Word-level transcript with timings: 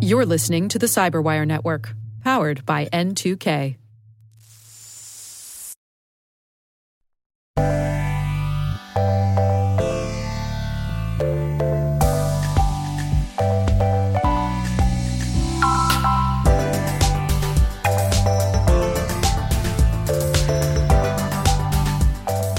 You're 0.00 0.26
listening 0.26 0.68
to 0.68 0.78
the 0.78 0.86
Cyberwire 0.86 1.46
Network, 1.46 1.94
powered 2.22 2.66
by 2.66 2.86
N2K. 2.86 3.76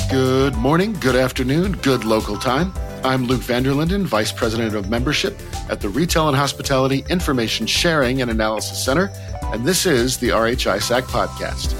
Good 0.10 0.56
morning, 0.56 0.94
good 0.94 1.16
afternoon, 1.16 1.74
good 1.74 2.04
local 2.04 2.38
time. 2.38 2.74
I'm 3.06 3.26
Luke 3.26 3.42
Vander 3.42 3.74
Linden, 3.74 4.06
Vice 4.06 4.32
President 4.32 4.76
of 4.76 4.90
Membership 4.90 5.38
at 5.70 5.82
the 5.82 5.90
Retail 5.90 6.30
and 6.30 6.38
Hospitality 6.38 7.04
Information 7.10 7.68
Sharing 7.68 8.22
and 8.22 8.32
Analysis 8.32 8.82
Center, 8.82 9.12
and 9.52 9.66
this 9.66 9.86
is 9.86 10.16
the 10.16 10.30
RHISAC 10.30 11.02
podcast. 11.04 11.74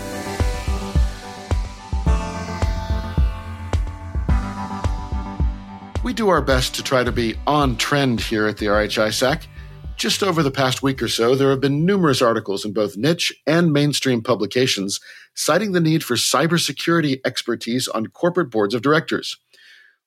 We 6.04 6.12
do 6.12 6.28
our 6.28 6.42
best 6.42 6.76
to 6.76 6.84
try 6.84 7.06
to 7.06 7.12
be 7.14 7.36
on 7.48 7.78
trend 7.78 8.20
here 8.20 8.46
at 8.46 8.58
the 8.58 8.66
RHISAC. 8.66 9.48
Just 9.96 10.24
over 10.24 10.44
the 10.44 10.52
past 10.52 10.84
week 10.84 11.02
or 11.02 11.08
so, 11.08 11.36
there 11.36 11.52
have 11.52 11.62
been 11.62 11.86
numerous 11.86 12.22
articles 12.22 12.66
in 12.66 12.74
both 12.74 12.98
niche 12.98 13.32
and 13.48 13.72
mainstream 13.72 14.22
publications 14.22 15.00
citing 15.36 15.72
the 15.72 15.80
need 15.80 16.04
for 16.04 16.16
cybersecurity 16.16 17.22
expertise 17.24 17.88
on 17.88 18.08
corporate 18.08 18.50
boards 18.50 18.74
of 18.74 18.82
directors. 18.82 19.38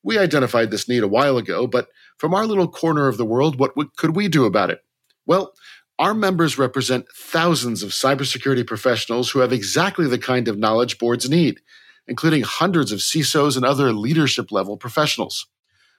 We 0.02 0.18
identified 0.18 0.70
this 0.70 0.88
need 0.88 1.02
a 1.02 1.08
while 1.08 1.36
ago, 1.36 1.66
but 1.66 1.88
from 2.18 2.34
our 2.34 2.46
little 2.46 2.68
corner 2.68 3.08
of 3.08 3.16
the 3.16 3.24
world, 3.24 3.58
what 3.58 3.74
could 3.96 4.14
we 4.14 4.28
do 4.28 4.44
about 4.44 4.70
it? 4.70 4.84
Well, 5.26 5.52
our 5.98 6.14
members 6.14 6.58
represent 6.58 7.06
thousands 7.14 7.82
of 7.82 7.90
cybersecurity 7.90 8.66
professionals 8.66 9.30
who 9.30 9.40
have 9.40 9.52
exactly 9.52 10.06
the 10.06 10.18
kind 10.18 10.46
of 10.46 10.58
knowledge 10.58 10.98
boards 10.98 11.28
need, 11.28 11.60
including 12.06 12.42
hundreds 12.42 12.92
of 12.92 13.00
CISOs 13.00 13.56
and 13.56 13.64
other 13.64 13.92
leadership 13.92 14.52
level 14.52 14.76
professionals. 14.76 15.46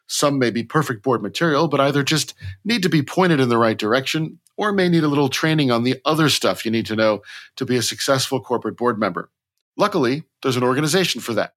Some 0.07 0.39
may 0.39 0.51
be 0.51 0.63
perfect 0.63 1.03
board 1.03 1.21
material, 1.21 1.67
but 1.67 1.81
either 1.81 2.03
just 2.03 2.33
need 2.63 2.83
to 2.83 2.89
be 2.89 3.01
pointed 3.01 3.39
in 3.39 3.49
the 3.49 3.57
right 3.57 3.77
direction 3.77 4.39
or 4.55 4.71
may 4.71 4.87
need 4.87 5.03
a 5.03 5.07
little 5.07 5.29
training 5.29 5.69
on 5.69 5.83
the 5.83 5.99
other 6.05 6.29
stuff 6.29 6.63
you 6.63 6.71
need 6.71 6.85
to 6.85 6.95
know 6.95 7.21
to 7.57 7.65
be 7.65 7.75
a 7.75 7.81
successful 7.81 8.39
corporate 8.39 8.77
board 8.77 8.97
member. 8.97 9.29
Luckily, 9.75 10.23
there's 10.41 10.55
an 10.55 10.63
organization 10.63 11.21
for 11.21 11.33
that. 11.33 11.53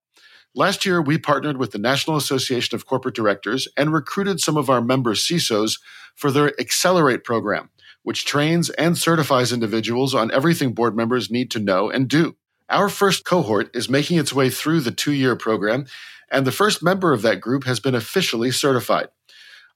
Last 0.55 0.85
year, 0.85 1.01
we 1.01 1.17
partnered 1.17 1.59
with 1.59 1.71
the 1.71 1.79
National 1.79 2.17
Association 2.17 2.75
of 2.75 2.85
Corporate 2.85 3.15
Directors 3.15 3.69
and 3.77 3.93
recruited 3.93 4.41
some 4.41 4.57
of 4.57 4.69
our 4.69 4.81
member 4.81 5.15
CISOs 5.15 5.81
for 6.17 6.33
their 6.33 6.59
Accelerate 6.61 7.23
program, 7.23 7.71
which 8.03 8.25
trains 8.25 8.69
and 8.71 8.99
certifies 8.99 9.53
individuals 9.53 10.13
on 10.13 10.33
everything 10.33 10.73
board 10.73 10.97
members 10.97 11.31
need 11.31 11.53
to 11.53 11.61
know 11.61 11.89
and 11.89 12.09
do. 12.09 12.35
Our 12.69 12.89
first 12.89 13.25
cohort 13.25 13.71
is 13.77 13.89
making 13.89 14.19
its 14.19 14.33
way 14.33 14.51
through 14.51 14.81
the 14.81 14.91
two 14.91 15.13
year 15.13 15.37
program, 15.37 15.87
and 16.33 16.45
the 16.45 16.53
first 16.53 16.83
member 16.83 17.13
of 17.13 17.23
that 17.23 17.41
group 17.41 17.63
has 17.65 17.79
been 17.79 17.95
officially 17.95 18.51
certified. 18.51 19.09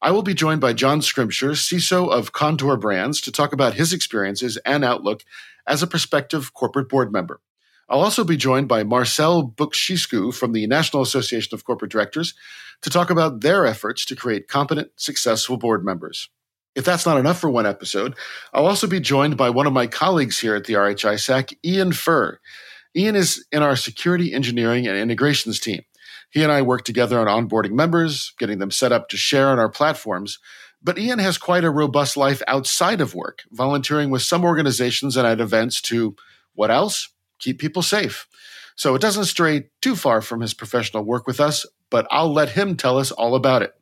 I 0.02 0.10
will 0.10 0.22
be 0.22 0.34
joined 0.34 0.60
by 0.60 0.72
John 0.72 1.00
Scrimsher, 1.00 1.52
CISO 1.52 2.10
of 2.10 2.32
Kontoor 2.32 2.80
Brands, 2.80 3.20
to 3.20 3.30
talk 3.30 3.52
about 3.52 3.74
his 3.74 3.92
experiences 3.92 4.58
and 4.66 4.84
outlook 4.84 5.24
as 5.68 5.84
a 5.84 5.86
prospective 5.86 6.52
corporate 6.52 6.88
board 6.88 7.12
member. 7.12 7.40
I'll 7.88 8.00
also 8.00 8.24
be 8.24 8.36
joined 8.36 8.68
by 8.68 8.82
Marcel 8.82 9.46
Bucsescu 9.48 10.34
from 10.34 10.52
the 10.52 10.66
National 10.66 11.02
Association 11.02 11.54
of 11.54 11.64
Corporate 11.64 11.92
Directors 11.92 12.34
to 12.82 12.90
talk 12.90 13.10
about 13.10 13.40
their 13.40 13.66
efforts 13.66 14.04
to 14.06 14.16
create 14.16 14.48
competent, 14.48 14.90
successful 14.96 15.56
board 15.56 15.84
members. 15.84 16.28
If 16.74 16.84
that's 16.84 17.06
not 17.06 17.18
enough 17.18 17.38
for 17.38 17.50
one 17.50 17.66
episode, 17.66 18.14
I'll 18.52 18.66
also 18.66 18.86
be 18.86 19.00
joined 19.00 19.36
by 19.36 19.50
one 19.50 19.66
of 19.66 19.72
my 19.72 19.86
colleagues 19.86 20.40
here 20.40 20.56
at 20.56 20.64
the 20.64 20.74
RHI 20.74 21.14
RHISAC, 21.14 21.58
Ian 21.64 21.92
Furr. 21.92 22.40
Ian 22.96 23.16
is 23.16 23.44
in 23.52 23.62
our 23.62 23.76
security 23.76 24.32
engineering 24.32 24.86
and 24.86 24.96
integrations 24.96 25.60
team. 25.60 25.82
He 26.30 26.42
and 26.42 26.50
I 26.50 26.62
work 26.62 26.84
together 26.84 27.18
on 27.18 27.48
onboarding 27.48 27.72
members, 27.72 28.34
getting 28.38 28.58
them 28.58 28.72
set 28.72 28.92
up 28.92 29.08
to 29.10 29.16
share 29.16 29.50
on 29.50 29.58
our 29.60 29.68
platforms. 29.68 30.40
But 30.82 30.98
Ian 30.98 31.20
has 31.20 31.38
quite 31.38 31.64
a 31.64 31.70
robust 31.70 32.16
life 32.16 32.42
outside 32.48 33.00
of 33.00 33.14
work, 33.14 33.42
volunteering 33.52 34.10
with 34.10 34.22
some 34.22 34.44
organizations 34.44 35.16
and 35.16 35.26
at 35.26 35.40
events 35.40 35.80
to 35.82 36.16
what 36.54 36.70
else? 36.70 37.08
Keep 37.38 37.58
people 37.58 37.82
safe. 37.82 38.26
So 38.76 38.94
it 38.94 39.02
doesn't 39.02 39.26
stray 39.26 39.70
too 39.80 39.96
far 39.96 40.20
from 40.20 40.40
his 40.40 40.54
professional 40.54 41.04
work 41.04 41.26
with 41.26 41.40
us, 41.40 41.64
but 41.90 42.06
I'll 42.10 42.32
let 42.32 42.50
him 42.50 42.76
tell 42.76 42.98
us 42.98 43.12
all 43.12 43.34
about 43.34 43.62
it. 43.62 43.72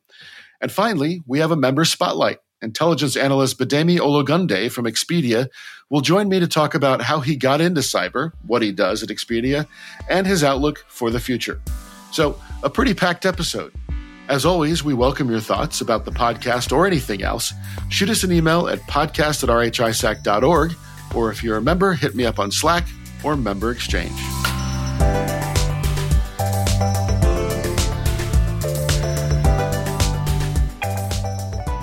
And 0.61 0.71
finally, 0.71 1.21
we 1.25 1.39
have 1.39 1.51
a 1.51 1.57
member 1.57 1.83
spotlight. 1.83 2.39
Intelligence 2.61 3.17
analyst 3.17 3.59
Bidemi 3.59 3.97
Ologunde 3.99 4.71
from 4.71 4.85
Expedia 4.85 5.49
will 5.89 6.01
join 6.01 6.29
me 6.29 6.39
to 6.39 6.47
talk 6.47 6.73
about 6.73 7.01
how 7.01 7.19
he 7.19 7.35
got 7.35 7.59
into 7.59 7.81
cyber, 7.81 8.31
what 8.47 8.61
he 8.61 8.71
does 8.71 9.03
at 9.03 9.09
Expedia, 9.09 9.67
and 10.09 10.25
his 10.25 10.43
outlook 10.43 10.85
for 10.87 11.11
the 11.11 11.19
future. 11.19 11.59
So, 12.11 12.39
a 12.61 12.69
pretty 12.69 12.93
packed 12.93 13.25
episode. 13.25 13.73
As 14.29 14.45
always, 14.45 14.83
we 14.83 14.93
welcome 14.93 15.29
your 15.29 15.41
thoughts 15.41 15.81
about 15.81 16.05
the 16.05 16.11
podcast 16.11 16.71
or 16.71 16.87
anything 16.87 17.23
else. 17.23 17.51
Shoot 17.89 18.09
us 18.09 18.23
an 18.23 18.31
email 18.31 18.69
at 18.69 18.79
podcast 18.81 19.43
at 19.43 19.49
rhisac.org, 19.49 20.75
or 21.13 21.31
if 21.31 21.43
you're 21.43 21.57
a 21.57 21.61
member, 21.61 21.93
hit 21.93 22.15
me 22.15 22.25
up 22.25 22.39
on 22.39 22.49
Slack 22.49 22.87
or 23.23 23.35
member 23.35 23.71
exchange. 23.71 24.19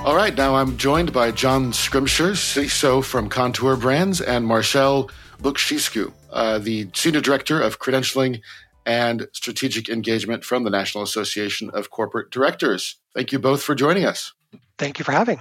All 0.04 0.16
right, 0.16 0.34
now 0.36 0.56
I'm 0.56 0.76
joined 0.76 1.12
by 1.12 1.30
John 1.30 1.72
Scrimsher, 1.72 2.32
CISO 2.32 3.04
from 3.04 3.28
Kontoor 3.28 3.78
Brands, 3.78 4.20
and 4.20 4.46
Marcel 4.46 5.10
Bucsescu, 5.42 6.12
uh, 6.32 6.58
the 6.58 6.88
Senior 6.94 7.20
Director 7.20 7.60
of 7.60 7.78
Credentialing 7.78 8.40
and 8.86 9.28
Strategic 9.32 9.88
Engagement 9.88 10.44
from 10.44 10.64
the 10.64 10.70
National 10.70 11.04
Association 11.04 11.70
of 11.70 11.90
Corporate 11.90 12.30
Directors. 12.30 12.96
Thank 13.14 13.30
you 13.30 13.38
both 13.38 13.62
for 13.62 13.74
joining 13.74 14.04
us. 14.04 14.32
Thank 14.78 14.98
you 14.98 15.04
for 15.04 15.12
having. 15.12 15.40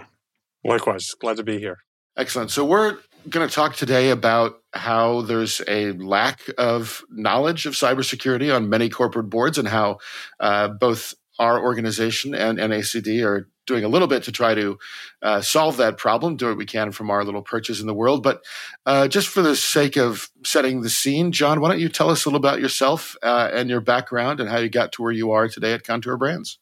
Likewise, 0.63 1.15
glad 1.19 1.37
to 1.37 1.43
be 1.43 1.57
here. 1.57 1.77
Excellent. 2.17 2.51
So 2.51 2.65
we're 2.65 2.97
going 3.27 3.47
to 3.47 3.53
talk 3.53 3.75
today 3.75 4.11
about 4.11 4.61
how 4.73 5.21
there's 5.21 5.61
a 5.67 5.91
lack 5.93 6.41
of 6.57 7.03
knowledge 7.09 7.65
of 7.65 7.73
cybersecurity 7.73 8.55
on 8.55 8.69
many 8.69 8.89
corporate 8.89 9.29
boards 9.29 9.57
and 9.57 9.67
how 9.67 9.97
uh, 10.39 10.67
both 10.67 11.15
our 11.37 11.61
organization 11.61 12.35
and 12.35 12.59
NACD 12.59 13.25
are 13.25 13.49
doing 13.65 13.83
a 13.83 13.87
little 13.87 14.07
bit 14.07 14.23
to 14.23 14.31
try 14.31 14.55
to 14.55 14.77
uh, 15.21 15.41
solve 15.41 15.77
that 15.77 15.97
problem, 15.97 16.35
do 16.35 16.47
what 16.47 16.57
we 16.57 16.65
can 16.65 16.91
from 16.91 17.09
our 17.11 17.23
little 17.23 17.41
perches 17.41 17.79
in 17.79 17.87
the 17.87 17.93
world. 17.93 18.23
But 18.23 18.43
uh, 18.85 19.07
just 19.07 19.27
for 19.27 19.41
the 19.41 19.55
sake 19.55 19.95
of 19.95 20.29
setting 20.43 20.81
the 20.81 20.89
scene, 20.89 21.31
John, 21.31 21.61
why 21.61 21.69
don't 21.69 21.79
you 21.79 21.89
tell 21.89 22.09
us 22.09 22.25
a 22.25 22.29
little 22.29 22.39
about 22.39 22.61
yourself 22.61 23.15
uh, 23.21 23.49
and 23.53 23.69
your 23.69 23.81
background 23.81 24.39
and 24.39 24.49
how 24.49 24.57
you 24.57 24.69
got 24.69 24.91
to 24.93 25.03
where 25.03 25.11
you 25.11 25.31
are 25.31 25.47
today 25.47 25.73
at 25.73 25.83
Kontoor 25.83 26.17
Brands? 26.17 26.57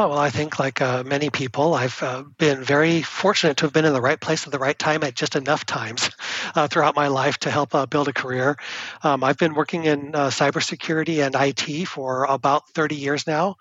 Oh, 0.00 0.10
well, 0.10 0.18
I 0.18 0.30
think 0.30 0.60
like 0.60 0.80
uh, 0.80 1.02
many 1.02 1.28
people, 1.28 1.74
I've 1.74 2.00
uh, 2.04 2.22
been 2.38 2.62
very 2.62 3.02
fortunate 3.02 3.56
to 3.56 3.64
have 3.64 3.72
been 3.72 3.84
in 3.84 3.92
the 3.92 4.00
right 4.00 4.20
place 4.20 4.46
at 4.46 4.52
the 4.52 4.58
right 4.60 4.78
time 4.78 5.02
at 5.02 5.16
just 5.16 5.34
enough 5.34 5.66
times 5.66 6.10
uh, 6.54 6.68
throughout 6.68 6.94
my 6.94 7.08
life 7.08 7.38
to 7.38 7.50
help 7.50 7.74
uh, 7.74 7.84
build 7.84 8.06
a 8.06 8.12
career. 8.12 8.56
Um, 9.02 9.24
I've 9.24 9.38
been 9.38 9.54
working 9.54 9.86
in 9.86 10.14
uh, 10.14 10.28
cybersecurity 10.28 11.26
and 11.26 11.34
IT 11.34 11.88
for 11.88 12.26
about 12.26 12.68
30 12.74 12.94
years 12.94 13.26
now. 13.26 13.56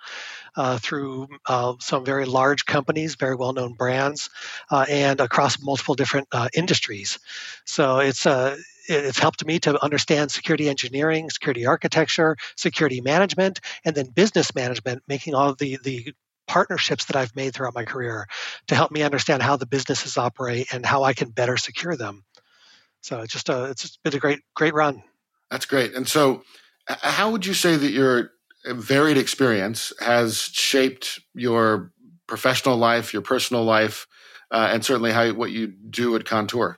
Uh, 0.55 0.77
through 0.79 1.27
some 1.79 2.03
very 2.03 2.25
large 2.25 2.65
companies, 2.65 3.13
very 3.13 3.35
well 3.35 3.53
known 3.53 3.73
brands, 3.73 4.31
and 4.71 5.21
across 5.21 5.61
multiple 5.61 5.93
different 5.93 6.27
industries. 6.55 7.19
So 7.65 7.99
it's 7.99 8.25
it's 8.87 9.19
helped 9.19 9.45
me 9.45 9.59
to 9.59 9.83
understand 9.83 10.31
security 10.31 10.67
engineering, 10.67 11.29
security 11.29 11.67
architecture, 11.67 12.37
security 12.55 13.01
management, 13.01 13.59
and 13.85 13.95
then 13.95 14.07
business 14.07 14.55
management, 14.55 15.03
making 15.07 15.35
all 15.35 15.53
the, 15.53 15.77
the 15.83 16.13
partnerships 16.47 17.05
that 17.05 17.15
I've 17.15 17.35
made 17.35 17.53
throughout 17.53 17.75
my 17.75 17.85
career 17.85 18.27
to 18.67 18.75
help 18.75 18.91
me 18.91 19.03
understand 19.03 19.41
how 19.41 19.57
the 19.57 19.65
businesses 19.65 20.17
operate 20.17 20.67
and 20.73 20.85
how 20.85 21.03
I 21.03 21.13
can 21.13 21.29
better 21.29 21.57
secure 21.57 21.95
them. 21.95 22.23
So 23.01 23.21
it's 23.21 23.33
just 23.33 23.49
a 23.49 23.65
it's 23.65 23.97
been 23.97 24.15
a 24.15 24.19
great 24.19 24.39
great 24.55 24.73
run. 24.73 25.03
That's 25.51 25.65
great. 25.65 25.93
And 25.93 26.07
so, 26.07 26.43
how 26.87 27.31
would 27.31 27.45
you 27.45 27.53
say 27.53 27.77
that 27.77 27.91
your 27.91 28.31
varied 28.65 29.17
experience 29.17 29.93
has 29.99 30.39
shaped 30.39 31.19
your 31.33 31.91
professional 32.27 32.77
life, 32.77 33.13
your 33.13 33.21
personal 33.21 33.63
life, 33.63 34.07
uh, 34.51 34.69
and 34.71 34.83
certainly 34.83 35.11
how 35.11 35.31
what 35.33 35.51
you 35.51 35.67
do 35.67 36.15
at 36.15 36.25
Kontoor? 36.25 36.75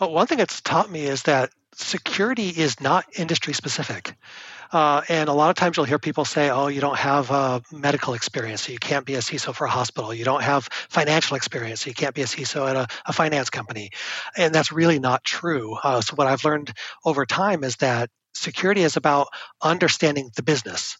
Well, 0.00 0.12
one 0.12 0.26
thing 0.26 0.40
it's 0.40 0.60
taught 0.60 0.90
me 0.90 1.04
is 1.04 1.22
that 1.24 1.50
security 1.74 2.48
is 2.48 2.80
not 2.80 3.04
industry 3.18 3.52
specific. 3.52 4.16
Uh, 4.74 5.02
and 5.08 5.28
a 5.28 5.32
lot 5.32 5.50
of 5.50 5.54
times 5.54 5.76
you'll 5.76 5.86
hear 5.86 6.00
people 6.00 6.24
say, 6.24 6.50
oh, 6.50 6.66
you 6.66 6.80
don't 6.80 6.98
have 6.98 7.30
uh, 7.30 7.60
medical 7.70 8.14
experience, 8.14 8.62
so 8.62 8.72
you 8.72 8.78
can't 8.80 9.06
be 9.06 9.14
a 9.14 9.18
CISO 9.18 9.54
for 9.54 9.66
a 9.66 9.70
hospital. 9.70 10.12
You 10.12 10.24
don't 10.24 10.42
have 10.42 10.64
financial 10.88 11.36
experience, 11.36 11.82
so 11.82 11.90
you 11.90 11.94
can't 11.94 12.12
be 12.12 12.22
a 12.22 12.26
CISO 12.26 12.68
at 12.68 12.74
a, 12.74 12.88
a 13.06 13.12
finance 13.12 13.50
company. 13.50 13.90
And 14.36 14.52
that's 14.52 14.72
really 14.72 14.98
not 14.98 15.22
true. 15.22 15.76
Uh, 15.80 16.00
so, 16.00 16.16
what 16.16 16.26
I've 16.26 16.44
learned 16.44 16.72
over 17.04 17.24
time 17.24 17.62
is 17.62 17.76
that 17.76 18.10
security 18.34 18.82
is 18.82 18.96
about 18.96 19.28
understanding 19.62 20.32
the 20.34 20.42
business. 20.42 20.98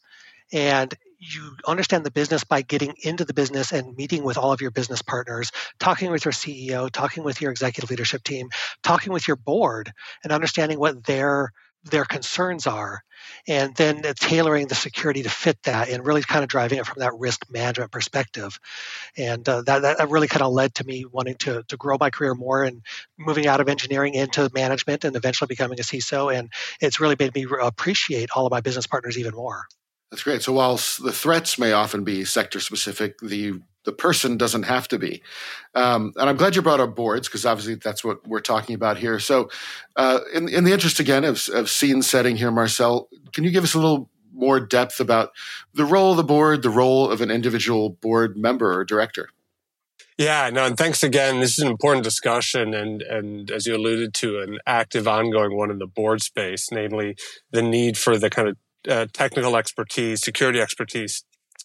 And 0.53 0.95
you 1.19 1.57
understand 1.67 2.07
the 2.07 2.13
business 2.13 2.45
by 2.45 2.63
getting 2.63 2.95
into 3.03 3.25
the 3.25 3.35
business 3.35 3.73
and 3.73 3.97
meeting 3.97 4.23
with 4.23 4.39
all 4.39 4.53
of 4.53 4.61
your 4.61 4.71
business 4.71 5.03
partners, 5.03 5.51
talking 5.81 6.13
with 6.13 6.25
your 6.25 6.33
CEO, 6.33 6.89
talking 6.89 7.25
with 7.25 7.41
your 7.41 7.51
executive 7.51 7.91
leadership 7.91 8.23
team, 8.23 8.51
talking 8.85 9.13
with 9.13 9.27
your 9.27 9.37
board, 9.37 9.93
and 10.23 10.33
understanding 10.33 10.79
what 10.79 11.03
their 11.05 11.51
their 11.85 12.05
concerns 12.05 12.67
are, 12.67 13.03
and 13.47 13.75
then 13.77 14.03
tailoring 14.19 14.69
the 14.69 14.75
security 14.75 15.23
to 15.23 15.31
fit 15.31 15.63
that, 15.65 15.89
and 15.89 16.07
really 16.07 16.23
kind 16.23 16.43
of 16.43 16.49
driving 16.49 16.79
it 16.79 16.87
from 16.87 17.01
that 17.01 17.13
risk 17.19 17.45
management 17.51 17.91
perspective. 17.91 18.59
And 19.17 19.49
uh, 19.49 19.63
that, 19.63 19.83
that 19.83 20.11
really 20.11 20.29
kind 20.29 20.43
of 20.43 20.53
led 20.53 20.75
to 20.77 20.85
me 20.85 21.05
wanting 21.05 21.37
to 21.37 21.63
to 21.69 21.77
grow 21.77 21.97
my 21.99 22.11
career 22.11 22.35
more 22.35 22.65
and 22.65 22.83
moving 23.19 23.47
out 23.47 23.61
of 23.61 23.69
engineering 23.69 24.15
into 24.15 24.51
management, 24.55 25.05
and 25.05 25.15
eventually 25.17 25.47
becoming 25.47 25.79
a 25.79 25.83
CISO. 25.83 26.35
And 26.35 26.51
it's 26.81 27.01
really 27.01 27.17
made 27.19 27.35
me 27.35 27.47
appreciate 27.63 28.31
all 28.35 28.47
of 28.47 28.51
my 28.51 28.61
business 28.61 28.87
partners 28.87 29.19
even 29.19 29.35
more. 29.35 29.65
That's 30.11 30.23
great. 30.23 30.43
So 30.43 30.53
while 30.53 30.77
the 30.77 31.13
threats 31.13 31.59
may 31.59 31.73
often 31.73 32.05
be 32.05 32.25
sector 32.25 32.61
specific, 32.61 33.19
the 33.21 33.61
the 33.85 33.93
person 33.93 34.37
doesn't 34.37 34.65
have 34.65 34.89
to 34.89 34.99
be. 34.99 35.23
Um, 35.75 36.13
and 36.17 36.29
I'm 36.29 36.37
glad 36.37 36.57
you 36.57 36.63
brought 36.63 36.81
up 36.81 36.97
boards 36.97 37.29
because 37.29 37.47
obviously 37.47 37.77
that's 37.77 38.05
what 38.05 38.27
we're 38.27 38.41
talking 38.41 38.75
about 38.75 38.99
here. 38.99 39.19
So, 39.19 39.51
uh, 39.97 40.21
in, 40.33 40.49
in 40.49 40.65
the 40.65 40.73
interest 40.73 41.01
again 41.01 41.25
of, 41.25 41.49
of 41.53 41.71
scene 41.71 42.03
setting 42.03 42.37
here, 42.37 42.51
Marcel, 42.51 43.09
can 43.33 43.45
you 43.45 43.51
give 43.51 43.65
us 43.65 43.75
a 43.75 43.79
little 43.79 44.11
more 44.33 44.59
depth 44.59 45.01
about 45.01 45.31
the 45.75 45.85
role 45.85 46.11
of 46.13 46.17
the 46.17 46.25
board, 46.25 46.63
the 46.63 46.71
role 46.71 47.11
of 47.11 47.21
an 47.21 47.31
individual 47.31 47.91
board 47.91 48.37
member 48.37 48.73
or 48.73 48.85
director? 48.85 49.29
Yeah, 50.17 50.49
no, 50.51 50.65
and 50.65 50.77
thanks 50.77 51.03
again. 51.03 51.41
This 51.41 51.59
is 51.59 51.65
an 51.65 51.69
important 51.69 52.05
discussion, 52.05 52.73
and 52.73 53.03
and 53.03 53.51
as 53.51 53.67
you 53.67 53.75
alluded 53.75 54.15
to, 54.15 54.41
an 54.41 54.59
active, 54.65 55.09
ongoing 55.09 55.57
one 55.57 55.73
in 55.73 55.79
the 55.79 55.89
board 55.89 56.23
space, 56.23 56.71
namely 56.71 57.17
the 57.51 57.63
need 57.63 57.99
for 57.99 58.17
the 58.17 58.31
kind 58.31 58.49
of 58.49 58.57
uh, 58.89 59.07
technical 59.13 59.57
expertise, 59.57 60.21
security 60.21 60.61
expertise 60.61 61.25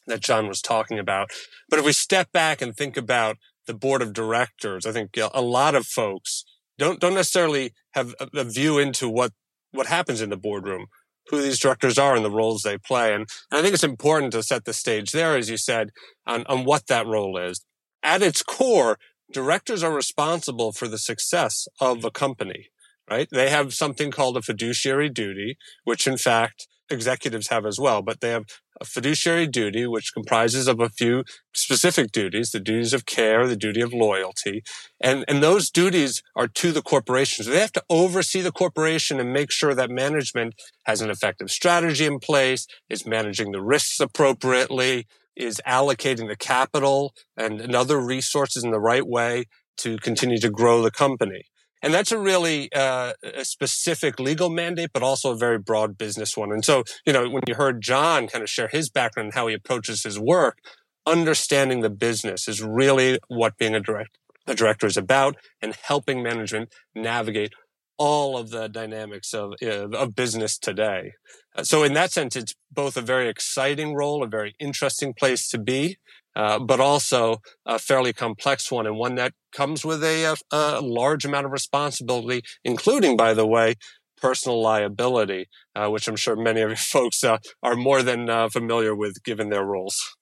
that 0.09 0.21
John 0.21 0.47
was 0.47 0.61
talking 0.61 0.99
about. 0.99 1.29
But 1.69 1.79
if 1.79 1.85
we 1.85 1.93
step 1.93 2.31
back 2.31 2.61
and 2.61 2.75
think 2.75 2.97
about 2.97 3.37
the 3.67 3.73
board 3.73 4.01
of 4.01 4.13
directors, 4.13 4.85
I 4.85 4.91
think 4.91 5.17
a 5.17 5.41
lot 5.41 5.75
of 5.75 5.85
folks 5.85 6.43
don't 6.77 6.99
don't 6.99 7.13
necessarily 7.13 7.73
have 7.93 8.15
a 8.19 8.43
view 8.43 8.79
into 8.79 9.09
what 9.09 9.31
what 9.71 9.87
happens 9.87 10.21
in 10.21 10.29
the 10.29 10.37
boardroom, 10.37 10.87
who 11.29 11.41
these 11.41 11.59
directors 11.59 11.97
are 11.97 12.15
and 12.15 12.25
the 12.25 12.31
roles 12.31 12.63
they 12.63 12.77
play. 12.77 13.13
And, 13.13 13.27
and 13.51 13.59
I 13.59 13.61
think 13.61 13.73
it's 13.73 13.83
important 13.83 14.31
to 14.33 14.43
set 14.43 14.65
the 14.65 14.73
stage 14.73 15.11
there, 15.11 15.37
as 15.37 15.49
you 15.49 15.57
said, 15.57 15.91
on, 16.25 16.43
on 16.47 16.65
what 16.65 16.87
that 16.87 17.05
role 17.05 17.37
is. 17.37 17.63
At 18.01 18.23
its 18.23 18.41
core, 18.41 18.97
directors 19.31 19.83
are 19.83 19.93
responsible 19.93 20.71
for 20.71 20.87
the 20.87 20.97
success 20.97 21.67
of 21.79 22.03
a 22.03 22.11
company, 22.11 22.69
right? 23.09 23.27
They 23.31 23.49
have 23.49 23.73
something 23.73 24.09
called 24.09 24.37
a 24.37 24.41
fiduciary 24.41 25.09
duty, 25.09 25.57
which 25.83 26.07
in 26.07 26.17
fact 26.17 26.67
executives 26.89 27.47
have 27.47 27.65
as 27.65 27.79
well, 27.79 28.01
but 28.01 28.21
they 28.21 28.29
have 28.29 28.45
a 28.81 28.85
fiduciary 28.85 29.47
duty, 29.47 29.85
which 29.85 30.13
comprises 30.13 30.67
of 30.67 30.79
a 30.79 30.89
few 30.89 31.23
specific 31.53 32.11
duties, 32.11 32.51
the 32.51 32.59
duties 32.59 32.93
of 32.93 33.05
care, 33.05 33.47
the 33.47 33.55
duty 33.55 33.81
of 33.81 33.93
loyalty. 33.93 34.63
And, 35.01 35.25
and 35.27 35.43
those 35.43 35.69
duties 35.69 36.23
are 36.35 36.47
to 36.47 36.71
the 36.71 36.81
corporation. 36.81 37.43
So 37.43 37.51
they 37.51 37.59
have 37.59 37.73
to 37.73 37.83
oversee 37.89 38.41
the 38.41 38.51
corporation 38.51 39.19
and 39.19 39.33
make 39.33 39.51
sure 39.51 39.75
that 39.75 39.89
management 39.89 40.55
has 40.85 41.01
an 41.01 41.09
effective 41.09 41.51
strategy 41.51 42.05
in 42.05 42.19
place, 42.19 42.67
is 42.89 43.05
managing 43.05 43.51
the 43.51 43.61
risks 43.61 43.99
appropriately, 43.99 45.07
is 45.35 45.61
allocating 45.67 46.27
the 46.27 46.35
capital 46.35 47.13
and, 47.37 47.61
and 47.61 47.75
other 47.75 47.99
resources 47.99 48.63
in 48.63 48.71
the 48.71 48.79
right 48.79 49.07
way 49.07 49.45
to 49.77 49.97
continue 49.97 50.37
to 50.39 50.49
grow 50.49 50.81
the 50.81 50.91
company. 50.91 51.45
And 51.81 51.93
that's 51.93 52.11
a 52.11 52.19
really 52.19 52.71
uh, 52.73 53.13
a 53.23 53.45
specific 53.45 54.19
legal 54.19 54.49
mandate, 54.49 54.91
but 54.93 55.03
also 55.03 55.31
a 55.31 55.37
very 55.37 55.57
broad 55.59 55.97
business 55.97 56.35
one. 56.35 56.51
And 56.51 56.63
so, 56.63 56.83
you 57.05 57.13
know, 57.13 57.29
when 57.29 57.43
you 57.47 57.55
heard 57.55 57.81
John 57.81 58.27
kind 58.27 58.43
of 58.43 58.49
share 58.49 58.67
his 58.67 58.89
background 58.89 59.27
and 59.27 59.33
how 59.33 59.47
he 59.47 59.53
approaches 59.53 60.03
his 60.03 60.19
work, 60.19 60.59
understanding 61.05 61.81
the 61.81 61.89
business 61.89 62.47
is 62.47 62.61
really 62.61 63.19
what 63.27 63.57
being 63.57 63.75
a 63.75 63.79
direct 63.79 64.17
a 64.47 64.55
director 64.55 64.87
is 64.87 64.97
about, 64.97 65.35
and 65.61 65.75
helping 65.83 66.23
management 66.23 66.69
navigate 66.95 67.53
all 67.97 68.37
of 68.37 68.49
the 68.49 68.67
dynamics 68.67 69.33
of 69.33 69.53
of 69.61 70.15
business 70.15 70.57
today. 70.57 71.13
Uh, 71.55 71.63
so, 71.63 71.83
in 71.83 71.93
that 71.93 72.11
sense, 72.11 72.35
it's 72.35 72.55
both 72.71 72.97
a 72.97 73.01
very 73.01 73.29
exciting 73.29 73.93
role, 73.93 74.23
a 74.23 74.27
very 74.27 74.55
interesting 74.59 75.13
place 75.13 75.47
to 75.49 75.59
be, 75.59 75.97
uh, 76.39 76.57
but 76.57 76.79
also 76.79 77.41
a 77.65 77.77
fairly 77.77 78.13
complex 78.13 78.71
one 78.71 78.87
and 78.87 78.97
one 78.97 79.15
that 79.15 79.33
comes 79.51 79.83
with 79.83 80.01
a, 80.01 80.23
a, 80.23 80.35
a 80.53 80.79
large 80.79 81.25
amount 81.25 81.45
of 81.45 81.51
responsibility, 81.51 82.41
including, 82.63 83.17
by 83.17 83.33
the 83.33 83.45
way, 83.45 83.75
personal 84.21 84.61
liability, 84.61 85.49
uh, 85.75 85.89
which 85.89 86.07
I'm 86.07 86.15
sure 86.15 86.37
many 86.37 86.61
of 86.61 86.69
you 86.69 86.75
folks 86.95 87.25
uh, 87.25 87.39
are 87.61 87.75
more 87.75 88.01
than 88.01 88.29
uh, 88.29 88.47
familiar 88.47 88.95
with 88.95 89.21
given 89.25 89.49
their 89.49 89.65
roles. 89.65 90.15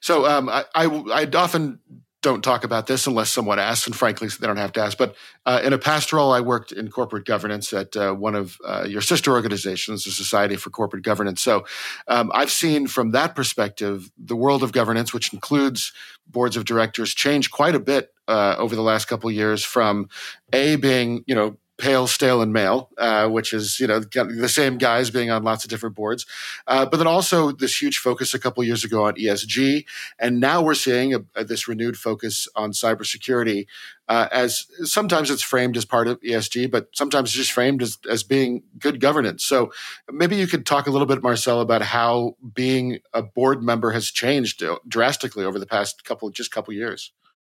So 0.00 0.26
um, 0.26 0.50
I, 0.50 0.66
I, 0.74 0.84
I 0.84 1.24
often 1.34 1.80
don't 2.26 2.42
talk 2.42 2.64
about 2.64 2.88
this 2.88 3.06
unless 3.06 3.30
someone 3.30 3.60
asks, 3.60 3.86
and 3.86 3.94
frankly, 3.94 4.26
they 4.26 4.48
don't 4.48 4.56
have 4.56 4.72
to 4.72 4.80
ask. 4.80 4.98
But 4.98 5.14
uh, 5.46 5.60
in 5.62 5.72
a 5.72 5.78
past 5.78 6.12
role, 6.12 6.32
I 6.32 6.40
worked 6.40 6.72
in 6.72 6.90
corporate 6.90 7.24
governance 7.24 7.72
at 7.72 7.96
uh, 7.96 8.14
one 8.14 8.34
of 8.34 8.58
uh, 8.66 8.84
your 8.88 9.00
sister 9.00 9.30
organizations, 9.30 10.02
the 10.02 10.10
Society 10.10 10.56
for 10.56 10.70
Corporate 10.70 11.04
Governance. 11.04 11.40
So 11.40 11.66
um, 12.08 12.32
I've 12.34 12.50
seen 12.50 12.88
from 12.88 13.12
that 13.12 13.36
perspective 13.36 14.10
the 14.18 14.34
world 14.34 14.64
of 14.64 14.72
governance, 14.72 15.14
which 15.14 15.32
includes 15.32 15.92
boards 16.26 16.56
of 16.56 16.64
directors, 16.64 17.14
change 17.14 17.52
quite 17.52 17.76
a 17.76 17.80
bit 17.80 18.12
uh, 18.26 18.56
over 18.58 18.74
the 18.74 18.82
last 18.82 19.04
couple 19.04 19.30
of 19.30 19.36
years 19.36 19.62
from 19.62 20.08
a 20.52 20.74
being, 20.74 21.22
you 21.28 21.34
know, 21.36 21.56
pale, 21.78 22.06
stale, 22.06 22.40
and 22.40 22.52
male, 22.52 22.90
uh, 22.98 23.28
which 23.28 23.52
is 23.52 23.78
you 23.78 23.86
know 23.86 24.00
the 24.00 24.48
same 24.48 24.78
guys 24.78 25.10
being 25.10 25.30
on 25.30 25.42
lots 25.42 25.64
of 25.64 25.70
different 25.70 25.94
boards, 25.94 26.26
uh, 26.66 26.86
but 26.86 26.96
then 26.96 27.06
also 27.06 27.52
this 27.52 27.80
huge 27.80 27.98
focus 27.98 28.34
a 28.34 28.38
couple 28.38 28.62
years 28.64 28.84
ago 28.84 29.04
on 29.04 29.14
ESG, 29.14 29.84
and 30.18 30.40
now 30.40 30.62
we're 30.62 30.74
seeing 30.74 31.14
a, 31.14 31.20
a, 31.34 31.44
this 31.44 31.68
renewed 31.68 31.96
focus 31.96 32.48
on 32.56 32.72
cybersecurity. 32.72 33.66
Uh, 34.08 34.28
as 34.30 34.66
sometimes 34.84 35.30
it's 35.30 35.42
framed 35.42 35.76
as 35.76 35.84
part 35.84 36.06
of 36.06 36.20
ESG, 36.20 36.70
but 36.70 36.88
sometimes 36.94 37.30
it's 37.30 37.36
just 37.36 37.50
framed 37.50 37.82
as, 37.82 37.98
as 38.08 38.22
being 38.22 38.62
good 38.78 39.00
governance. 39.00 39.44
So 39.44 39.72
maybe 40.08 40.36
you 40.36 40.46
could 40.46 40.64
talk 40.64 40.86
a 40.86 40.90
little 40.90 41.08
bit, 41.08 41.24
Marcel, 41.24 41.60
about 41.60 41.82
how 41.82 42.36
being 42.54 43.00
a 43.12 43.22
board 43.22 43.64
member 43.64 43.90
has 43.90 44.12
changed 44.12 44.62
drastically 44.86 45.44
over 45.44 45.58
the 45.58 45.66
past 45.66 46.04
couple 46.04 46.30
just 46.30 46.52
couple 46.52 46.72
years. 46.72 47.10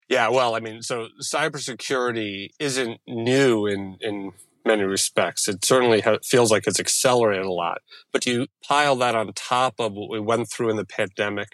Yeah, 0.10 0.30
well, 0.30 0.56
I 0.56 0.60
mean, 0.60 0.82
so 0.82 1.08
cybersecurity 1.22 2.50
isn't 2.60 3.00
new 3.08 3.68
in 3.68 3.98
in 4.02 4.32
many 4.66 4.84
respects. 4.84 5.48
It 5.48 5.64
certainly 5.64 6.02
ha- 6.02 6.18
feels 6.24 6.52
like 6.52 6.66
it's 6.68 6.80
accelerated 6.80 7.46
a 7.46 7.52
lot. 7.52 7.80
But 8.12 8.26
you 8.26 8.48
pile 8.68 8.96
that 8.98 9.16
on 9.16 9.32
top 9.34 9.76
of 9.80 9.94
what 9.94 10.10
we 10.10 10.20
went 10.20 10.52
through 10.52 10.72
in 10.72 10.78
the 10.78 10.86
pandemic, 10.86 11.48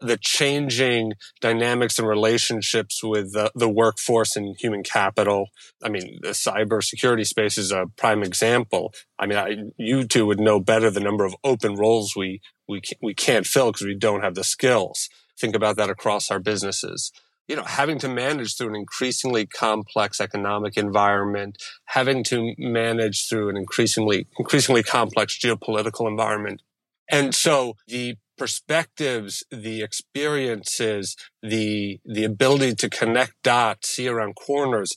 the 0.00 0.18
changing 0.20 1.14
dynamics 1.40 1.98
and 1.98 2.06
relationships 2.06 3.02
with 3.02 3.32
the, 3.32 3.50
the 3.54 3.68
workforce 3.68 4.36
and 4.36 4.56
human 4.58 4.82
capital. 4.82 5.46
I 5.82 5.88
mean, 5.88 6.18
the 6.22 6.30
cybersecurity 6.30 7.26
space 7.26 7.56
is 7.56 7.72
a 7.72 7.86
prime 7.96 8.22
example. 8.22 8.92
I 9.18 9.26
mean, 9.26 9.38
I, 9.38 9.56
you 9.78 10.04
two 10.04 10.26
would 10.26 10.40
know 10.40 10.60
better 10.60 10.90
the 10.90 11.00
number 11.00 11.24
of 11.24 11.34
open 11.42 11.76
roles 11.76 12.14
we 12.14 12.40
we 12.68 12.82
we 13.02 13.14
can't 13.14 13.46
fill 13.46 13.72
because 13.72 13.86
we 13.86 13.96
don't 13.96 14.22
have 14.22 14.34
the 14.34 14.44
skills. 14.44 15.08
Think 15.40 15.56
about 15.56 15.76
that 15.76 15.90
across 15.90 16.30
our 16.30 16.38
businesses 16.38 17.10
you 17.48 17.56
know, 17.56 17.64
having 17.64 17.98
to 17.98 18.08
manage 18.08 18.56
through 18.56 18.68
an 18.68 18.76
increasingly 18.76 19.46
complex 19.46 20.20
economic 20.20 20.76
environment, 20.76 21.62
having 21.86 22.24
to 22.24 22.54
manage 22.58 23.28
through 23.28 23.50
an 23.50 23.56
increasingly, 23.56 24.26
increasingly 24.38 24.82
complex 24.82 25.38
geopolitical 25.38 26.08
environment. 26.08 26.62
And 27.10 27.34
so 27.34 27.76
the 27.86 28.16
perspectives, 28.38 29.44
the 29.50 29.82
experiences, 29.82 31.16
the, 31.42 32.00
the 32.04 32.24
ability 32.24 32.74
to 32.76 32.88
connect 32.88 33.34
dots, 33.42 33.90
see 33.90 34.08
around 34.08 34.34
corners, 34.34 34.94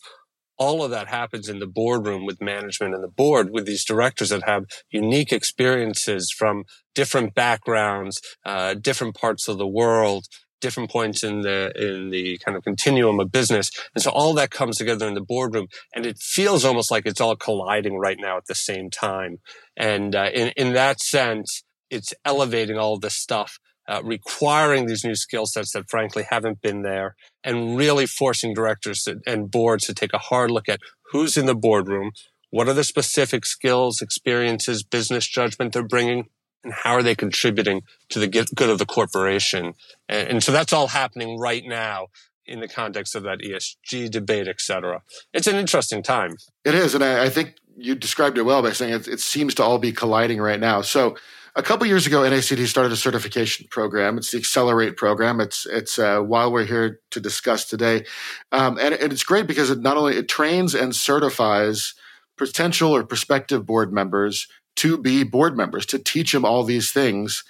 all 0.57 0.83
of 0.83 0.91
that 0.91 1.09
happens 1.09 1.49
in 1.49 1.59
the 1.59 1.67
boardroom 1.67 2.25
with 2.25 2.41
management 2.41 2.93
and 2.93 3.03
the 3.03 3.09
board 3.09 3.49
with 3.51 3.65
these 3.65 3.83
directors 3.83 4.29
that 4.29 4.43
have 4.43 4.65
unique 4.89 5.33
experiences 5.33 6.33
from 6.35 6.63
different 6.93 7.35
backgrounds, 7.35 8.21
uh, 8.45 8.73
different 8.73 9.15
parts 9.15 9.47
of 9.47 9.57
the 9.57 9.67
world, 9.67 10.25
different 10.62 10.89
points 10.89 11.24
in 11.24 11.41
the 11.41 11.71
in 11.75 12.09
the 12.09 12.38
kind 12.43 12.57
of 12.57 12.63
continuum 12.63 13.19
of 13.19 13.31
business. 13.31 13.71
And 13.93 14.03
so 14.03 14.12
all 14.12 14.33
that 14.35 14.51
comes 14.51 14.77
together 14.77 15.07
in 15.07 15.13
the 15.13 15.21
boardroom 15.21 15.67
and 15.93 16.05
it 16.05 16.17
feels 16.17 16.65
almost 16.65 16.91
like 16.91 17.05
it's 17.05 17.21
all 17.21 17.35
colliding 17.35 17.97
right 17.97 18.17
now 18.19 18.38
at 18.38 18.45
the 18.47 18.55
same 18.55 18.89
time. 18.89 19.38
And 19.77 20.15
uh, 20.15 20.29
in 20.33 20.51
in 20.55 20.74
that 20.74 21.01
sense 21.01 21.63
it's 21.89 22.13
elevating 22.25 22.77
all 22.77 22.97
this 22.97 23.15
stuff 23.15 23.59
uh, 23.88 24.01
requiring 24.03 24.88
these 24.88 25.03
new 25.03 25.15
skill 25.15 25.45
sets 25.45 25.74
that 25.74 25.89
frankly 25.89 26.25
haven't 26.29 26.62
been 26.62 26.81
there 26.81 27.15
and 27.43 27.77
really 27.77 28.07
forcing 28.07 28.53
directors 28.53 29.03
to, 29.03 29.19
and 29.27 29.51
boards 29.51 29.85
to 29.85 29.93
take 29.93 30.13
a 30.13 30.17
hard 30.17 30.50
look 30.51 30.67
at 30.67 30.79
who's 31.12 31.38
in 31.38 31.45
the 31.45 31.55
boardroom 31.55 32.12
what 32.50 32.67
are 32.67 32.74
the 32.74 32.83
specific 32.83 33.45
skills 33.45 34.01
experiences 34.01 34.83
business 34.83 35.27
judgment 35.27 35.74
they're 35.74 35.83
bringing 35.83 36.25
and 36.65 36.74
how 36.74 36.93
are 36.93 37.03
they 37.03 37.15
contributing 37.15 37.84
to 38.10 38.19
the 38.19 38.27
good 38.27 38.69
of 38.69 38.79
the 38.79 38.86
corporation? 38.86 39.75
And, 40.10 40.29
and 40.29 40.43
so 40.43 40.51
that's 40.51 40.74
all 40.74 40.88
happening 40.88 41.39
right 41.39 41.63
now 41.65 42.07
in 42.45 42.60
the 42.60 42.67
context 42.67 43.15
of 43.15 43.24
that 43.24 43.39
ESG 43.39 44.12
debate, 44.12 44.48
et 44.48 44.60
cetera. 44.60 45.01
It's 45.34 45.48
an 45.48 45.55
interesting 45.55 46.03
time. 46.03 46.38
It 46.63 46.75
is. 46.75 46.93
And 46.93 47.03
I, 47.03 47.25
I 47.25 47.29
think 47.29 47.55
you 47.77 47.95
described 47.95 48.38
it 48.38 48.43
well 48.43 48.62
by 48.62 48.72
saying 48.72 48.93
it, 48.93 49.07
it, 49.07 49.19
seems 49.19 49.55
to 49.55 49.63
all 49.63 49.79
be 49.79 49.91
colliding 49.91 50.41
right 50.41 50.60
now. 50.60 50.81
So 50.81 51.15
a 51.55 51.63
couple 51.63 51.88
years 51.88 52.05
ago, 52.05 52.22
NACD 52.22 52.67
started 52.67 52.91
a 52.91 52.98
certification 52.98 53.67
program. 53.69 54.17
It's 54.17 54.31
the 54.31 54.38
Accelerate 54.38 54.98
program. 54.98 55.39
It's 55.39 55.65
it's 55.65 55.98
uh, 55.98 56.19
while 56.19 56.51
we're 56.51 56.65
here 56.65 57.00
to 57.12 57.19
discuss 57.19 57.65
today, 57.65 58.05
um, 58.51 58.77
and, 58.77 58.93
and, 58.93 59.13
it's 59.13 59.24
great 59.24 59.48
because 59.48 59.69
it 59.69 59.79
not 59.79 59.98
only 59.98 60.17
it 60.17 60.27
trains 60.27 60.75
and 60.75 60.93
certifies 60.93 61.93
potential 62.38 62.93
or 62.93 63.03
prospective 63.05 63.65
board 63.65 63.93
members 63.93 64.48
to 64.77 64.98
be 64.98 65.24
board 65.24 65.58
members 65.58 65.86
to 65.88 66.00
teach 66.00 66.32
them 66.32 66.46
all 66.46 66.63
these 66.63 66.91
things 66.91 67.44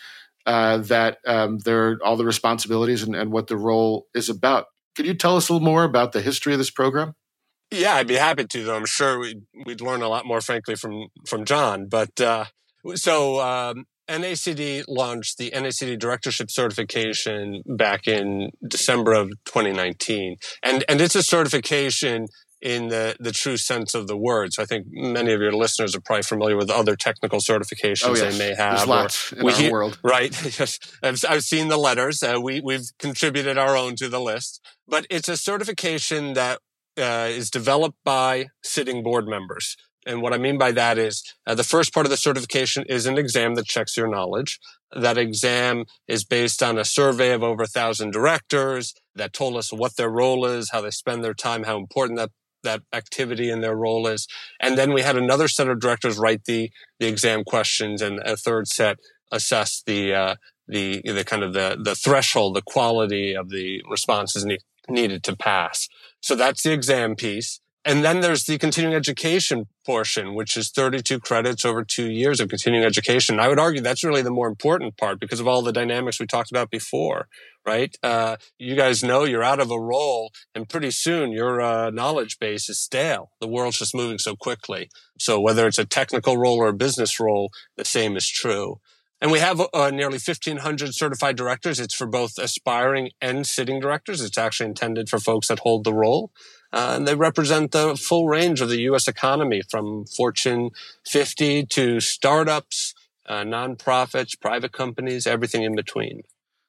uh, 0.46 0.78
that 0.78 1.18
um, 1.26 1.60
they're 1.60 1.98
all 2.04 2.18
the 2.18 2.26
responsibilities 2.26 3.04
and, 3.04 3.16
and 3.16 3.32
what 3.32 3.48
the 3.48 3.58
role 3.58 4.08
is 4.14 4.30
about. 4.30 4.66
Could 4.96 5.06
you 5.06 5.14
tell 5.14 5.36
us 5.36 5.50
a 5.50 5.54
little 5.54 5.66
more 5.66 5.84
about 5.84 6.12
the 6.12 6.22
history 6.22 6.54
of 6.54 6.60
this 6.60 6.70
program? 6.70 7.14
Yeah, 7.72 7.96
I'd 7.96 8.08
be 8.08 8.16
happy 8.16 8.46
to. 8.46 8.64
Though 8.64 8.76
I'm 8.76 8.86
sure 8.86 9.20
we'd, 9.20 9.42
we'd 9.66 9.82
learn 9.82 10.02
a 10.02 10.08
lot 10.08 10.26
more, 10.26 10.40
frankly, 10.40 10.76
from 10.76 11.08
from 11.28 11.46
John. 11.46 11.88
But 11.90 12.22
uh, 12.22 12.46
so 12.94 13.42
um, 13.42 13.86
NACD 14.08 14.86
launched 14.88 15.38
the 15.38 15.52
NACD 15.52 15.98
Directorship 15.98 16.52
Certification 16.52 17.64
back 17.66 18.08
in 18.08 18.52
December 18.68 19.14
of 19.14 19.30
2019, 19.46 20.38
and 20.62 20.86
and 20.88 21.02
it's 21.02 21.16
a 21.16 21.24
certification 21.24 22.28
in 22.66 22.88
the, 22.88 23.16
the 23.20 23.32
true 23.32 23.58
sense 23.58 23.94
of 23.94 24.08
the 24.08 24.18
word. 24.18 24.52
So 24.52 24.64
I 24.64 24.66
think 24.66 24.88
many 24.90 25.32
of 25.32 25.40
your 25.40 25.54
listeners 25.54 25.96
are 25.96 26.02
probably 26.02 26.24
familiar 26.24 26.58
with 26.58 26.72
other 26.72 26.96
technical 26.96 27.38
certifications 27.38 28.08
oh, 28.08 28.16
yes. 28.16 28.36
they 28.36 28.40
may 28.40 28.56
have. 28.56 28.78
There's 28.78 28.88
lots 28.88 29.32
in 29.34 29.48
our 29.48 29.72
world. 29.72 30.00
Right. 30.04 30.34
yes. 30.60 30.80
I've, 31.04 31.24
I've, 31.30 31.44
seen 31.44 31.68
the 31.68 31.78
letters. 31.78 32.24
Uh, 32.24 32.40
we, 32.42 32.62
we've 32.62 32.88
contributed 32.98 33.60
our 33.60 33.78
own 33.78 33.96
to 33.98 34.10
the 34.10 34.20
list. 34.20 34.66
But 34.88 35.06
it's 35.12 35.30
a 35.30 35.38
certification 35.38 36.34
that 36.34 36.58
uh, 36.98 37.28
is 37.30 37.52
developed 37.52 38.00
by 38.04 38.48
sitting 38.64 39.04
board 39.04 39.28
members. 39.28 39.78
And 40.08 40.24
what 40.24 40.34
I 40.34 40.40
mean 40.40 40.58
by 40.58 40.72
that 40.72 40.98
is 40.98 41.24
uh, 41.46 41.54
the 41.54 41.64
first 41.64 41.94
part 41.94 42.08
of 42.08 42.10
the 42.10 42.18
certification 42.18 42.84
is 42.90 43.06
an 43.06 43.20
exam 43.20 43.54
that 43.56 43.68
checks 43.68 43.96
your 43.96 44.08
knowledge. 44.08 44.60
That 44.92 45.20
exam 45.20 45.86
is 46.08 46.24
based 46.24 46.64
on 46.64 46.80
a 46.80 46.86
survey 46.86 47.32
of 47.32 47.44
over 47.44 47.64
a 47.64 47.68
thousand 47.68 48.12
directors 48.12 48.96
that 49.14 49.34
told 49.34 49.56
us 49.56 49.72
what 49.72 49.98
their 49.98 50.10
role 50.10 50.48
is, 50.48 50.72
how 50.72 50.82
they 50.82 50.90
spend 50.90 51.24
their 51.24 51.34
time, 51.36 51.64
how 51.64 51.78
important 51.78 52.18
that 52.18 52.32
that 52.66 52.82
activity 52.94 53.50
and 53.50 53.64
their 53.64 53.76
role 53.76 54.06
is. 54.08 54.28
And 54.60 54.78
then 54.78 54.94
we 54.94 55.02
had 55.02 55.18
another 55.18 55.48
set 55.48 55.70
of 55.70 55.80
directors 55.80 56.18
write 56.18 56.44
the, 56.46 56.72
the 57.00 57.08
exam 57.08 57.44
questions 57.44 58.02
and 58.02 58.20
a 58.20 58.36
third 58.36 58.68
set 58.68 59.00
assess 59.32 59.82
the, 59.86 60.14
uh, 60.14 60.36
the, 60.68 61.02
the 61.04 61.24
kind 61.24 61.44
of 61.44 61.54
the, 61.54 61.78
the 61.82 61.96
threshold, 61.96 62.56
the 62.56 62.62
quality 62.62 63.36
of 63.36 63.50
the 63.50 63.82
responses 63.90 64.46
ne- 64.46 64.60
needed 64.90 65.24
to 65.24 65.36
pass. 65.36 65.88
So 66.22 66.36
that's 66.36 66.64
the 66.64 66.74
exam 66.74 67.16
piece. 67.16 67.60
And 67.88 68.04
then 68.04 68.22
there's 68.22 68.46
the 68.46 68.58
continuing 68.58 68.96
education 68.96 69.68
portion, 69.86 70.34
which 70.34 70.58
is 70.58 70.72
32 70.72 71.20
credits 71.20 71.64
over 71.64 71.84
two 71.84 72.10
years 72.10 72.40
of 72.40 72.50
continuing 72.50 72.84
education. 72.84 73.40
I 73.40 73.48
would 73.48 73.60
argue 73.60 73.80
that's 73.80 74.04
really 74.04 74.24
the 74.24 74.32
more 74.32 74.48
important 74.48 74.98
part 74.98 75.20
because 75.20 75.40
of 75.40 75.48
all 75.48 75.62
the 75.62 75.72
dynamics 75.72 76.20
we 76.20 76.26
talked 76.26 76.50
about 76.50 76.72
before, 76.72 77.28
right? 77.64 77.96
Uh, 78.02 78.38
you 78.58 78.76
guys 78.76 79.04
know 79.04 79.24
you're 79.24 79.44
out 79.44 79.60
of 79.60 79.70
a 79.70 79.80
role 79.80 80.32
and 80.56 80.68
pretty 80.68 80.90
soon 80.90 81.32
your 81.32 81.62
uh, 81.62 81.92
knowledge 81.92 82.40
base 82.40 82.70
is 82.70 82.80
stale. 82.80 83.30
The 83.40 83.48
world's 83.48 83.78
just 83.78 83.94
moving 83.94 84.18
so 84.18 84.36
quickly. 84.36 84.90
So 85.20 85.40
whether 85.40 85.68
it's 85.68 85.78
a 85.78 85.86
technical 85.86 86.38
role 86.38 86.58
or 86.58 86.70
a 86.70 86.74
business 86.74 87.20
role, 87.20 87.52
the 87.78 87.86
same 87.86 88.18
is 88.18 88.28
true. 88.28 88.80
And 89.22 89.32
we 89.32 89.40
have 89.40 89.62
uh, 89.74 89.92
nearly 89.92 90.18
1,500 90.18 90.94
certified 90.94 91.38
directors. 91.38 91.80
It's 91.80 91.96
for 91.96 92.08
both 92.08 92.38
aspiring 92.40 93.12
and 93.22 93.46
sitting 93.46 93.80
directors. 93.80 94.22
It's 94.22 94.38
actually 94.38 94.70
intended 94.70 95.08
for 95.08 95.20
folks 95.20 95.48
that 95.48 95.60
hold 95.60 95.84
the 95.84 95.94
role. 95.94 96.32
Uh, 96.76 96.96
and 96.98 97.08
they 97.08 97.16
represent 97.16 97.72
the 97.72 97.96
full 97.96 98.28
range 98.28 98.60
of 98.60 98.68
the 98.68 98.82
U.S. 98.82 99.08
economy 99.08 99.62
from 99.62 100.04
Fortune 100.06 100.72
50 101.08 101.68
to 101.68 102.02
startups, 102.02 102.94
uh, 103.28 103.44
nonprofits, 103.44 104.38
private 104.38 104.74
companies, 104.74 105.26
everything 105.26 105.64
in 105.64 105.74
between. 105.74 106.24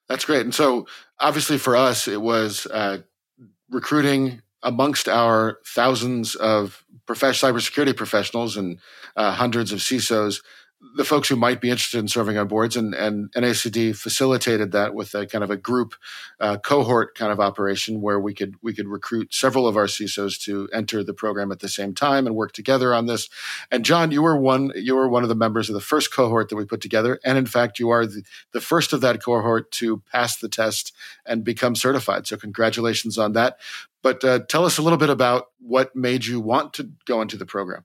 That's 0.07 0.23
great. 0.23 0.41
And 0.41 0.55
so, 0.55 0.87
obviously, 1.19 1.57
for 1.57 1.75
us, 1.75 2.07
it 2.07 2.21
was 2.21 2.65
uh, 2.67 2.99
recruiting 3.69 4.41
amongst 4.63 5.09
our 5.09 5.59
thousands 5.65 6.35
of 6.35 6.85
prof- 7.05 7.19
cybersecurity 7.19 7.95
professionals 7.95 8.55
and 8.55 8.79
uh, 9.17 9.33
hundreds 9.33 9.73
of 9.73 9.79
CISOs 9.79 10.41
the 10.95 11.05
folks 11.05 11.27
who 11.27 11.35
might 11.35 11.59
be 11.59 11.69
interested 11.69 11.99
in 11.99 12.07
serving 12.07 12.37
on 12.37 12.47
boards, 12.47 12.75
and, 12.75 12.93
and 12.93 13.31
NACD 13.33 13.95
facilitated 13.95 14.71
that 14.73 14.93
with 14.93 15.15
a 15.15 15.25
kind 15.25 15.43
of 15.43 15.49
a 15.49 15.57
group 15.57 15.95
uh, 16.39 16.57
cohort 16.57 17.15
kind 17.15 17.31
of 17.31 17.39
operation 17.39 17.99
where 18.01 18.19
we 18.19 18.33
could 18.33 18.55
we 18.61 18.73
could 18.73 18.87
recruit 18.87 19.33
several 19.33 19.67
of 19.67 19.75
our 19.75 19.85
CISOs 19.85 20.39
to 20.43 20.69
enter 20.71 21.03
the 21.03 21.13
program 21.13 21.51
at 21.51 21.59
the 21.59 21.69
same 21.69 21.93
time 21.95 22.27
and 22.27 22.35
work 22.35 22.51
together 22.51 22.93
on 22.93 23.07
this. 23.07 23.27
And 23.71 23.85
John, 23.85 24.11
you 24.11 24.21
were 24.21 24.37
one 24.37 24.71
you 24.75 24.95
were 24.95 25.09
one 25.09 25.23
of 25.23 25.29
the 25.29 25.35
members 25.35 25.67
of 25.69 25.73
the 25.73 25.81
first 25.81 26.13
cohort 26.13 26.49
that 26.49 26.55
we 26.55 26.65
put 26.65 26.81
together, 26.81 27.19
and 27.23 27.37
in 27.37 27.47
fact, 27.47 27.79
you 27.79 27.89
are 27.89 28.05
the, 28.05 28.23
the 28.51 28.61
first 28.61 28.93
of 28.93 29.01
that 29.01 29.23
cohort 29.23 29.71
to 29.73 30.03
pass 30.11 30.37
the 30.37 30.49
test 30.49 30.93
and 31.25 31.43
become 31.43 31.75
certified. 31.75 32.27
So 32.27 32.37
congratulations 32.37 33.17
on 33.17 33.33
that. 33.33 33.57
But 34.03 34.23
uh, 34.23 34.39
tell 34.47 34.65
us 34.65 34.77
a 34.77 34.83
little 34.83 34.97
bit 34.97 35.09
about 35.09 35.47
what 35.59 35.95
made 35.95 36.25
you 36.25 36.39
want 36.39 36.73
to 36.75 36.91
go 37.05 37.21
into 37.21 37.35
the 37.35 37.45
program. 37.45 37.83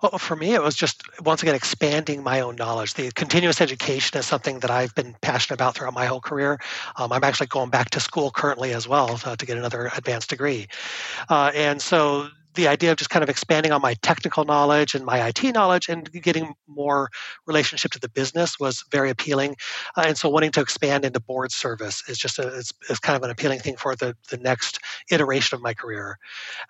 Well, 0.00 0.18
for 0.18 0.36
me, 0.36 0.54
it 0.54 0.62
was 0.62 0.76
just 0.76 1.02
once 1.22 1.42
again 1.42 1.56
expanding 1.56 2.22
my 2.22 2.40
own 2.40 2.54
knowledge. 2.54 2.94
The 2.94 3.10
continuous 3.12 3.60
education 3.60 4.16
is 4.16 4.26
something 4.26 4.60
that 4.60 4.70
I've 4.70 4.94
been 4.94 5.16
passionate 5.22 5.54
about 5.54 5.74
throughout 5.74 5.94
my 5.94 6.06
whole 6.06 6.20
career. 6.20 6.60
Um, 6.96 7.12
I'm 7.12 7.24
actually 7.24 7.48
going 7.48 7.70
back 7.70 7.90
to 7.90 8.00
school 8.00 8.30
currently 8.30 8.72
as 8.72 8.86
well 8.86 9.18
uh, 9.24 9.34
to 9.34 9.46
get 9.46 9.58
another 9.58 9.90
advanced 9.96 10.30
degree. 10.30 10.68
Uh, 11.28 11.50
and 11.52 11.82
so 11.82 12.28
the 12.58 12.66
idea 12.66 12.90
of 12.90 12.96
just 12.96 13.08
kind 13.08 13.22
of 13.22 13.30
expanding 13.30 13.70
on 13.70 13.80
my 13.80 13.94
technical 14.02 14.44
knowledge 14.44 14.96
and 14.96 15.04
my 15.04 15.28
IT 15.28 15.44
knowledge 15.54 15.88
and 15.88 16.10
getting 16.10 16.54
more 16.66 17.08
relationship 17.46 17.92
to 17.92 18.00
the 18.00 18.08
business 18.08 18.58
was 18.58 18.84
very 18.90 19.10
appealing. 19.10 19.54
Uh, 19.96 20.02
and 20.08 20.18
so 20.18 20.28
wanting 20.28 20.50
to 20.50 20.60
expand 20.60 21.04
into 21.04 21.20
board 21.20 21.52
service 21.52 22.02
is 22.08 22.18
just 22.18 22.36
a, 22.40 22.48
it's, 22.48 22.72
kind 22.98 23.16
of 23.16 23.22
an 23.22 23.30
appealing 23.30 23.60
thing 23.60 23.76
for 23.76 23.94
the, 23.94 24.16
the 24.28 24.36
next 24.38 24.80
iteration 25.12 25.54
of 25.54 25.62
my 25.62 25.72
career. 25.72 26.18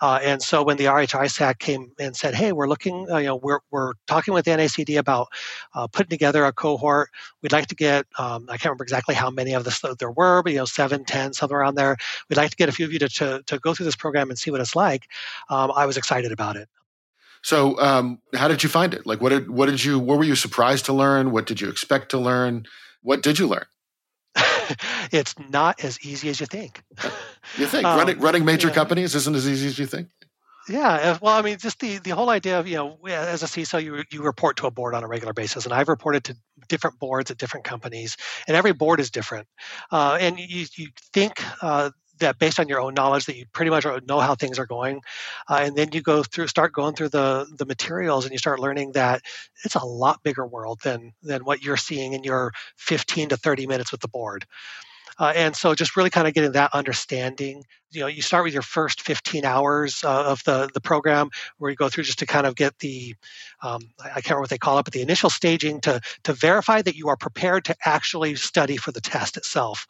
Uh, 0.03 0.21
and 0.23 0.43
so 0.43 0.63
when 0.63 0.77
the 0.77 0.85
RHI 0.85 1.31
SAC 1.31 1.59
came 1.59 1.91
and 1.99 2.15
said, 2.15 2.35
hey, 2.35 2.53
we're 2.53 2.69
looking, 2.69 3.11
uh, 3.11 3.17
you 3.17 3.27
know, 3.27 3.37
we're, 3.37 3.61
we're 3.71 3.95
talking 4.07 4.35
with 4.35 4.45
the 4.45 4.51
NACD 4.51 4.99
about 4.99 5.29
uh, 5.75 5.87
putting 5.87 6.11
together 6.11 6.45
a 6.45 6.53
cohort. 6.53 7.09
We'd 7.43 7.53
like 7.53 7.69
to 7.69 7.75
get, 7.75 8.05
um, 8.19 8.45
I 8.51 8.59
can't 8.59 8.67
remember 8.67 8.85
exactly 8.85 9.15
how 9.15 9.31
many 9.31 9.55
of 9.55 9.65
this 9.65 9.83
there 9.99 10.11
were, 10.11 10.43
but, 10.43 10.53
you 10.53 10.59
know, 10.59 10.67
seven, 10.67 11.07
ten, 11.07 11.33
somewhere 11.33 11.61
around 11.61 11.77
there. 11.77 11.97
We'd 12.29 12.37
like 12.37 12.51
to 12.51 12.57
get 12.57 12.69
a 12.69 12.73
few 12.73 12.85
of 12.85 12.93
you 12.93 12.99
to, 12.99 13.09
to, 13.09 13.43
to 13.47 13.59
go 13.59 13.73
through 13.73 13.87
this 13.87 13.97
program 13.97 14.29
and 14.29 14.39
see 14.39 14.51
what 14.51 14.61
it's 14.61 14.77
like. 14.77 15.07
Um, 15.49 15.73
I 15.79 15.87
was 15.87 15.97
excited 15.97 16.33
about 16.33 16.57
it. 16.57 16.69
So, 17.43 17.81
um, 17.81 18.21
how 18.35 18.49
did 18.49 18.63
you 18.63 18.69
find 18.69 18.93
it? 18.93 19.07
Like, 19.07 19.21
what 19.21 19.31
did 19.31 19.51
what 19.51 19.67
did 19.67 19.85
you 19.85 19.99
what 19.99 20.19
were 20.19 20.25
you 20.25 20.35
surprised 20.35 20.85
to 20.87 20.93
learn? 20.93 21.31
What 21.31 21.47
did 21.47 21.61
you 21.61 21.69
expect 21.69 22.11
to 22.11 22.19
learn? 22.19 22.67
What 23.03 23.23
did 23.23 23.39
you 23.39 23.47
learn? 23.47 23.67
it's 25.13 25.35
not 25.51 25.83
as 25.83 26.01
easy 26.05 26.29
as 26.29 26.41
you 26.41 26.47
think. 26.47 26.83
You 27.57 27.67
think 27.67 27.85
um, 27.87 27.99
running 27.99 28.19
running 28.19 28.45
major 28.45 28.69
yeah. 28.69 28.75
companies 28.75 29.15
isn't 29.15 29.35
as 29.35 29.49
easy 29.49 29.69
as 29.69 29.79
you 29.79 29.87
think? 29.87 30.09
Yeah, 30.69 31.17
well, 31.23 31.35
I 31.35 31.41
mean, 31.41 31.57
just 31.57 31.81
the, 31.81 31.97
the 31.99 32.11
whole 32.11 32.29
idea 32.29 32.61
of 32.61 32.69
you 32.69 32.77
know, 32.77 32.99
as 33.07 33.43
a 33.43 33.47
CISO, 33.47 33.83
you 33.83 34.03
you 34.13 34.23
report 34.23 34.57
to 34.59 34.67
a 34.67 34.71
board 34.71 34.95
on 34.95 35.03
a 35.03 35.09
regular 35.09 35.33
basis, 35.33 35.65
and 35.65 35.73
I've 35.73 35.89
reported 35.89 36.25
to 36.25 36.37
different 36.69 36.99
boards 36.99 37.31
at 37.31 37.39
different 37.39 37.65
companies, 37.65 38.17
and 38.47 38.57
every 38.57 38.73
board 38.73 39.01
is 39.01 39.11
different. 39.11 39.47
Uh, 39.91 40.19
and 40.21 40.39
you 40.39 40.67
you 40.77 40.89
think 41.15 41.43
uh, 41.63 41.91
that 42.21 42.39
based 42.39 42.61
on 42.61 42.69
your 42.69 42.81
own 42.81 42.95
knowledge 42.95 43.27
that 43.27 43.37
you 43.37 43.47
pretty 43.53 43.71
much 43.71 43.87
know 44.07 44.21
how 44.21 44.35
things 44.35 44.59
are 44.59 44.67
going 44.67 45.01
uh, 45.49 45.61
and 45.63 45.77
then 45.77 45.89
you 45.93 46.03
go 46.03 46.23
through 46.23 46.47
start 46.47 46.73
going 46.73 46.95
through 46.95 47.09
the 47.09 47.47
the 47.57 47.67
materials 47.67 48.25
and 48.25 48.33
you 48.33 48.39
start 48.39 48.61
learning 48.61 48.93
that 48.93 49.23
it's 49.65 49.75
a 49.75 49.85
lot 49.85 50.23
bigger 50.23 50.47
world 50.47 50.81
than 50.83 51.13
than 51.23 51.45
what 51.45 51.63
you're 51.63 51.77
seeing 51.77 52.13
in 52.13 52.25
your 52.25 52.53
15 52.77 53.31
to 53.31 53.37
30 53.37 53.67
minutes 53.67 53.93
with 53.93 54.01
the 54.01 54.09
board 54.09 54.47
uh, 55.19 55.33
and 55.35 55.57
so 55.57 55.75
just 55.75 55.97
really 55.97 56.11
kind 56.11 56.27
of 56.29 56.35
getting 56.35 56.53
that 56.53 56.75
understanding. 56.75 57.65
You 57.91 58.01
know, 58.01 58.07
you 58.07 58.21
start 58.21 58.45
with 58.45 58.53
your 58.53 58.63
first 58.63 59.01
15 59.01 59.45
hours 59.47 60.05
uh, 60.05 60.25
of 60.25 60.45
the, 60.45 60.69
the 60.75 60.81
program 60.81 61.31
where 61.57 61.71
you 61.71 61.77
go 61.77 61.89
through 61.89 62.05
just 62.05 62.19
to 62.19 62.27
kind 62.27 62.47
of 62.47 62.55
get 62.55 62.79
the, 62.81 63.15
um, 63.63 63.81
I 63.99 64.21
can't 64.21 64.27
remember 64.27 64.41
what 64.43 64.51
they 64.51 64.59
call 64.59 64.79
it, 64.79 64.85
but 64.85 64.93
the 64.93 65.01
initial 65.01 65.31
staging 65.31 65.81
to, 65.83 66.01
to 66.25 66.33
verify 66.35 66.83
that 66.83 66.97
you 66.97 67.09
are 67.09 67.17
prepared 67.17 67.65
to 67.67 67.77
actually 67.87 68.35
study 68.35 68.77
for 68.77 68.93
the 68.93 69.01
test 69.01 69.39
itself. 69.39 69.87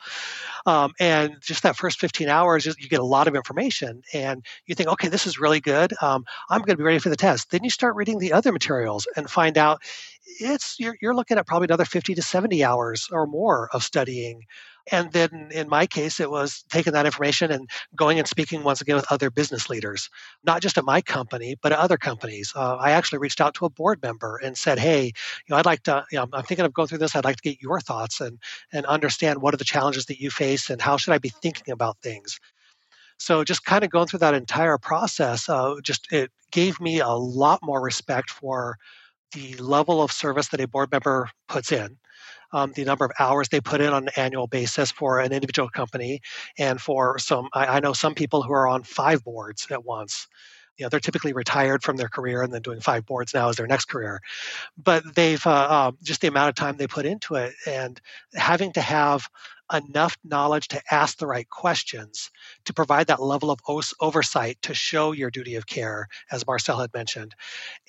Um, 0.64 0.92
and 1.00 1.37
just 1.40 1.64
that 1.64 1.76
first 1.76 1.98
15 1.98 2.28
hours, 2.28 2.66
you 2.66 2.88
get 2.88 3.00
a 3.00 3.04
lot 3.04 3.26
of 3.26 3.34
information 3.34 4.02
and 4.12 4.44
you 4.66 4.76
think, 4.76 4.88
okay, 4.90 5.08
this 5.08 5.26
is 5.26 5.40
really 5.40 5.60
good. 5.60 5.92
Um, 6.00 6.25
I'm 6.50 6.60
going 6.60 6.75
to 6.75 6.76
be 6.76 6.84
ready 6.84 6.98
for 7.00 7.08
the 7.08 7.16
test. 7.16 7.50
Then 7.50 7.64
you 7.64 7.70
start 7.70 7.96
reading 7.96 8.18
the 8.18 8.32
other 8.32 8.52
materials 8.52 9.08
and 9.16 9.28
find 9.28 9.58
out 9.58 9.82
it's 10.40 10.78
you're, 10.78 10.96
you're 11.00 11.14
looking 11.14 11.38
at 11.38 11.46
probably 11.46 11.66
another 11.66 11.84
50 11.84 12.14
to 12.14 12.22
70 12.22 12.62
hours 12.62 13.08
or 13.10 13.26
more 13.26 13.68
of 13.72 13.82
studying 13.82 14.42
and 14.90 15.12
then 15.12 15.50
in 15.52 15.68
my 15.68 15.87
case, 15.87 16.21
it 16.21 16.30
was 16.30 16.64
taking 16.71 16.92
that 16.92 17.07
information 17.07 17.50
and 17.50 17.68
going 17.97 18.18
and 18.18 18.28
speaking 18.28 18.62
once 18.62 18.80
again 18.80 18.97
with 18.97 19.11
other 19.11 19.30
business 19.30 19.68
leaders, 19.68 20.09
not 20.45 20.62
just 20.62 20.78
at 20.78 20.85
my 20.85 21.00
company, 21.00 21.57
but 21.62 21.73
at 21.73 21.78
other 21.78 21.97
companies. 21.97 22.52
Uh, 22.54 22.76
I 22.76 22.92
actually 22.92 23.18
reached 23.18 23.40
out 23.40 23.54
to 23.54 23.66
a 23.66 23.71
board 23.71 24.02
member 24.02 24.38
and 24.42 24.57
said, 24.57 24.78
"Hey, 24.78 25.07
you 25.07 25.12
know, 25.50 25.57
I'd 25.57 25.66
like 25.66 25.83
to. 25.85 26.04
You 26.11 26.18
know, 26.18 26.28
I'm 26.33 26.45
thinking 26.45 26.66
of 26.66 26.73
going 26.73 26.88
through 26.88 26.99
this. 26.99 27.14
I'd 27.16 27.25
like 27.25 27.37
to 27.37 27.42
get 27.50 27.62
your 27.62 27.80
thoughts 27.80 28.21
and 28.21 28.38
and 28.73 28.87
understand 28.87 29.42
what 29.42 29.54
are 29.54 29.59
the 29.59 29.64
challenges 29.64 30.07
that 30.07 30.21
you 30.21 30.30
face 30.30 30.71
and 30.71 30.80
how 30.80 30.97
should 30.97 31.14
I 31.14 31.18
be 31.18 31.30
thinking 31.30 31.73
about 31.73 31.99
things." 32.02 32.38
So 33.18 33.45
just 33.45 33.64
kind 33.64 33.85
of 33.85 33.90
going 33.90 34.07
through 34.07 34.21
that 34.21 34.35
entire 34.35 34.78
process, 34.78 35.49
uh, 35.49 35.76
just 35.83 36.12
it 36.12 36.30
gave 36.52 36.80
me 36.80 37.00
a 37.00 37.09
lot 37.11 37.61
more 37.62 37.80
respect 37.80 38.30
for 38.30 38.78
the 39.33 39.54
level 39.57 40.02
of 40.02 40.12
service 40.12 40.49
that 40.49 40.61
a 40.61 40.68
board 40.68 40.90
member 40.92 41.30
puts 41.49 41.73
in. 41.73 41.99
Um, 42.52 42.72
the 42.74 42.84
number 42.84 43.04
of 43.04 43.12
hours 43.18 43.48
they 43.48 43.60
put 43.60 43.80
in 43.80 43.92
on 43.92 44.04
an 44.04 44.10
annual 44.16 44.46
basis 44.46 44.90
for 44.90 45.20
an 45.20 45.32
individual 45.32 45.68
company, 45.68 46.20
and 46.58 46.80
for 46.80 47.18
some, 47.18 47.48
I, 47.52 47.66
I 47.66 47.80
know 47.80 47.92
some 47.92 48.14
people 48.14 48.42
who 48.42 48.52
are 48.52 48.66
on 48.66 48.82
five 48.82 49.22
boards 49.24 49.66
at 49.70 49.84
once. 49.84 50.26
You 50.76 50.84
know 50.84 50.90
they're 50.90 51.00
typically 51.00 51.32
retired 51.32 51.82
from 51.82 51.96
their 51.96 52.08
career 52.08 52.42
and 52.42 52.52
then 52.54 52.62
doing 52.62 52.80
five 52.80 53.04
boards 53.04 53.34
now 53.34 53.48
as 53.48 53.56
their 53.56 53.66
next 53.66 53.86
career. 53.86 54.20
But 54.76 55.14
they've 55.14 55.44
uh, 55.44 55.50
uh, 55.50 55.92
just 56.02 56.20
the 56.20 56.28
amount 56.28 56.50
of 56.50 56.54
time 56.54 56.76
they 56.76 56.86
put 56.86 57.04
into 57.04 57.34
it 57.34 57.54
and 57.66 58.00
having 58.34 58.72
to 58.74 58.80
have 58.80 59.28
enough 59.72 60.16
knowledge 60.25 60.68
to 60.68 60.80
ask 60.90 61.18
the 61.18 61.26
right 61.26 61.48
questions 61.48 62.30
to 62.64 62.72
provide 62.72 63.06
that 63.06 63.22
level 63.22 63.50
of 63.50 63.60
oversight 64.00 64.60
to 64.62 64.75
show 64.75 65.12
your 65.12 65.30
duty 65.30 65.54
of 65.54 65.66
care 65.66 66.08
as 66.30 66.46
marcel 66.46 66.80
had 66.80 66.92
mentioned 66.94 67.34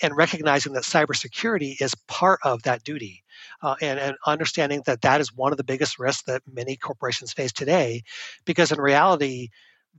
and 0.01 0.15
recognizing 0.15 0.73
that 0.73 0.83
cybersecurity 0.83 1.81
is 1.81 1.95
part 2.07 2.39
of 2.43 2.63
that 2.63 2.83
duty 2.83 3.23
uh, 3.61 3.75
and, 3.81 3.99
and 3.99 4.15
understanding 4.25 4.81
that 4.85 5.01
that 5.01 5.21
is 5.21 5.33
one 5.35 5.51
of 5.51 5.57
the 5.57 5.63
biggest 5.63 5.99
risks 5.99 6.23
that 6.23 6.41
many 6.51 6.75
corporations 6.75 7.33
face 7.33 7.53
today 7.53 8.01
because 8.45 8.71
in 8.71 8.79
reality 8.79 9.49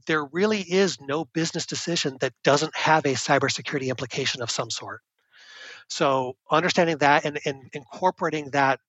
there 0.07 0.25
really 0.27 0.61
is 0.61 1.01
no 1.01 1.25
business 1.27 1.67
decision 1.67 2.17
that 2.21 2.33
doesn't 2.43 2.77
have 2.77 3.05
a 3.05 3.15
cybersecurity 3.15 3.89
implication 3.89 4.43
of 4.43 4.51
some 4.51 4.71
sort. 4.71 5.03
So, 5.89 6.37
understanding 6.51 6.99
that 6.99 7.25
and, 7.25 7.41
and 7.45 7.69
incorporating 7.73 8.51
that 8.51 8.81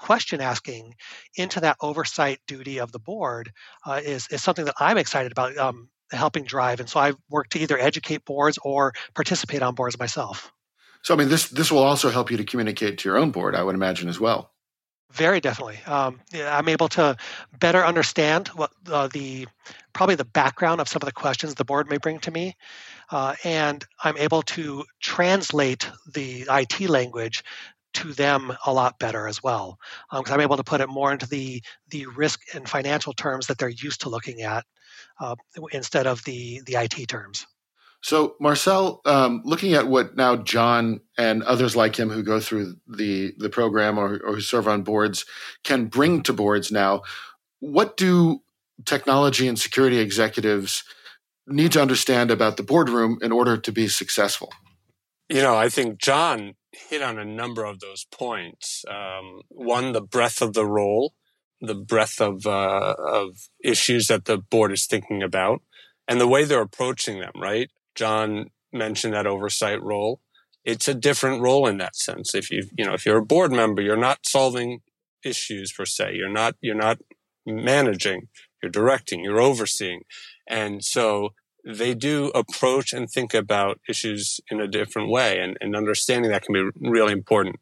question 0.00 0.40
asking 0.40 0.94
into 1.36 1.60
that 1.60 1.76
oversight 1.80 2.40
duty 2.46 2.78
of 2.78 2.90
the 2.92 2.98
board 2.98 3.52
uh, 3.86 4.00
is, 4.02 4.26
is 4.30 4.42
something 4.42 4.64
that 4.64 4.74
I'm 4.80 4.98
excited 4.98 5.30
about 5.30 5.56
um, 5.58 5.88
helping 6.10 6.44
drive. 6.44 6.80
And 6.80 6.88
so 6.88 7.00
I've 7.00 7.16
worked 7.28 7.52
to 7.52 7.60
either 7.60 7.78
educate 7.78 8.24
boards 8.24 8.58
or 8.62 8.92
participate 9.14 9.62
on 9.62 9.74
boards 9.74 9.98
myself. 9.98 10.52
So, 11.02 11.14
I 11.14 11.16
mean, 11.16 11.28
this 11.28 11.48
this 11.48 11.72
will 11.72 11.82
also 11.82 12.10
help 12.10 12.30
you 12.30 12.36
to 12.36 12.44
communicate 12.44 12.98
to 12.98 13.08
your 13.08 13.16
own 13.16 13.30
board, 13.30 13.54
I 13.54 13.62
would 13.62 13.74
imagine, 13.74 14.08
as 14.08 14.20
well. 14.20 14.50
Very 15.12 15.40
definitely. 15.40 15.78
Um, 15.86 16.20
I'm 16.34 16.68
able 16.68 16.88
to 16.90 17.16
better 17.58 17.84
understand 17.84 18.48
what 18.48 18.70
uh, 18.88 19.08
the 19.08 19.48
probably 19.92 20.14
the 20.14 20.24
background 20.24 20.80
of 20.80 20.88
some 20.88 21.00
of 21.02 21.06
the 21.06 21.12
questions 21.12 21.54
the 21.54 21.64
board 21.64 21.88
may 21.88 21.96
bring 21.96 22.20
to 22.20 22.30
me, 22.30 22.54
uh, 23.10 23.34
and 23.44 23.84
I'm 24.04 24.16
able 24.18 24.42
to 24.42 24.84
translate 25.00 25.90
the 26.12 26.46
IT 26.48 26.88
language 26.88 27.42
to 27.92 28.12
them 28.12 28.52
a 28.66 28.72
lot 28.72 28.98
better 28.98 29.26
as 29.26 29.42
well 29.42 29.78
because 30.10 30.30
um, 30.30 30.34
I'm 30.34 30.40
able 30.40 30.56
to 30.56 30.64
put 30.64 30.80
it 30.80 30.88
more 30.88 31.12
into 31.12 31.26
the 31.28 31.62
the 31.88 32.06
risk 32.06 32.40
and 32.54 32.68
financial 32.68 33.12
terms 33.12 33.46
that 33.46 33.58
they're 33.58 33.68
used 33.68 34.02
to 34.02 34.08
looking 34.08 34.42
at 34.42 34.64
uh, 35.20 35.36
instead 35.72 36.06
of 36.06 36.22
the 36.24 36.62
the 36.66 36.74
IT 36.74 37.08
terms. 37.08 37.46
So, 38.02 38.34
Marcel, 38.40 39.02
um, 39.04 39.42
looking 39.44 39.74
at 39.74 39.86
what 39.86 40.16
now 40.16 40.36
John 40.36 41.00
and 41.18 41.42
others 41.42 41.76
like 41.76 41.96
him 41.96 42.08
who 42.08 42.22
go 42.22 42.40
through 42.40 42.76
the 42.86 43.34
the 43.38 43.50
program 43.50 43.98
or, 43.98 44.20
or 44.24 44.34
who 44.34 44.40
serve 44.40 44.68
on 44.68 44.82
boards 44.82 45.26
can 45.64 45.86
bring 45.86 46.22
to 46.22 46.32
boards 46.32 46.72
now, 46.72 47.02
what 47.58 47.96
do 47.96 48.42
technology 48.86 49.46
and 49.46 49.58
security 49.58 49.98
executives 49.98 50.82
need 51.46 51.72
to 51.72 51.82
understand 51.82 52.30
about 52.30 52.56
the 52.56 52.62
boardroom 52.62 53.18
in 53.20 53.32
order 53.32 53.56
to 53.58 53.72
be 53.72 53.88
successful? 53.88 54.50
You 55.28 55.42
know, 55.42 55.56
I 55.56 55.68
think 55.68 55.98
John 55.98 56.54
hit 56.72 57.02
on 57.02 57.18
a 57.18 57.24
number 57.24 57.64
of 57.64 57.80
those 57.80 58.04
points. 58.04 58.84
Um, 58.88 59.42
one, 59.48 59.92
the 59.92 60.00
breadth 60.00 60.40
of 60.42 60.52
the 60.54 60.66
role, 60.66 61.14
the 61.60 61.74
breadth 61.74 62.20
of 62.20 62.46
uh, 62.46 62.94
of 62.98 63.48
issues 63.62 64.06
that 64.06 64.24
the 64.24 64.38
board 64.38 64.72
is 64.72 64.86
thinking 64.86 65.22
about, 65.22 65.62
and 66.08 66.20
the 66.20 66.28
way 66.28 66.44
they're 66.44 66.62
approaching 66.62 67.20
them. 67.20 67.32
Right, 67.36 67.70
John 67.94 68.50
mentioned 68.72 69.14
that 69.14 69.26
oversight 69.26 69.82
role. 69.82 70.20
It's 70.64 70.88
a 70.88 70.94
different 70.94 71.42
role 71.42 71.66
in 71.66 71.78
that 71.78 71.96
sense. 71.96 72.34
If 72.34 72.50
you, 72.50 72.68
you 72.76 72.84
know, 72.84 72.92
if 72.92 73.06
you're 73.06 73.18
a 73.18 73.24
board 73.24 73.50
member, 73.50 73.80
you're 73.80 73.96
not 73.96 74.26
solving 74.26 74.80
issues 75.24 75.72
per 75.72 75.86
se. 75.86 76.14
You're 76.14 76.32
not, 76.32 76.54
you're 76.60 76.74
not 76.74 76.98
managing, 77.46 78.28
you're 78.62 78.70
directing, 78.70 79.24
you're 79.24 79.40
overseeing. 79.40 80.02
And 80.46 80.84
so 80.84 81.30
they 81.64 81.94
do 81.94 82.28
approach 82.34 82.92
and 82.92 83.10
think 83.10 83.34
about 83.34 83.80
issues 83.88 84.40
in 84.50 84.60
a 84.60 84.68
different 84.68 85.10
way 85.10 85.40
and, 85.40 85.56
and 85.60 85.76
understanding 85.76 86.30
that 86.30 86.42
can 86.42 86.52
be 86.52 86.70
really 86.88 87.12
important. 87.12 87.56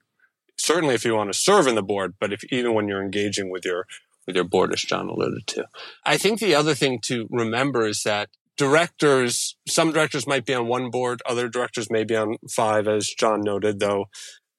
Certainly 0.57 0.95
if 0.95 1.05
you 1.05 1.15
want 1.15 1.33
to 1.33 1.39
serve 1.39 1.67
in 1.67 1.75
the 1.75 1.83
board, 1.83 2.15
but 2.21 2.33
if 2.33 2.45
even 2.53 2.75
when 2.75 2.89
you're 2.89 3.03
engaging 3.03 3.51
with 3.51 3.65
your 3.65 3.87
with 4.27 4.37
your 4.37 4.45
board, 4.45 4.73
as 4.75 4.83
John 4.83 5.09
alluded 5.09 5.47
to. 5.47 5.67
I 6.05 6.19
think 6.19 6.39
the 6.39 6.55
other 6.55 6.75
thing 6.75 7.01
to 7.05 7.27
remember 7.31 7.87
is 7.87 8.03
that 8.03 8.29
directors, 8.59 9.57
some 9.67 9.91
directors 9.91 10.27
might 10.27 10.45
be 10.45 10.53
on 10.53 10.69
one 10.69 10.91
board, 10.91 11.23
other 11.25 11.49
directors 11.49 11.91
may 11.91 12.05
be 12.05 12.15
on 12.15 12.37
five, 12.55 12.87
as 12.87 13.09
John 13.09 13.41
noted, 13.41 13.81
though 13.81 14.05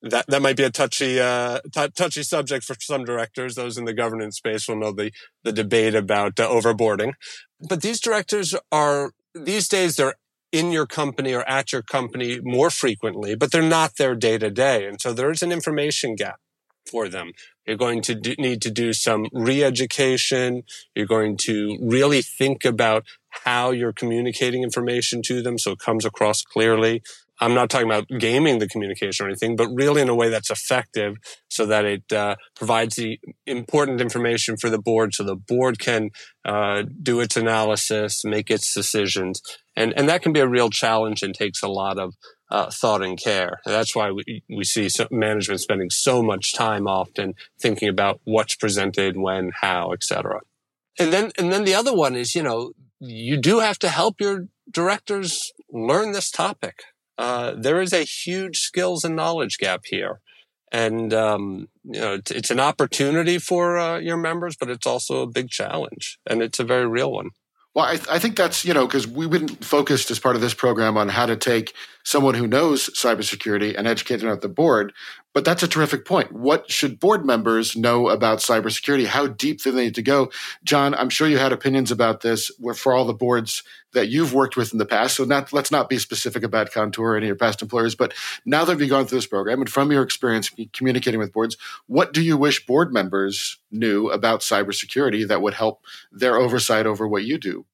that, 0.01 0.25
that 0.27 0.41
might 0.41 0.55
be 0.57 0.63
a 0.63 0.69
touchy, 0.69 1.19
uh, 1.19 1.59
t- 1.71 1.89
touchy 1.89 2.23
subject 2.23 2.63
for 2.65 2.75
some 2.79 3.03
directors. 3.03 3.55
Those 3.55 3.77
in 3.77 3.85
the 3.85 3.93
governance 3.93 4.37
space 4.37 4.67
will 4.67 4.77
know 4.77 4.91
the, 4.91 5.11
the 5.43 5.51
debate 5.51 5.95
about 5.95 6.39
uh, 6.39 6.47
overboarding. 6.49 7.13
But 7.59 7.81
these 7.81 7.99
directors 7.99 8.55
are, 8.71 9.11
these 9.33 9.67
days, 9.67 9.95
they're 9.95 10.15
in 10.51 10.71
your 10.71 10.87
company 10.87 11.33
or 11.33 11.47
at 11.47 11.71
your 11.71 11.81
company 11.81 12.39
more 12.41 12.69
frequently, 12.69 13.35
but 13.35 13.51
they're 13.51 13.61
not 13.61 13.97
there 13.97 14.15
day 14.15 14.37
to 14.37 14.49
day. 14.49 14.87
And 14.87 14.99
so 14.99 15.13
there's 15.13 15.43
an 15.43 15.51
information 15.51 16.15
gap 16.15 16.39
for 16.89 17.07
them. 17.07 17.33
You're 17.67 17.77
going 17.77 18.01
to 18.03 18.15
do, 18.15 18.35
need 18.39 18.61
to 18.63 18.71
do 18.71 18.93
some 18.93 19.27
re-education. 19.31 20.63
You're 20.95 21.05
going 21.05 21.37
to 21.37 21.77
really 21.81 22.23
think 22.23 22.65
about 22.65 23.05
how 23.45 23.69
you're 23.71 23.93
communicating 23.93 24.63
information 24.63 25.21
to 25.23 25.41
them 25.41 25.59
so 25.59 25.73
it 25.73 25.79
comes 25.79 26.03
across 26.03 26.41
clearly. 26.41 27.03
I'm 27.39 27.53
not 27.53 27.69
talking 27.69 27.87
about 27.87 28.07
gaming 28.19 28.59
the 28.59 28.67
communication 28.67 29.25
or 29.25 29.29
anything, 29.29 29.55
but 29.55 29.69
really 29.73 30.01
in 30.01 30.09
a 30.09 30.15
way 30.15 30.29
that's 30.29 30.51
effective 30.51 31.15
so 31.49 31.65
that 31.65 31.85
it 31.85 32.11
uh, 32.11 32.35
provides 32.55 32.95
the 32.95 33.19
important 33.45 34.01
information 34.01 34.57
for 34.57 34.69
the 34.69 34.79
board 34.79 35.13
so 35.13 35.23
the 35.23 35.35
board 35.35 35.79
can 35.79 36.09
uh, 36.45 36.83
do 37.01 37.19
its 37.19 37.37
analysis, 37.37 38.25
make 38.25 38.49
its 38.49 38.73
decisions. 38.73 39.41
And, 39.75 39.93
and 39.97 40.09
that 40.09 40.21
can 40.21 40.33
be 40.33 40.41
a 40.41 40.47
real 40.47 40.69
challenge 40.69 41.23
and 41.23 41.33
takes 41.33 41.63
a 41.63 41.69
lot 41.69 41.97
of 41.97 42.15
uh, 42.51 42.69
thought 42.71 43.03
and 43.03 43.21
care. 43.21 43.59
And 43.65 43.73
that's 43.73 43.95
why 43.95 44.11
we, 44.11 44.43
we 44.49 44.63
see 44.63 44.89
so 44.89 45.07
management 45.11 45.61
spending 45.61 45.89
so 45.89 46.21
much 46.21 46.53
time 46.53 46.87
often 46.87 47.35
thinking 47.61 47.87
about 47.87 48.19
what's 48.23 48.55
presented, 48.55 49.15
when, 49.17 49.51
how, 49.61 49.93
etc. 49.93 50.41
And 50.97 51.13
then, 51.13 51.31
and 51.37 51.53
then 51.53 51.63
the 51.63 51.75
other 51.75 51.95
one 51.95 52.15
is, 52.15 52.35
you 52.35 52.43
know, 52.43 52.73
you 52.99 53.37
do 53.37 53.59
have 53.59 53.79
to 53.79 53.89
help 53.89 54.19
your 54.19 54.47
directors 54.69 55.53
learn 55.71 56.11
this 56.11 56.29
topic. 56.29 56.83
Uh, 57.19 57.53
there 57.57 57.81
is 57.81 57.91
a 57.91 58.03
huge 58.03 58.59
skills 58.61 59.03
and 59.03 59.13
knowledge 59.13 59.57
gap 59.57 59.81
here. 59.83 60.21
And, 60.71 61.13
um, 61.13 61.67
you 61.83 61.99
know, 61.99 62.13
it's, 62.13 62.31
it's, 62.31 62.49
an 62.49 62.61
opportunity 62.61 63.39
for 63.39 63.77
uh, 63.77 63.97
your 63.97 64.15
members, 64.15 64.55
but 64.55 64.69
it's 64.69 64.87
also 64.87 65.21
a 65.23 65.27
big 65.27 65.49
challenge 65.49 66.17
and 66.29 66.41
it's 66.41 66.59
a 66.59 66.63
very 66.63 66.87
real 66.87 67.11
one. 67.11 67.31
Well, 67.75 67.85
I, 67.85 67.99
I 68.09 68.19
think 68.19 68.37
that's, 68.37 68.63
you 68.63 68.73
know, 68.73 68.87
because 68.87 69.05
we've 69.05 69.29
been 69.29 69.49
focused 69.49 70.09
as 70.11 70.19
part 70.19 70.35
of 70.35 70.41
this 70.41 70.53
program 70.53 70.95
on 70.95 71.09
how 71.09 71.25
to 71.25 71.35
take 71.35 71.73
someone 72.05 72.35
who 72.35 72.47
knows 72.47 72.89
cybersecurity 72.91 73.75
and 73.77 73.85
educate 73.85 74.17
them 74.17 74.29
at 74.29 74.39
the 74.39 74.47
board. 74.47 74.93
But 75.39 75.45
that's 75.45 75.63
a 75.63 75.69
terrific 75.69 76.03
point. 76.03 76.33
What 76.33 76.69
should 76.69 76.99
board 76.99 77.25
members 77.25 77.77
know 77.77 78.09
about 78.09 78.39
cybersecurity? 78.39 79.05
How 79.05 79.27
deep 79.27 79.63
do 79.63 79.71
they 79.71 79.85
need 79.85 79.95
to 79.95 80.01
go? 80.01 80.31
John, 80.65 80.93
I'm 80.93 81.09
sure 81.09 81.29
you 81.29 81.37
had 81.37 81.53
opinions 81.53 81.91
about 81.91 82.19
this 82.19 82.51
for 82.75 82.91
all 82.91 83.05
the 83.05 83.13
boards 83.13 83.63
that 83.93 84.09
you've 84.09 84.33
worked 84.33 84.57
with 84.57 84.73
in 84.73 84.79
the 84.79 84.85
past. 84.85 85.15
So 85.15 85.23
not, 85.23 85.53
let's 85.53 85.71
not 85.71 85.87
be 85.87 85.97
specific 85.97 86.43
about 86.43 86.73
Kontoor 86.73 87.13
or 87.13 87.15
any 87.15 87.27
of 87.27 87.29
your 87.29 87.35
past 87.37 87.61
employers. 87.61 87.95
But 87.95 88.13
now 88.45 88.65
that 88.65 88.77
you've 88.81 88.89
gone 88.89 89.05
through 89.05 89.19
this 89.19 89.27
program 89.27 89.61
and 89.61 89.69
from 89.69 89.93
your 89.93 90.03
experience 90.03 90.51
communicating 90.73 91.21
with 91.21 91.31
boards, 91.31 91.55
what 91.87 92.11
do 92.11 92.21
you 92.21 92.35
wish 92.35 92.65
board 92.65 92.91
members 92.91 93.59
knew 93.71 94.09
about 94.09 94.41
cybersecurity 94.41 95.25
that 95.29 95.41
would 95.41 95.53
help 95.53 95.85
their 96.11 96.35
oversight 96.35 96.85
over 96.85 97.07
what 97.07 97.23
you 97.23 97.37
do? 97.37 97.65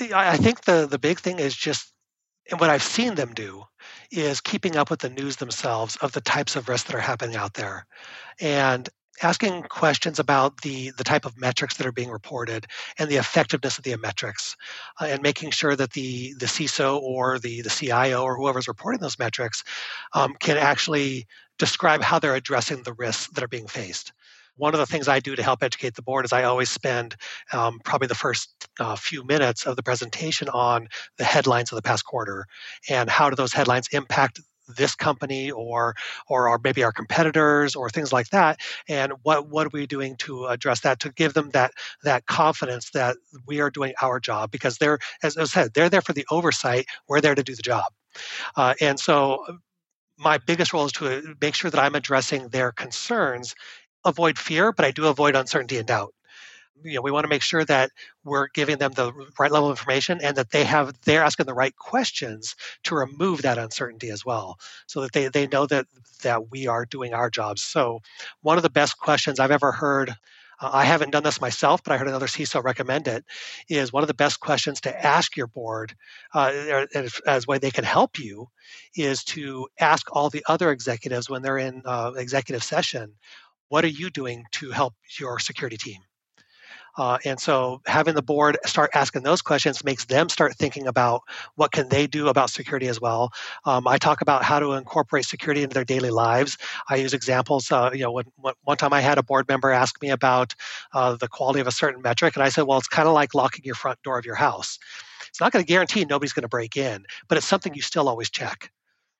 I 0.00 0.38
think 0.38 0.64
the 0.64 0.86
the 0.90 0.98
big 0.98 1.20
thing 1.20 1.40
is 1.40 1.54
just 1.54 1.92
and 2.50 2.60
what 2.60 2.70
I've 2.70 2.82
seen 2.82 3.16
them 3.16 3.34
do 3.34 3.64
is 4.10 4.40
keeping 4.40 4.76
up 4.76 4.90
with 4.90 5.00
the 5.00 5.10
news 5.10 5.36
themselves 5.36 5.96
of 5.96 6.12
the 6.12 6.20
types 6.20 6.56
of 6.56 6.68
risks 6.68 6.88
that 6.88 6.96
are 6.96 7.00
happening 7.00 7.36
out 7.36 7.54
there. 7.54 7.86
And 8.40 8.88
asking 9.22 9.62
questions 9.62 10.18
about 10.18 10.60
the 10.60 10.92
the 10.98 11.04
type 11.04 11.24
of 11.24 11.38
metrics 11.38 11.76
that 11.76 11.86
are 11.86 11.92
being 11.92 12.10
reported 12.10 12.66
and 12.98 13.10
the 13.10 13.16
effectiveness 13.16 13.78
of 13.78 13.84
the 13.84 13.96
metrics 13.96 14.56
uh, 15.00 15.06
and 15.06 15.22
making 15.22 15.50
sure 15.50 15.74
that 15.74 15.92
the 15.92 16.34
the 16.34 16.46
CISO 16.46 17.00
or 17.00 17.38
the 17.38 17.62
the 17.62 17.70
CIO 17.70 18.22
or 18.22 18.36
whoever's 18.36 18.68
reporting 18.68 19.00
those 19.00 19.18
metrics 19.18 19.64
um, 20.12 20.34
can 20.40 20.56
actually 20.56 21.26
describe 21.58 22.02
how 22.02 22.18
they're 22.18 22.34
addressing 22.34 22.82
the 22.82 22.92
risks 22.92 23.28
that 23.32 23.42
are 23.42 23.48
being 23.48 23.66
faced 23.66 24.12
one 24.56 24.74
of 24.74 24.80
the 24.80 24.86
things 24.86 25.08
I 25.08 25.20
do 25.20 25.36
to 25.36 25.42
help 25.42 25.62
educate 25.62 25.94
the 25.94 26.02
board 26.02 26.24
is 26.24 26.32
I 26.32 26.44
always 26.44 26.70
spend 26.70 27.16
um, 27.52 27.80
probably 27.84 28.08
the 28.08 28.14
first 28.14 28.68
uh, 28.80 28.96
few 28.96 29.24
minutes 29.24 29.66
of 29.66 29.76
the 29.76 29.82
presentation 29.82 30.48
on 30.48 30.88
the 31.18 31.24
headlines 31.24 31.72
of 31.72 31.76
the 31.76 31.82
past 31.82 32.04
quarter 32.04 32.46
and 32.88 33.08
how 33.08 33.30
do 33.30 33.36
those 33.36 33.52
headlines 33.52 33.88
impact 33.92 34.40
this 34.76 34.94
company 34.96 35.50
or 35.50 35.94
or 36.28 36.48
our, 36.48 36.58
maybe 36.62 36.82
our 36.82 36.92
competitors 36.92 37.76
or 37.76 37.88
things 37.88 38.12
like 38.12 38.28
that? 38.30 38.58
And 38.88 39.12
what 39.22 39.48
what 39.48 39.66
are 39.66 39.70
we 39.72 39.86
doing 39.86 40.16
to 40.18 40.46
address 40.46 40.80
that 40.80 41.00
to 41.00 41.12
give 41.12 41.34
them 41.34 41.50
that 41.50 41.72
that 42.02 42.26
confidence 42.26 42.90
that 42.90 43.16
we 43.46 43.60
are 43.60 43.70
doing 43.70 43.94
our 44.02 44.18
job? 44.18 44.50
Because 44.50 44.78
they're 44.78 44.98
as 45.22 45.36
I 45.36 45.44
said 45.44 45.74
they're 45.74 45.88
there 45.88 46.02
for 46.02 46.12
the 46.12 46.26
oversight. 46.30 46.86
We're 47.08 47.20
there 47.20 47.34
to 47.34 47.42
do 47.42 47.54
the 47.54 47.62
job. 47.62 47.84
Uh, 48.56 48.74
and 48.80 48.98
so 48.98 49.44
my 50.18 50.38
biggest 50.38 50.72
role 50.72 50.86
is 50.86 50.92
to 50.92 51.34
make 51.40 51.54
sure 51.54 51.70
that 51.70 51.80
I'm 51.80 51.94
addressing 51.94 52.48
their 52.48 52.72
concerns 52.72 53.54
avoid 54.06 54.38
fear 54.38 54.72
but 54.72 54.86
I 54.86 54.92
do 54.92 55.06
avoid 55.06 55.36
uncertainty 55.36 55.78
and 55.78 55.86
doubt. 55.86 56.14
You 56.84 56.96
know 56.96 57.02
we 57.02 57.10
want 57.10 57.24
to 57.24 57.28
make 57.28 57.42
sure 57.42 57.64
that 57.64 57.90
we're 58.24 58.48
giving 58.54 58.78
them 58.78 58.92
the 58.92 59.12
right 59.38 59.50
level 59.50 59.70
of 59.70 59.78
information 59.78 60.20
and 60.22 60.36
that 60.36 60.50
they 60.50 60.64
have 60.64 60.94
they're 61.02 61.24
asking 61.24 61.46
the 61.46 61.54
right 61.54 61.74
questions 61.76 62.54
to 62.84 62.94
remove 62.94 63.42
that 63.42 63.58
uncertainty 63.58 64.10
as 64.10 64.24
well 64.24 64.58
so 64.86 65.00
that 65.02 65.12
they, 65.12 65.28
they 65.28 65.46
know 65.46 65.66
that 65.66 65.86
that 66.22 66.50
we 66.50 66.66
are 66.66 66.84
doing 66.86 67.14
our 67.14 67.30
jobs. 67.30 67.62
So 67.62 68.00
one 68.42 68.56
of 68.58 68.62
the 68.62 68.70
best 68.70 68.98
questions 68.98 69.40
i've 69.40 69.50
ever 69.50 69.72
heard 69.72 70.10
uh, 70.60 70.70
i 70.72 70.84
haven't 70.84 71.10
done 71.10 71.22
this 71.22 71.40
myself 71.40 71.82
but 71.82 71.92
i 71.92 71.96
heard 71.96 72.08
another 72.08 72.26
ciso 72.26 72.62
recommend 72.62 73.08
it 73.08 73.24
is 73.68 73.92
one 73.92 74.02
of 74.02 74.08
the 74.08 74.14
best 74.14 74.40
questions 74.40 74.80
to 74.80 75.06
ask 75.06 75.36
your 75.36 75.46
board 75.46 75.94
uh, 76.34 76.86
as, 76.94 77.20
as 77.26 77.46
way 77.46 77.58
they 77.58 77.70
can 77.70 77.84
help 77.84 78.18
you 78.18 78.48
is 78.94 79.24
to 79.24 79.68
ask 79.80 80.06
all 80.14 80.30
the 80.30 80.44
other 80.48 80.70
executives 80.70 81.28
when 81.30 81.42
they're 81.42 81.58
in 81.58 81.82
uh, 81.84 82.12
executive 82.16 82.62
session 82.62 83.12
what 83.68 83.84
are 83.84 83.88
you 83.88 84.10
doing 84.10 84.44
to 84.52 84.70
help 84.70 84.94
your 85.18 85.38
security 85.38 85.76
team 85.76 86.00
uh, 86.96 87.18
and 87.24 87.38
so 87.38 87.80
having 87.86 88.14
the 88.14 88.22
board 88.22 88.58
start 88.64 88.90
asking 88.94 89.22
those 89.22 89.42
questions 89.42 89.84
makes 89.84 90.06
them 90.06 90.28
start 90.28 90.54
thinking 90.56 90.86
about 90.86 91.22
what 91.54 91.72
can 91.72 91.88
they 91.88 92.06
do 92.06 92.28
about 92.28 92.50
security 92.50 92.88
as 92.88 93.00
well. 93.00 93.32
Um, 93.64 93.86
I 93.86 93.98
talk 93.98 94.22
about 94.22 94.42
how 94.42 94.58
to 94.58 94.72
incorporate 94.72 95.26
security 95.26 95.62
into 95.62 95.74
their 95.74 95.84
daily 95.84 96.10
lives. 96.10 96.56
I 96.88 96.96
use 96.96 97.12
examples. 97.12 97.70
Uh, 97.70 97.90
you 97.92 98.00
know, 98.00 98.12
when, 98.12 98.24
when, 98.36 98.54
one 98.64 98.76
time 98.76 98.92
I 98.92 99.00
had 99.00 99.18
a 99.18 99.22
board 99.22 99.46
member 99.48 99.70
ask 99.70 100.00
me 100.00 100.10
about 100.10 100.54
uh, 100.94 101.16
the 101.16 101.28
quality 101.28 101.60
of 101.60 101.66
a 101.66 101.72
certain 101.72 102.00
metric, 102.00 102.34
and 102.34 102.42
I 102.42 102.48
said, 102.48 102.62
well, 102.62 102.78
it's 102.78 102.88
kind 102.88 103.08
of 103.08 103.14
like 103.14 103.34
locking 103.34 103.64
your 103.64 103.74
front 103.74 104.02
door 104.02 104.18
of 104.18 104.24
your 104.24 104.34
house. 104.34 104.78
It's 105.28 105.40
not 105.40 105.52
going 105.52 105.64
to 105.64 105.68
guarantee 105.68 106.04
nobody's 106.06 106.32
going 106.32 106.42
to 106.42 106.48
break 106.48 106.76
in, 106.76 107.04
but 107.28 107.36
it's 107.36 107.46
something 107.46 107.74
you 107.74 107.82
still 107.82 108.08
always 108.08 108.30
check. 108.30 108.70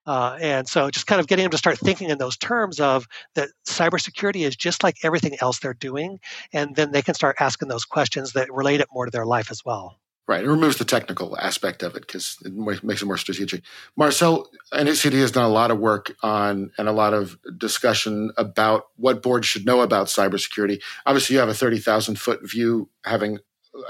Uh, 0.07 0.39
and 0.41 0.69
so 0.69 0.91
just 0.91 1.07
kind 1.07 1.21
of 1.21 1.27
getting 1.27 1.45
them 1.45 1.51
to 1.51 1.59
start 1.59 1.79
thinking 1.79 2.11
in 2.11 2.19
those 2.19 2.37
terms 2.37 2.81
of 2.81 3.07
that 3.35 3.49
cybersecurity 3.67 4.47
is 4.47 4.57
just 4.57 4.83
like 4.83 4.99
everything 5.03 5.37
else 5.41 5.59
they're 5.59 5.75
doing. 5.75 6.19
And 6.53 6.77
then 6.77 6.93
they 6.93 7.03
can 7.03 7.15
start 7.15 7.37
asking 7.41 7.69
those 7.69 7.85
questions 7.85 8.33
that 8.33 8.53
relate 8.53 8.81
it 8.81 8.89
more 8.93 9.05
to 9.05 9.11
their 9.11 9.27
life 9.27 9.51
as 9.51 9.65
well. 9.65 9.99
Right. 10.29 10.43
It 10.43 10.49
removes 10.49 10.77
the 10.77 10.85
technical 10.85 11.39
aspect 11.39 11.85
of 11.85 11.95
it 11.95 12.05
because 12.05 12.37
it 12.45 12.53
makes 12.83 13.01
it 13.01 13.07
more 13.07 13.17
strategic. 13.17 13.63
Marcel, 13.97 14.51
NACD 14.73 15.13
has 15.21 15.31
done 15.31 15.45
a 15.45 15.53
lot 15.53 15.71
of 15.71 15.79
work 15.79 16.17
on 16.21 16.73
and 16.79 16.89
a 16.89 16.93
lot 16.93 17.15
of 17.15 17.39
discussion 17.57 18.33
about 18.37 18.89
what 18.97 19.23
boards 19.23 19.47
should 19.47 19.65
know 19.65 19.83
about 19.83 20.09
cybersecurity. 20.09 20.83
Obviously, 21.05 21.35
you 21.35 21.41
have 21.41 21.49
a 21.49 21.55
30,000 21.55 22.19
foot 22.19 22.41
view 22.43 22.89
having 23.05 23.39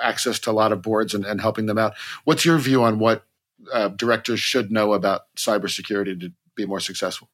access 0.02 0.38
to 0.40 0.50
a 0.50 0.52
lot 0.52 0.72
of 0.72 0.82
boards 0.82 1.14
and, 1.14 1.24
and 1.24 1.40
helping 1.40 1.64
them 1.66 1.78
out. 1.78 1.94
What's 2.24 2.44
your 2.44 2.58
view 2.58 2.82
on 2.82 2.98
what 2.98 3.24
uh, 3.72 3.88
directors 3.88 4.40
should 4.40 4.70
know 4.70 4.92
about 4.92 5.22
cybersecurity 5.36 6.20
to 6.20 6.30
be 6.54 6.66
more 6.66 6.80
successful? 6.80 7.28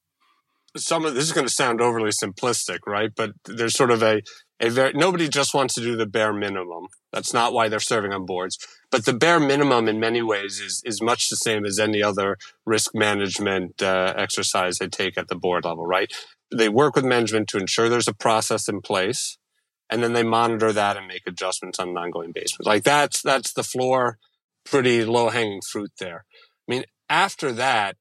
Some 0.76 1.04
of 1.04 1.14
this 1.14 1.24
is 1.24 1.32
going 1.32 1.46
to 1.46 1.52
sound 1.52 1.80
overly 1.82 2.10
simplistic, 2.10 2.78
right? 2.86 3.10
But 3.14 3.32
there's 3.44 3.74
sort 3.74 3.90
of 3.90 4.02
a 4.02 4.22
a 4.62 4.70
very 4.70 4.92
nobody 4.94 5.28
just 5.28 5.52
wants 5.52 5.74
to 5.74 5.80
do 5.80 5.96
the 5.96 6.06
bare 6.06 6.32
minimum. 6.32 6.86
That's 7.12 7.34
not 7.34 7.52
why 7.52 7.68
they're 7.68 7.80
serving 7.80 8.12
on 8.12 8.24
boards. 8.24 8.56
But 8.90 9.04
the 9.04 9.12
bare 9.12 9.40
minimum, 9.40 9.88
in 9.88 9.98
many 9.98 10.22
ways, 10.22 10.60
is 10.60 10.80
is 10.84 11.02
much 11.02 11.28
the 11.28 11.36
same 11.36 11.66
as 11.66 11.78
any 11.78 12.02
other 12.02 12.38
risk 12.64 12.94
management 12.94 13.82
uh, 13.82 14.14
exercise 14.16 14.78
they 14.78 14.88
take 14.88 15.18
at 15.18 15.28
the 15.28 15.34
board 15.34 15.64
level, 15.64 15.86
right? 15.86 16.12
They 16.54 16.68
work 16.68 16.94
with 16.94 17.04
management 17.04 17.48
to 17.48 17.58
ensure 17.58 17.88
there's 17.88 18.08
a 18.08 18.14
process 18.14 18.68
in 18.68 18.80
place, 18.82 19.36
and 19.90 20.02
then 20.02 20.12
they 20.12 20.22
monitor 20.22 20.72
that 20.72 20.96
and 20.96 21.08
make 21.08 21.26
adjustments 21.26 21.78
on 21.78 21.88
an 21.88 21.96
ongoing 21.98 22.32
basis. 22.32 22.60
Like 22.60 22.84
that's 22.84 23.20
that's 23.20 23.52
the 23.52 23.64
floor 23.64 24.18
pretty 24.64 25.04
low 25.04 25.28
hanging 25.28 25.60
fruit 25.60 25.92
there. 25.98 26.24
I 26.68 26.72
mean, 26.72 26.84
after 27.08 27.52
that, 27.52 27.96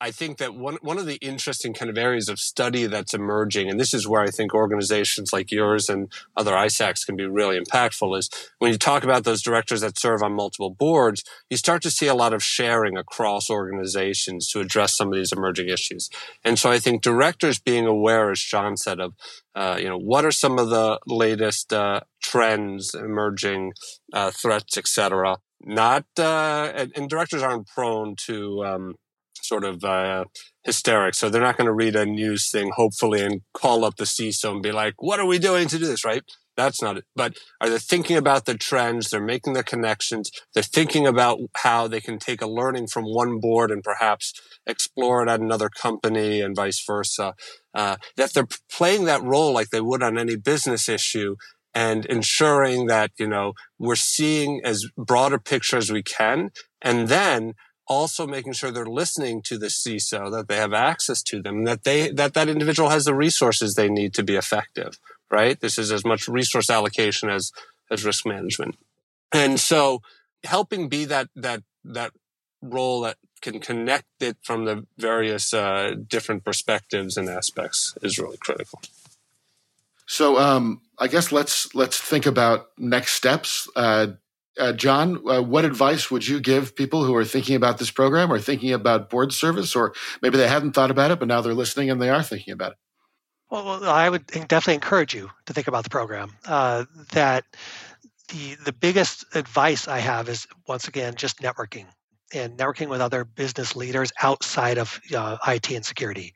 I 0.00 0.10
think 0.10 0.36
that 0.36 0.54
one, 0.54 0.76
one 0.82 0.98
of 0.98 1.06
the 1.06 1.16
interesting 1.16 1.72
kind 1.72 1.88
of 1.88 1.96
areas 1.96 2.28
of 2.28 2.38
study 2.38 2.86
that's 2.86 3.14
emerging, 3.14 3.70
and 3.70 3.80
this 3.80 3.94
is 3.94 4.06
where 4.06 4.20
I 4.20 4.26
think 4.26 4.52
organizations 4.52 5.32
like 5.32 5.50
yours 5.50 5.88
and 5.88 6.12
other 6.36 6.52
ISACs 6.52 7.06
can 7.06 7.16
be 7.16 7.26
really 7.26 7.58
impactful, 7.58 8.18
is 8.18 8.28
when 8.58 8.70
you 8.70 8.76
talk 8.76 9.02
about 9.02 9.24
those 9.24 9.40
directors 9.40 9.80
that 9.80 9.98
serve 9.98 10.22
on 10.22 10.34
multiple 10.34 10.68
boards, 10.68 11.24
you 11.48 11.56
start 11.56 11.80
to 11.84 11.90
see 11.90 12.06
a 12.06 12.14
lot 12.14 12.34
of 12.34 12.42
sharing 12.42 12.98
across 12.98 13.48
organizations 13.48 14.48
to 14.48 14.60
address 14.60 14.94
some 14.94 15.08
of 15.08 15.14
these 15.14 15.32
emerging 15.32 15.70
issues. 15.70 16.10
And 16.44 16.58
so 16.58 16.70
I 16.70 16.80
think 16.80 17.00
directors 17.00 17.58
being 17.58 17.86
aware, 17.86 18.30
as 18.30 18.40
John 18.40 18.76
said, 18.76 19.00
of 19.00 19.14
uh, 19.54 19.78
you 19.78 19.88
know 19.88 19.98
what 19.98 20.26
are 20.26 20.32
some 20.32 20.58
of 20.58 20.68
the 20.68 20.98
latest 21.06 21.72
uh, 21.72 22.00
trends, 22.20 22.94
emerging 22.94 23.72
uh, 24.12 24.32
threats, 24.32 24.76
etc 24.76 25.38
not 25.64 26.04
uh, 26.18 26.86
and, 26.94 27.08
directors 27.08 27.42
aren't 27.42 27.66
prone 27.68 28.16
to 28.26 28.64
um, 28.64 28.94
sort 29.40 29.64
of 29.64 29.84
uh, 29.84 30.24
hysterics, 30.62 31.18
so 31.18 31.28
they're 31.28 31.42
not 31.42 31.56
going 31.56 31.66
to 31.66 31.72
read 31.72 31.96
a 31.96 32.06
news 32.06 32.50
thing, 32.50 32.70
hopefully, 32.74 33.22
and 33.22 33.42
call 33.52 33.84
up 33.84 33.96
the 33.96 34.04
CISO 34.04 34.52
and 34.52 34.62
be 34.62 34.72
like, 34.72 34.94
"What 34.98 35.20
are 35.20 35.26
we 35.26 35.38
doing 35.38 35.68
to 35.68 35.78
do 35.78 35.86
this?" 35.86 36.04
Right? 36.04 36.22
That's 36.56 36.80
not 36.80 36.98
it. 36.98 37.04
But 37.16 37.36
are 37.60 37.68
they 37.68 37.78
thinking 37.78 38.16
about 38.16 38.44
the 38.44 38.56
trends? 38.56 39.10
They're 39.10 39.20
making 39.20 39.54
the 39.54 39.64
connections. 39.64 40.30
They're 40.52 40.62
thinking 40.62 41.06
about 41.06 41.40
how 41.56 41.88
they 41.88 42.00
can 42.00 42.18
take 42.18 42.40
a 42.40 42.46
learning 42.46 42.88
from 42.88 43.04
one 43.04 43.40
board 43.40 43.70
and 43.70 43.82
perhaps 43.82 44.32
explore 44.66 45.22
it 45.22 45.28
at 45.28 45.40
another 45.40 45.68
company 45.68 46.40
and 46.40 46.54
vice 46.54 46.82
versa. 46.86 47.34
Uh, 47.74 47.96
that 48.16 48.32
they're 48.34 48.46
playing 48.70 49.04
that 49.04 49.22
role 49.22 49.52
like 49.52 49.70
they 49.70 49.80
would 49.80 50.02
on 50.02 50.16
any 50.16 50.36
business 50.36 50.88
issue 50.88 51.34
and 51.74 52.06
ensuring 52.06 52.86
that, 52.86 53.10
you 53.18 53.26
know, 53.26 53.54
we're 53.78 53.96
seeing 53.96 54.60
as 54.64 54.86
broad 54.96 55.32
a 55.32 55.38
picture 55.38 55.76
as 55.76 55.90
we 55.90 56.02
can. 56.02 56.50
And 56.80 57.08
then 57.08 57.54
also 57.86 58.26
making 58.26 58.52
sure 58.52 58.70
they're 58.70 58.86
listening 58.86 59.42
to 59.42 59.58
the 59.58 59.66
CISO, 59.66 60.30
that 60.30 60.48
they 60.48 60.56
have 60.56 60.72
access 60.72 61.22
to 61.22 61.42
them, 61.42 61.64
that 61.64 61.84
they, 61.84 62.10
that 62.10 62.34
that 62.34 62.48
individual 62.48 62.88
has 62.90 63.04
the 63.04 63.14
resources 63.14 63.74
they 63.74 63.88
need 63.88 64.14
to 64.14 64.22
be 64.22 64.36
effective, 64.36 64.98
right? 65.30 65.60
This 65.60 65.78
is 65.78 65.92
as 65.92 66.04
much 66.04 66.28
resource 66.28 66.70
allocation 66.70 67.28
as, 67.28 67.52
as 67.90 68.04
risk 68.04 68.24
management. 68.24 68.76
And 69.32 69.60
so 69.60 70.00
helping 70.44 70.88
be 70.88 71.04
that, 71.06 71.28
that, 71.36 71.62
that 71.84 72.12
role 72.62 73.02
that 73.02 73.16
can 73.42 73.60
connect 73.60 74.06
it 74.20 74.38
from 74.42 74.64
the 74.64 74.86
various 74.96 75.52
uh, 75.52 75.94
different 76.08 76.44
perspectives 76.44 77.18
and 77.18 77.28
aspects 77.28 77.94
is 78.00 78.18
really 78.18 78.38
critical. 78.38 78.80
So 80.06 80.38
um, 80.38 80.80
I 80.98 81.08
guess 81.08 81.32
let's 81.32 81.74
let's 81.74 81.98
think 81.98 82.26
about 82.26 82.66
next 82.78 83.12
steps. 83.12 83.68
Uh, 83.74 84.08
uh, 84.58 84.72
John, 84.72 85.20
uh, 85.28 85.42
what 85.42 85.64
advice 85.64 86.10
would 86.10 86.26
you 86.28 86.40
give 86.40 86.76
people 86.76 87.04
who 87.04 87.14
are 87.16 87.24
thinking 87.24 87.56
about 87.56 87.78
this 87.78 87.90
program 87.90 88.32
or 88.32 88.38
thinking 88.38 88.72
about 88.72 89.10
board 89.10 89.32
service, 89.32 89.74
or 89.74 89.94
maybe 90.22 90.36
they 90.36 90.46
hadn't 90.46 90.72
thought 90.72 90.90
about 90.92 91.10
it, 91.10 91.18
but 91.18 91.26
now 91.26 91.40
they're 91.40 91.54
listening 91.54 91.90
and 91.90 92.00
they 92.00 92.10
are 92.10 92.22
thinking 92.22 92.52
about 92.52 92.72
it? 92.72 92.78
Well, 93.50 93.84
I 93.84 94.08
would 94.08 94.26
definitely 94.26 94.74
encourage 94.74 95.14
you 95.14 95.30
to 95.46 95.52
think 95.52 95.66
about 95.66 95.84
the 95.84 95.90
program. 95.90 96.36
Uh, 96.46 96.84
that 97.12 97.44
the 98.28 98.56
the 98.64 98.72
biggest 98.72 99.24
advice 99.34 99.88
I 99.88 99.98
have 99.98 100.28
is 100.28 100.46
once 100.68 100.88
again 100.88 101.14
just 101.14 101.40
networking 101.40 101.86
and 102.34 102.58
networking 102.58 102.88
with 102.88 103.00
other 103.00 103.24
business 103.24 103.76
leaders 103.76 104.12
outside 104.22 104.78
of 104.78 105.00
uh, 105.16 105.36
IT 105.46 105.70
and 105.70 105.84
security 105.84 106.34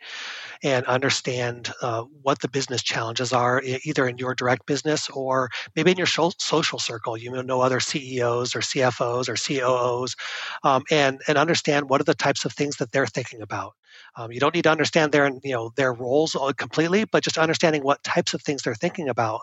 and 0.63 0.85
understand 0.87 1.73
uh, 1.83 2.03
what 2.23 2.41
the 2.41 2.49
business 2.49 2.83
challenges 2.83 3.33
are, 3.33 3.63
either 3.85 4.09
in 4.09 4.19
your 4.19 4.35
direct 4.35 4.67
business 4.67 5.09
or 5.11 5.51
maybe 5.77 5.91
in 5.91 5.97
your 5.97 6.07
social 6.07 6.79
circle. 6.79 7.17
You 7.17 7.43
know 7.43 7.61
other 7.61 7.81
CEOs 7.81 8.55
or 8.55 8.61
CFOs 8.61 9.29
or 9.29 9.37
COOs, 9.37 10.17
um, 10.65 10.83
and 10.91 11.21
and 11.29 11.39
understand 11.39 11.89
what 11.89 12.01
are 12.01 12.05
the 12.05 12.15
types 12.15 12.45
of 12.45 12.53
things 12.53 12.77
that 12.77 12.93
they're 12.93 13.07
thinking 13.07 13.43
about. 13.43 13.75
Um, 14.17 14.33
you 14.33 14.41
don't 14.41 14.55
need 14.55 14.63
to 14.63 14.71
understand 14.71 15.13
their 15.13 15.31
you 15.43 15.53
know 15.53 15.73
their 15.77 15.93
roles 15.93 16.37
completely, 16.57 17.05
but 17.05 17.23
just 17.23 17.39
understanding 17.39 17.83
what 17.83 18.03
types 18.03 18.35
of 18.35 18.43
things 18.43 18.63
they're 18.63 18.75
thinking 18.75 19.09
about 19.09 19.43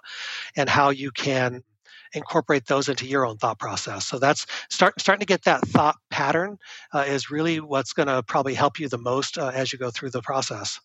and 0.55 0.69
how 0.69 0.89
you 0.89 1.11
can 1.11 1.63
incorporate 2.15 2.65
those 2.67 2.89
into 2.89 3.05
your 3.05 3.25
own 3.25 3.37
thought 3.37 3.59
process. 3.59 4.07
So 4.07 4.17
that's 4.17 4.45
start, 4.69 4.99
starting 4.99 5.19
to 5.19 5.25
get 5.25 5.43
that 5.43 5.61
thought 5.67 5.97
pattern 6.09 6.57
uh, 6.93 7.05
is 7.07 7.29
really 7.29 7.59
what's 7.59 7.93
going 7.93 8.07
to 8.07 8.23
probably 8.23 8.53
help 8.53 8.79
you 8.79 8.87
the 8.87 8.97
most 8.97 9.37
uh, 9.37 9.51
as 9.53 9.71
you 9.71 9.79
go 9.79 9.91
through 9.91 10.11
the 10.11 10.21
process. 10.21 10.79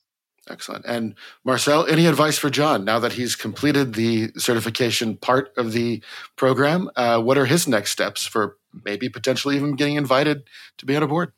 Excellent. 0.48 0.84
And 0.86 1.14
Marcel, 1.44 1.86
any 1.86 2.06
advice 2.06 2.38
for 2.38 2.50
John 2.50 2.84
now 2.84 2.98
that 2.98 3.12
he's 3.12 3.36
completed 3.36 3.94
the 3.94 4.32
certification 4.36 5.16
part 5.16 5.52
of 5.56 5.72
the 5.72 6.02
program? 6.36 6.90
Uh, 6.96 7.20
what 7.20 7.38
are 7.38 7.44
his 7.44 7.68
next 7.68 7.90
steps 7.90 8.24
for 8.24 8.56
maybe 8.84 9.08
potentially 9.08 9.56
even 9.56 9.76
getting 9.76 9.96
invited 9.96 10.44
to 10.78 10.86
be 10.86 10.96
on 10.96 11.02
a 11.02 11.06
board? 11.06 11.32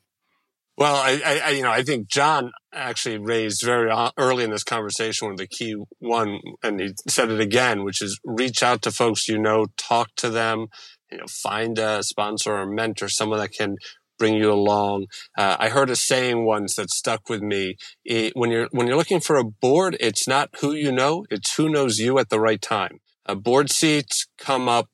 Well, 0.75 0.95
I, 0.95 1.41
I, 1.45 1.49
you 1.51 1.61
know, 1.61 1.71
I 1.71 1.83
think 1.83 2.07
John 2.07 2.51
actually 2.73 3.19
raised 3.19 3.61
very 3.63 3.91
early 4.17 4.43
in 4.43 4.49
this 4.49 4.63
conversation 4.63 5.27
one 5.27 5.33
of 5.33 5.37
the 5.37 5.47
key 5.47 5.75
one, 5.99 6.39
and 6.63 6.79
he 6.79 6.93
said 7.07 7.29
it 7.29 7.39
again, 7.39 7.83
which 7.83 8.01
is 8.01 8.19
reach 8.23 8.63
out 8.63 8.81
to 8.83 8.91
folks 8.91 9.27
you 9.27 9.37
know, 9.37 9.67
talk 9.77 10.09
to 10.17 10.31
them, 10.31 10.67
you 11.11 11.19
know, 11.19 11.25
find 11.29 11.77
a 11.77 12.01
sponsor 12.01 12.53
or 12.53 12.65
mentor, 12.65 13.07
someone 13.07 13.39
that 13.39 13.51
can 13.51 13.75
bring 14.17 14.33
you 14.35 14.51
along. 14.51 15.05
Uh, 15.37 15.57
I 15.59 15.69
heard 15.69 15.91
a 15.91 15.95
saying 15.95 16.45
once 16.45 16.75
that 16.75 16.89
stuck 16.89 17.29
with 17.29 17.41
me. 17.41 17.75
It, 18.03 18.33
when 18.35 18.49
you're 18.49 18.67
when 18.71 18.87
you're 18.87 18.97
looking 18.97 19.19
for 19.19 19.35
a 19.35 19.43
board, 19.43 19.95
it's 19.99 20.27
not 20.27 20.49
who 20.59 20.73
you 20.73 20.91
know; 20.91 21.25
it's 21.29 21.55
who 21.55 21.69
knows 21.69 21.99
you 21.99 22.17
at 22.17 22.29
the 22.29 22.39
right 22.39 22.61
time. 22.61 22.99
Uh, 23.27 23.35
board 23.35 23.69
seats 23.69 24.27
come 24.39 24.67
up 24.67 24.89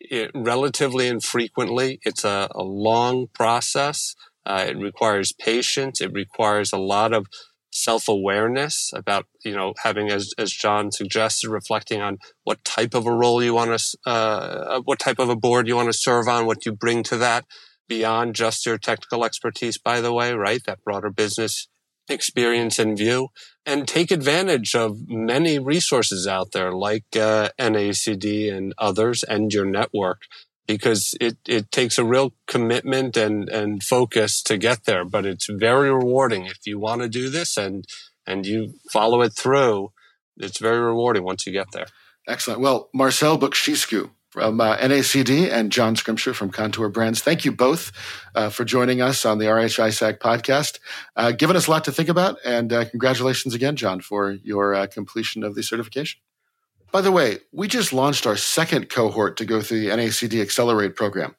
it, 0.00 0.30
relatively 0.34 1.06
infrequently. 1.06 2.00
It's 2.02 2.24
a, 2.24 2.48
a 2.52 2.62
long 2.62 3.26
process. 3.34 4.14
Uh, 4.46 4.66
it 4.68 4.78
requires 4.78 5.32
patience. 5.32 6.00
It 6.00 6.12
requires 6.12 6.72
a 6.72 6.78
lot 6.78 7.12
of 7.12 7.26
self-awareness 7.72 8.90
about 8.96 9.26
you 9.44 9.54
know 9.54 9.72
having 9.84 10.10
as 10.10 10.32
as 10.36 10.50
john 10.50 10.90
suggested 10.90 11.48
reflecting 11.48 12.00
on 12.00 12.18
what 12.42 12.64
type 12.64 12.94
of 12.94 13.06
a 13.06 13.12
role 13.12 13.40
you 13.40 13.54
want 13.54 13.70
to 13.70 14.10
uh, 14.10 14.80
what 14.86 14.98
type 14.98 15.20
of 15.20 15.28
a 15.28 15.36
board 15.36 15.68
you 15.68 15.76
want 15.76 15.86
to 15.86 15.96
serve 15.96 16.26
on 16.26 16.46
what 16.46 16.66
you 16.66 16.72
bring 16.72 17.04
to 17.04 17.16
that 17.16 17.44
beyond 17.90 18.34
just 18.34 18.64
your 18.64 18.78
technical 18.78 19.24
expertise 19.24 19.76
by 19.76 20.00
the 20.00 20.12
way 20.12 20.32
right? 20.32 20.62
That 20.64 20.82
broader 20.84 21.10
business 21.10 21.68
experience 22.08 22.78
and 22.78 22.96
view. 22.96 23.28
And 23.66 23.86
take 23.86 24.10
advantage 24.10 24.74
of 24.74 25.08
many 25.08 25.58
resources 25.58 26.26
out 26.26 26.52
there 26.52 26.72
like 26.72 27.04
uh, 27.14 27.50
NACD 27.58 28.52
and 28.52 28.72
others 28.78 29.22
and 29.22 29.52
your 29.52 29.66
network 29.66 30.22
because 30.70 31.16
it, 31.20 31.36
it 31.48 31.72
takes 31.72 31.98
a 31.98 32.04
real 32.04 32.32
commitment 32.46 33.16
and, 33.16 33.48
and 33.48 33.82
focus 33.82 34.40
to 34.40 34.56
get 34.56 34.84
there, 34.84 35.04
but 35.04 35.26
it's 35.26 35.48
very 35.50 35.92
rewarding 35.92 36.46
if 36.46 36.64
you 36.64 36.78
want 36.78 37.02
to 37.02 37.08
do 37.08 37.28
this 37.28 37.56
and, 37.56 37.84
and 38.24 38.46
you 38.46 38.74
follow 38.92 39.20
it 39.20 39.32
through. 39.32 39.90
It's 40.36 40.58
very 40.60 40.78
rewarding 40.78 41.24
once 41.24 41.44
you 41.44 41.52
get 41.52 41.72
there. 41.72 41.86
Excellent. 42.28 42.60
Well, 42.60 42.88
Marcel 42.94 43.36
Bucsescu 43.36 44.10
from 44.28 44.60
uh, 44.60 44.76
NACD 44.76 45.50
and 45.50 45.72
John 45.72 45.96
Scrimsher 45.96 46.36
from 46.36 46.52
Kontoor 46.52 46.92
Brands. 46.92 47.20
Thank 47.20 47.44
you 47.44 47.50
both 47.50 47.90
uh, 48.36 48.48
for 48.48 48.64
joining 48.64 49.02
us 49.02 49.26
on 49.26 49.38
the 49.38 49.46
RHISAC 49.46 50.18
podcast, 50.18 50.78
uh, 51.16 51.32
giving 51.32 51.56
us 51.56 51.66
a 51.66 51.70
lot 51.72 51.84
to 51.86 51.92
think 51.92 52.08
about. 52.08 52.38
And 52.44 52.72
uh, 52.72 52.84
congratulations 52.84 53.54
again, 53.54 53.74
John, 53.74 54.00
for 54.00 54.30
your 54.30 54.72
uh, 54.72 54.86
completion 54.86 55.42
of 55.42 55.56
the 55.56 55.64
certification. 55.64 56.20
By 56.92 57.02
the 57.02 57.12
way, 57.12 57.38
we 57.52 57.68
just 57.68 57.92
launched 57.92 58.26
our 58.26 58.36
second 58.36 58.88
cohort 58.88 59.36
to 59.36 59.44
go 59.44 59.60
through 59.62 59.80
the 59.80 59.88
NACD 59.88 60.42
Accelerate 60.42 60.96
program. 60.96 61.36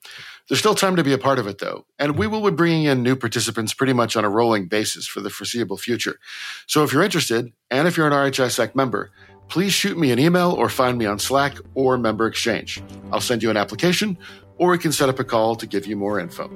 There's 0.48 0.60
still 0.60 0.76
time 0.76 0.96
to 0.96 1.04
be 1.04 1.12
a 1.14 1.18
part 1.18 1.40
of 1.40 1.48
it, 1.48 1.60
though, 1.60 1.86
and 2.00 2.18
we 2.18 2.26
will 2.26 2.42
be 2.50 2.56
bringing 2.56 2.86
in 2.86 3.04
new 3.04 3.16
participants 3.18 3.74
pretty 3.74 3.94
much 3.94 4.16
on 4.16 4.24
a 4.24 4.30
rolling 4.30 4.68
basis 4.68 5.08
for 5.08 5.20
the 5.20 5.30
foreseeable 5.30 5.78
future. 5.78 6.20
So 6.68 6.84
if 6.84 6.94
you're 6.94 7.04
interested, 7.04 7.52
and 7.70 7.88
if 7.88 7.98
you're 7.98 8.08
an 8.08 8.14
RHISAC 8.14 8.76
member, 8.76 9.12
please 9.50 9.74
shoot 9.74 9.98
me 9.98 10.12
an 10.12 10.20
email 10.20 10.52
or 10.52 10.70
find 10.70 10.98
me 10.98 11.06
on 11.06 11.20
Slack 11.20 11.58
or 11.74 11.98
Member 11.98 12.28
Exchange. 12.28 12.82
I'll 13.12 13.22
send 13.22 13.44
you 13.44 13.50
an 13.50 13.58
application, 13.58 14.18
or 14.58 14.72
we 14.72 14.78
can 14.78 14.94
set 14.94 15.10
up 15.10 15.20
a 15.20 15.26
call 15.26 15.56
to 15.58 15.68
give 15.68 15.86
you 15.86 15.98
more 15.98 16.20
info. 16.20 16.50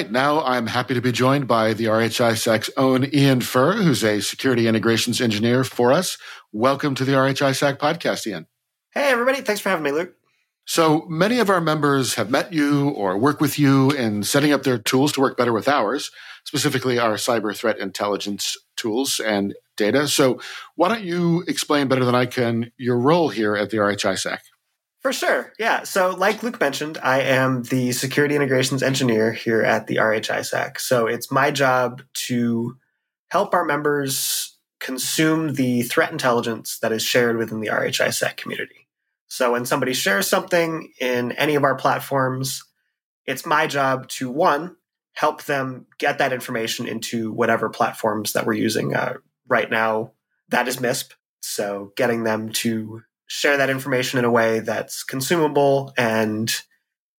Right. 0.00 0.10
Now 0.10 0.42
I'm 0.42 0.66
happy 0.66 0.94
to 0.94 1.02
be 1.02 1.12
joined 1.12 1.46
by 1.46 1.74
the 1.74 1.84
RHI 1.84 2.32
RHISAC's 2.32 2.70
own 2.78 3.12
Ian 3.12 3.42
Furr, 3.42 3.74
who's 3.74 4.02
a 4.02 4.22
security 4.22 4.66
integrations 4.66 5.20
engineer 5.20 5.62
for 5.62 5.92
us. 5.92 6.16
Welcome 6.52 6.94
to 6.94 7.04
the 7.04 7.12
RHI 7.12 7.50
RHISAC 7.50 7.76
podcast, 7.76 8.26
Ian. 8.26 8.46
Hey, 8.94 9.10
everybody. 9.10 9.42
Thanks 9.42 9.60
for 9.60 9.68
having 9.68 9.84
me, 9.84 9.92
Luke. 9.92 10.14
So 10.64 11.04
many 11.10 11.38
of 11.38 11.50
our 11.50 11.60
members 11.60 12.14
have 12.14 12.30
met 12.30 12.50
you 12.50 12.88
or 12.88 13.18
work 13.18 13.42
with 13.42 13.58
you 13.58 13.90
in 13.90 14.22
setting 14.22 14.54
up 14.54 14.62
their 14.62 14.78
tools 14.78 15.12
to 15.12 15.20
work 15.20 15.36
better 15.36 15.52
with 15.52 15.68
ours, 15.68 16.10
specifically 16.44 16.98
our 16.98 17.16
cyber 17.16 17.54
threat 17.54 17.78
intelligence 17.78 18.56
tools 18.76 19.20
and 19.20 19.54
data. 19.76 20.08
So 20.08 20.40
why 20.76 20.88
don't 20.88 21.04
you 21.04 21.44
explain 21.46 21.88
better 21.88 22.06
than 22.06 22.14
I 22.14 22.24
can 22.24 22.72
your 22.78 22.98
role 22.98 23.28
here 23.28 23.54
at 23.54 23.68
the 23.68 23.76
RHI 23.76 24.14
RHISAC? 24.14 24.38
For 25.00 25.14
sure. 25.14 25.52
Yeah. 25.58 25.84
So, 25.84 26.10
like 26.10 26.42
Luke 26.42 26.60
mentioned, 26.60 26.98
I 27.02 27.22
am 27.22 27.62
the 27.62 27.92
security 27.92 28.36
integrations 28.36 28.82
engineer 28.82 29.32
here 29.32 29.62
at 29.62 29.86
the 29.86 29.96
RHI 29.96 30.40
RHISAC. 30.40 30.78
So, 30.78 31.06
it's 31.06 31.32
my 31.32 31.50
job 31.50 32.02
to 32.26 32.76
help 33.30 33.54
our 33.54 33.64
members 33.64 34.58
consume 34.78 35.54
the 35.54 35.82
threat 35.82 36.12
intelligence 36.12 36.78
that 36.80 36.92
is 36.92 37.02
shared 37.02 37.38
within 37.38 37.60
the 37.60 37.68
RHI 37.68 38.08
RHISAC 38.08 38.36
community. 38.36 38.88
So, 39.26 39.52
when 39.52 39.64
somebody 39.64 39.94
shares 39.94 40.26
something 40.26 40.92
in 41.00 41.32
any 41.32 41.54
of 41.54 41.64
our 41.64 41.76
platforms, 41.76 42.62
it's 43.24 43.46
my 43.46 43.66
job 43.66 44.06
to 44.08 44.30
one, 44.30 44.76
help 45.14 45.44
them 45.44 45.86
get 45.98 46.18
that 46.18 46.34
information 46.34 46.86
into 46.86 47.32
whatever 47.32 47.70
platforms 47.70 48.34
that 48.34 48.44
we're 48.44 48.52
using. 48.52 48.94
Uh, 48.94 49.14
right 49.48 49.70
now, 49.70 50.12
that 50.50 50.68
is 50.68 50.76
MISP. 50.76 51.12
So, 51.40 51.92
getting 51.96 52.24
them 52.24 52.50
to 52.52 53.00
share 53.32 53.56
that 53.58 53.70
information 53.70 54.18
in 54.18 54.24
a 54.24 54.30
way 54.30 54.58
that's 54.58 55.04
consumable 55.04 55.94
and 55.96 56.52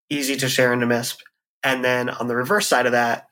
easy 0.09 0.35
to 0.35 0.49
share 0.49 0.73
into 0.73 0.85
MISP. 0.85 1.19
And 1.63 1.85
then 1.85 2.09
on 2.09 2.27
the 2.27 2.35
reverse 2.35 2.67
side 2.67 2.85
of 2.85 2.91
that, 2.91 3.27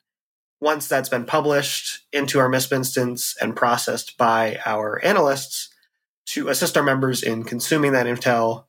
once 0.61 0.87
that's 0.87 1.09
been 1.09 1.25
published 1.25 2.05
into 2.13 2.39
our 2.39 2.47
MISP 2.47 2.71
instance 2.71 3.35
and 3.41 3.53
processed 3.53 4.17
by 4.17 4.61
our 4.65 5.03
analysts, 5.03 5.69
to 6.27 6.47
assist 6.47 6.77
our 6.77 6.83
members 6.83 7.21
in 7.21 7.43
consuming 7.43 7.91
that 7.91 8.05
intel 8.05 8.65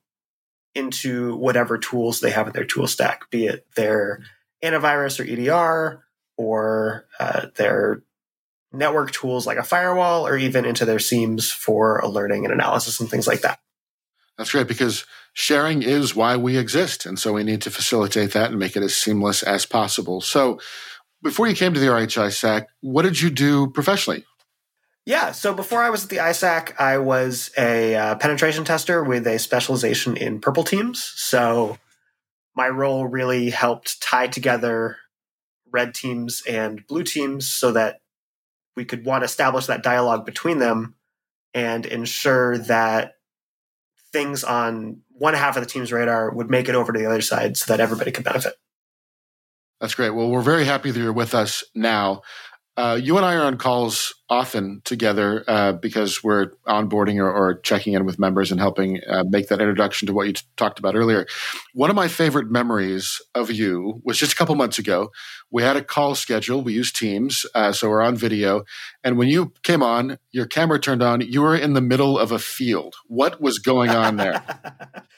into 0.75 1.37
whatever 1.37 1.79
tools 1.79 2.19
they 2.19 2.31
have 2.31 2.49
in 2.49 2.53
their 2.53 2.65
tool 2.65 2.89
stack, 2.89 3.31
be 3.31 3.47
it 3.47 3.65
their 3.77 4.25
antivirus 4.65 5.21
or 5.21 5.25
EDR 5.25 6.05
or 6.37 7.07
uh, 7.21 7.47
their 7.55 8.03
network 8.73 9.13
tools 9.13 9.47
like 9.47 9.59
a 9.59 9.63
firewall, 9.63 10.27
or 10.27 10.37
even 10.37 10.65
into 10.65 10.85
their 10.85 10.99
SIEMs 10.99 11.53
for 11.53 11.99
alerting 11.99 12.45
and 12.45 12.53
analysis 12.53 12.99
and 12.99 13.09
things 13.09 13.27
like 13.27 13.43
that. 13.43 13.61
That's 14.41 14.53
great 14.53 14.69
because 14.69 15.05
sharing 15.35 15.83
is 15.83 16.17
why 16.17 16.39
we 16.39 16.57
exist. 16.57 17.05
And 17.05 17.19
so 17.19 17.35
we 17.35 17.45
need 17.45 17.61
to 17.61 17.71
facilitate 17.71 18.33
that 18.33 18.49
and 18.49 18.59
make 18.59 18.75
it 18.75 18.83
as 18.83 18.97
seamless 18.97 19.43
as 19.43 19.67
possible. 19.67 20.23
So 20.23 20.59
before 21.23 21.47
you 21.47 21.55
came 21.55 21.75
to 21.75 21.79
the 21.79 21.89
RHI 21.89 22.33
SAC, 22.33 22.67
what 22.81 23.03
did 23.03 23.21
you 23.21 23.29
do 23.29 23.67
professionally? 23.67 24.25
Yeah, 25.05 25.33
so 25.33 25.53
before 25.53 25.83
I 25.83 25.91
was 25.91 26.05
at 26.05 26.09
the 26.09 26.17
ISAC, 26.17 26.81
I 26.81 26.97
was 26.97 27.51
a 27.59 27.95
uh, 27.95 28.15
penetration 28.15 28.65
tester 28.65 29.05
with 29.05 29.27
a 29.27 29.39
specialization 29.39 30.17
in 30.17 30.41
purple 30.41 30.65
teams. 30.65 31.05
So 31.05 31.77
my 32.57 32.71
role 32.71 33.07
really 33.07 33.51
helped 33.51 34.01
tie 34.01 34.29
together 34.29 34.97
red 35.71 35.95
teams 35.95 36.43
and 36.49 36.87
blue 36.87 37.05
teams 37.05 37.47
so 37.47 37.73
that 37.73 38.01
we 38.75 38.87
could 38.87 39.05
one 39.05 39.23
establish 39.23 39.67
that 39.67 39.83
dialogue 39.83 40.25
between 40.25 40.61
them 40.61 40.95
and 41.53 41.85
ensure 41.85 42.57
that 42.57 43.17
things 44.13 44.45
on 44.45 45.01
one 45.11 45.35
half 45.35 45.57
of 45.57 45.63
the 45.63 45.69
team's 45.69 45.93
radar 45.93 46.31
would 46.31 46.51
make 46.51 46.69
it 46.69 46.75
over 46.75 46.93
to 46.93 46.99
the 46.99 47.07
other 47.07 47.21
side 47.21 47.57
so 47.57 47.73
that 47.73 47.81
everybody 47.81 48.11
could 48.11 48.25
benefit. 48.25 48.55
That's 49.81 49.95
great. 49.95 50.11
Well, 50.11 50.29
we're 50.29 50.43
very 50.43 50.65
happy 50.65 50.91
that 50.91 51.01
you're 51.01 51.13
with 51.13 51.35
us 51.35 51.65
now. 51.75 52.23
Uh, 52.77 52.99
you 53.01 53.17
and 53.17 53.27
I 53.27 53.35
are 53.35 53.43
on 53.43 53.57
calls 53.57 54.15
often 54.31 54.81
together 54.85 55.45
uh, 55.49 55.73
because 55.73 56.23
we're 56.23 56.53
onboarding 56.69 57.17
or, 57.17 57.31
or, 57.31 57.59
checking 57.61 57.95
in 57.95 58.07
with 58.07 58.17
members 58.19 58.53
and 58.53 58.61
helping 58.61 59.01
uh, 59.09 59.25
make 59.29 59.49
that 59.49 59.61
introduction 59.61 60.07
to 60.07 60.13
what 60.15 60.29
you 60.29 60.33
t- 60.33 60.43
talked 60.57 60.79
about 60.79 60.95
earlier. 60.95 61.27
One 61.75 61.91
of 61.91 61.97
my 61.97 62.07
favorite 62.07 62.49
memories 62.49 63.21
of 63.35 63.51
you 63.51 64.01
was 64.05 64.19
just 64.19 64.33
a 64.33 64.37
couple 64.37 64.55
months 64.55 64.79
ago. 64.79 65.11
We 65.51 65.65
had 65.65 65.77
a 65.77 65.83
call 65.83 66.15
schedule. 66.15 66.63
We 66.63 66.75
used 66.75 66.95
Teams, 66.95 67.45
uh, 67.57 67.73
so 67.73 67.89
we're 67.89 68.03
on 68.03 68.17
video. 68.17 68.63
And 69.03 69.19
when 69.19 69.27
you 69.27 69.53
came 69.65 69.83
on, 69.83 70.19
your 70.31 70.47
camera 70.47 70.79
turned 70.79 71.03
on. 71.03 71.21
You 71.23 71.43
were 71.43 71.57
in 71.57 71.75
the 71.75 71.81
middle 71.81 72.17
of 72.17 72.31
a 72.31 72.39
field. 72.39 72.95
What 73.07 73.41
was 73.41 73.59
going 73.59 73.91
on 73.91 74.17
there? 74.17 74.45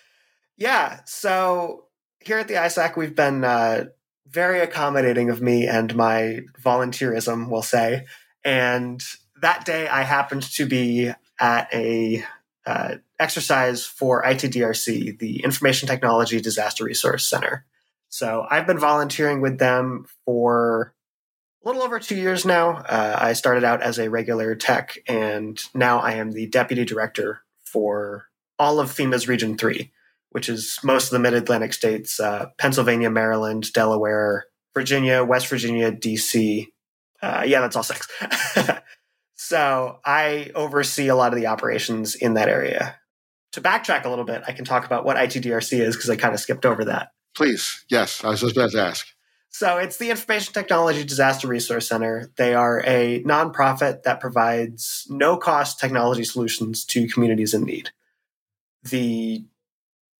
yeah. 0.57 1.01
So 1.05 1.85
here 2.20 2.38
at 2.38 2.48
the 2.48 2.55
ISAC, 2.55 2.96
we've 2.96 3.14
been 3.14 3.44
uh, 3.44 3.85
very 4.27 4.61
accommodating 4.61 5.29
of 5.29 5.42
me 5.42 5.66
and 5.66 5.94
my 5.94 6.40
volunteerism, 6.64 7.51
we'll 7.51 7.62
say. 7.62 8.05
And 8.44 9.02
that 9.40 9.64
day, 9.64 9.88
I 9.88 10.02
happened 10.02 10.42
to 10.55 10.66
be 10.66 11.12
at 11.40 11.68
a 11.72 12.24
uh, 12.66 12.96
exercise 13.18 13.85
for 13.85 14.22
ITDRC, 14.22 15.18
the 15.18 15.42
Information 15.42 15.88
Technology 15.88 16.40
Disaster 16.40 16.85
Resource 16.85 17.26
Center. 17.26 17.64
So 18.09 18.46
I've 18.48 18.66
been 18.66 18.78
volunteering 18.78 19.40
with 19.40 19.59
them 19.59 20.07
for 20.24 20.94
a 21.64 21.68
little 21.68 21.83
over 21.83 21.98
two 21.98 22.16
years 22.16 22.44
now. 22.44 22.76
Uh, 22.76 23.16
I 23.18 23.33
started 23.33 23.64
out 23.64 23.83
as 23.83 23.98
a 23.98 24.11
regular 24.11 24.55
tech, 24.55 24.98
and 25.09 25.61
now 25.74 25.98
I 25.98 26.12
am 26.12 26.33
the 26.33 26.46
deputy 26.46 26.85
director 26.85 27.40
for 27.64 28.26
all 28.59 28.81
of 28.81 28.90
FEMA's 28.90 29.26
Region 29.28 29.57
3 29.57 29.90
which 30.33 30.48
is 30.48 30.78
most 30.83 31.05
of 31.07 31.11
the 31.11 31.18
mid 31.18 31.35
Atlantic 31.35 31.72
states 31.72 32.18
uh, 32.18 32.46
Pennsylvania, 32.59 33.11
Maryland, 33.11 33.72
Delaware, 33.72 34.46
Virginia, 34.74 35.22
West 35.22 35.46
Virginia, 35.46 35.92
DC. 35.92 36.66
Uh, 37.23 37.45
yeah, 37.47 37.61
that's 37.61 37.77
all 37.77 37.83
six. 37.85 38.09
so 39.37 40.01
I 40.05 40.51
oversee 40.55 41.09
a 41.09 41.15
lot 41.15 41.33
of 41.33 41.39
the 41.39 41.47
operations 41.47 42.15
in 42.15 42.35
that 42.35 42.49
area. 42.49 42.97
to 43.53 43.61
backtrack 43.61 44.05
a 44.05 44.09
little 44.09 44.25
bit, 44.25 44.43
I 44.47 44.53
can 44.53 44.65
talk 44.65 44.85
about 44.85 45.05
what 45.05 45.17
ITDRC 45.17 45.79
is 45.79 45.97
because 45.97 46.11
I 46.11 46.17
kind 46.17 46.35
of 46.35 46.41
skipped 46.41 46.67
over 46.67 46.85
that. 46.87 47.13
Please. 47.35 47.85
Yes, 47.89 48.25
I 48.25 48.29
was 48.29 48.41
just 48.41 48.57
about 48.57 48.73
to 48.73 48.81
ask. 48.81 49.07
So 49.53 49.77
it's 49.77 49.99
the 49.99 50.09
Information 50.11 50.55
Technology 50.55 51.05
Disaster 51.05 51.47
Resource 51.47 51.87
Center. 51.87 52.33
They 52.37 52.55
are 52.55 52.83
a 52.87 53.23
nonprofit 53.25 54.03
that 54.03 54.19
provides 54.19 55.07
no 55.11 55.37
cost 55.37 55.79
technology 55.79 56.25
solutions 56.25 56.87
to 56.87 57.07
communities 57.07 57.53
in 57.53 57.65
need. 57.65 57.91
The 58.83 59.45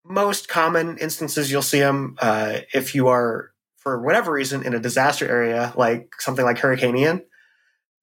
most 0.05 0.47
common 0.47 0.97
instances 0.99 1.51
you'll 1.51 1.63
see 1.63 1.79
them 1.79 2.15
uh, 2.21 2.59
if 2.73 2.93
you 2.93 3.07
are, 3.07 3.52
for 3.83 4.01
whatever 4.01 4.31
reason, 4.31 4.65
in 4.65 4.73
a 4.73 4.79
disaster 4.79 5.27
area 5.27 5.73
like 5.75 6.13
something 6.19 6.45
like 6.45 6.57
Hurricane 6.57 6.97
Ian. 6.97 7.23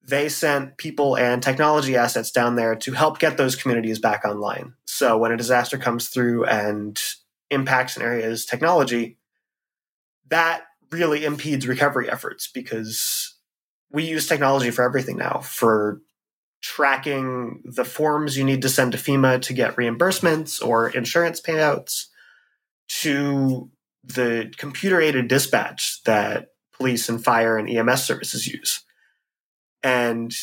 They 0.03 0.29
sent 0.29 0.77
people 0.77 1.15
and 1.17 1.43
technology 1.43 1.95
assets 1.95 2.31
down 2.31 2.55
there 2.55 2.75
to 2.75 2.91
help 2.93 3.19
get 3.19 3.37
those 3.37 3.55
communities 3.55 3.99
back 3.99 4.25
online. 4.25 4.73
So 4.85 5.17
when 5.17 5.31
a 5.31 5.37
disaster 5.37 5.77
comes 5.77 6.09
through 6.09 6.45
and 6.45 6.99
impacts 7.49 7.97
an 7.97 8.03
area's 8.03 8.45
technology, 8.45 9.17
that 10.29 10.63
really 10.91 11.25
impedes 11.25 11.67
recovery 11.67 12.09
efforts 12.09 12.49
because 12.51 13.35
we 13.91 14.03
use 14.03 14.27
technology 14.27 14.71
for 14.71 14.83
everything 14.83 15.17
now 15.17 15.41
for 15.43 16.01
tracking 16.61 17.61
the 17.65 17.85
forms 17.85 18.37
you 18.37 18.43
need 18.43 18.61
to 18.61 18.69
send 18.69 18.91
to 18.91 18.97
FEMA 18.97 19.41
to 19.41 19.53
get 19.53 19.75
reimbursements 19.75 20.63
or 20.65 20.89
insurance 20.89 21.41
payouts 21.41 22.05
to 22.87 23.69
the 24.03 24.51
computer 24.57 24.99
aided 24.99 25.27
dispatch 25.27 26.01
that 26.05 26.49
police 26.73 27.09
and 27.09 27.23
fire 27.23 27.57
and 27.57 27.69
EMS 27.69 28.03
services 28.03 28.47
use. 28.47 28.83
And 29.83 30.33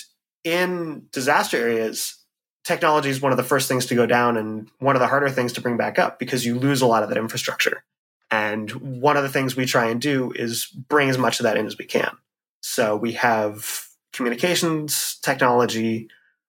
in 0.45 1.07
disaster 1.13 1.57
areas, 1.57 2.19
technology 2.65 3.09
is 3.09 3.21
one 3.21 3.33
of 3.33 3.39
the 3.39 3.45
first 3.45 3.69
things 3.69 3.87
to 3.87 3.95
go 3.95 4.07
down 4.07 4.37
and 4.37 4.71
one 4.79 4.95
of 4.95 5.01
the 5.01 5.09
harder 5.09 5.29
things 5.29 5.53
to 5.55 5.61
bring 5.61 5.77
back 5.77 5.99
up 5.99 6.19
because 6.19 6.45
you 6.45 6.59
lose 6.59 6.83
a 6.83 6.87
lot 6.87 7.03
of 7.03 7.09
that 7.09 7.19
infrastructure. 7.19 7.83
And 8.31 8.71
one 9.01 9.17
of 9.17 9.23
the 9.23 9.29
things 9.29 9.57
we 9.57 9.65
try 9.65 9.87
and 9.87 10.01
do 10.01 10.33
is 10.33 10.67
bring 10.67 11.09
as 11.09 11.19
much 11.19 11.41
of 11.41 11.45
that 11.45 11.57
in 11.57 11.67
as 11.67 11.79
we 11.79 11.87
can. 11.87 12.17
So 12.61 12.97
we 12.97 13.13
have 13.13 13.87
communications 14.13 15.19
technology, 15.23 16.09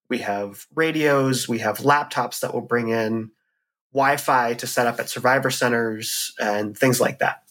we 0.10 0.20
have 0.20 0.66
radios, 0.76 1.48
we 1.48 1.60
have 1.60 1.80
laptops 1.80 2.42
that 2.42 2.54
we'll 2.54 2.64
bring 2.64 2.90
in 2.90 3.32
Wi 3.94 4.18
Fi 4.18 4.54
to 4.56 4.68
set 4.68 4.88
up 4.88 5.00
at 5.00 5.10
survivor 5.10 5.50
centers 5.50 6.34
and 6.40 6.78
things 6.78 7.02
like 7.02 7.20
that. 7.20 7.44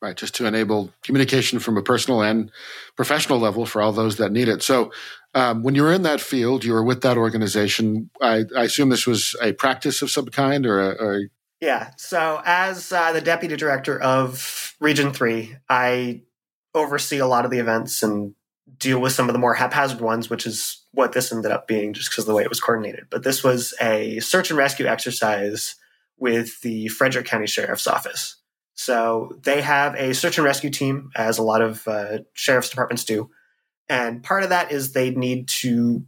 Right, 0.00 0.16
just 0.16 0.36
to 0.36 0.46
enable 0.46 0.92
communication 1.02 1.58
from 1.58 1.76
a 1.76 1.82
personal 1.82 2.22
and 2.22 2.52
professional 2.94 3.40
level 3.40 3.66
for 3.66 3.82
all 3.82 3.92
those 3.92 4.16
that 4.16 4.30
need 4.30 4.48
it. 4.48 4.62
So, 4.62 4.92
um, 5.34 5.64
when 5.64 5.74
you 5.74 5.82
were 5.82 5.92
in 5.92 6.02
that 6.02 6.20
field, 6.20 6.64
you 6.64 6.72
were 6.72 6.84
with 6.84 7.02
that 7.02 7.16
organization. 7.16 8.08
I, 8.22 8.44
I 8.56 8.64
assume 8.64 8.90
this 8.90 9.08
was 9.08 9.34
a 9.42 9.52
practice 9.54 10.00
of 10.00 10.10
some 10.10 10.26
kind, 10.26 10.66
or, 10.66 10.80
a, 10.80 10.94
or 10.94 11.20
yeah. 11.60 11.90
So, 11.96 12.40
as 12.44 12.92
uh, 12.92 13.12
the 13.12 13.20
deputy 13.20 13.56
director 13.56 14.00
of 14.00 14.76
Region 14.80 15.12
3, 15.12 15.56
I 15.68 16.22
oversee 16.74 17.18
a 17.18 17.26
lot 17.26 17.44
of 17.44 17.50
the 17.50 17.58
events 17.58 18.02
and 18.02 18.34
deal 18.78 19.00
with 19.00 19.12
some 19.12 19.28
of 19.28 19.32
the 19.32 19.38
more 19.38 19.54
haphazard 19.54 20.00
ones, 20.00 20.30
which 20.30 20.46
is 20.46 20.84
what 20.98 21.12
this 21.12 21.32
ended 21.32 21.52
up 21.52 21.68
being 21.68 21.92
just 21.92 22.10
because 22.10 22.24
of 22.24 22.26
the 22.26 22.34
way 22.34 22.42
it 22.42 22.48
was 22.48 22.58
coordinated. 22.58 23.06
But 23.08 23.22
this 23.22 23.44
was 23.44 23.72
a 23.80 24.18
search 24.18 24.50
and 24.50 24.58
rescue 24.58 24.86
exercise 24.86 25.76
with 26.18 26.60
the 26.62 26.88
Frederick 26.88 27.24
County 27.24 27.46
Sheriff's 27.46 27.86
Office. 27.86 28.34
So 28.74 29.38
they 29.44 29.62
have 29.62 29.94
a 29.94 30.12
search 30.12 30.38
and 30.38 30.44
rescue 30.44 30.70
team, 30.70 31.10
as 31.14 31.38
a 31.38 31.44
lot 31.44 31.62
of 31.62 31.86
uh, 31.86 32.18
sheriff's 32.32 32.70
departments 32.70 33.04
do. 33.04 33.30
And 33.88 34.24
part 34.24 34.42
of 34.42 34.48
that 34.48 34.72
is 34.72 34.92
they 34.92 35.10
need 35.10 35.46
to 35.60 36.04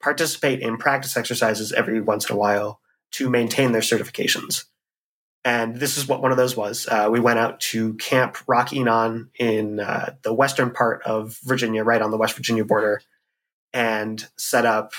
participate 0.00 0.60
in 0.60 0.76
practice 0.76 1.16
exercises 1.16 1.72
every 1.72 2.00
once 2.00 2.30
in 2.30 2.36
a 2.36 2.38
while 2.38 2.80
to 3.14 3.28
maintain 3.28 3.72
their 3.72 3.82
certifications. 3.82 4.66
And 5.44 5.74
this 5.74 5.96
is 5.96 6.06
what 6.06 6.22
one 6.22 6.30
of 6.30 6.36
those 6.36 6.56
was. 6.56 6.86
Uh, 6.88 7.08
we 7.10 7.18
went 7.18 7.40
out 7.40 7.58
to 7.72 7.94
Camp 7.94 8.36
Rock 8.46 8.72
Enon 8.72 9.30
in 9.40 9.80
uh, 9.80 10.14
the 10.22 10.32
western 10.32 10.70
part 10.70 11.02
of 11.02 11.36
Virginia, 11.42 11.82
right 11.82 12.00
on 12.00 12.12
the 12.12 12.16
West 12.16 12.36
Virginia 12.36 12.64
border, 12.64 13.02
and 13.72 14.26
set 14.36 14.66
up 14.66 14.92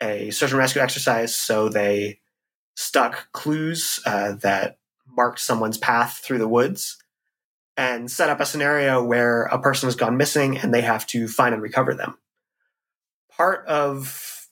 a 0.00 0.30
search 0.30 0.50
and 0.50 0.58
rescue 0.58 0.82
exercise. 0.82 1.34
So 1.34 1.68
they 1.68 2.20
stuck 2.74 3.32
clues 3.32 4.00
uh, 4.04 4.34
that 4.42 4.78
marked 5.06 5.40
someone's 5.40 5.78
path 5.78 6.20
through 6.22 6.38
the 6.38 6.48
woods 6.48 6.98
and 7.76 8.10
set 8.10 8.30
up 8.30 8.40
a 8.40 8.46
scenario 8.46 9.02
where 9.02 9.44
a 9.44 9.60
person 9.60 9.86
has 9.86 9.96
gone 9.96 10.16
missing 10.16 10.58
and 10.58 10.72
they 10.72 10.82
have 10.82 11.06
to 11.08 11.28
find 11.28 11.54
and 11.54 11.62
recover 11.62 11.94
them. 11.94 12.18
Part 13.30 13.66
of 13.66 14.48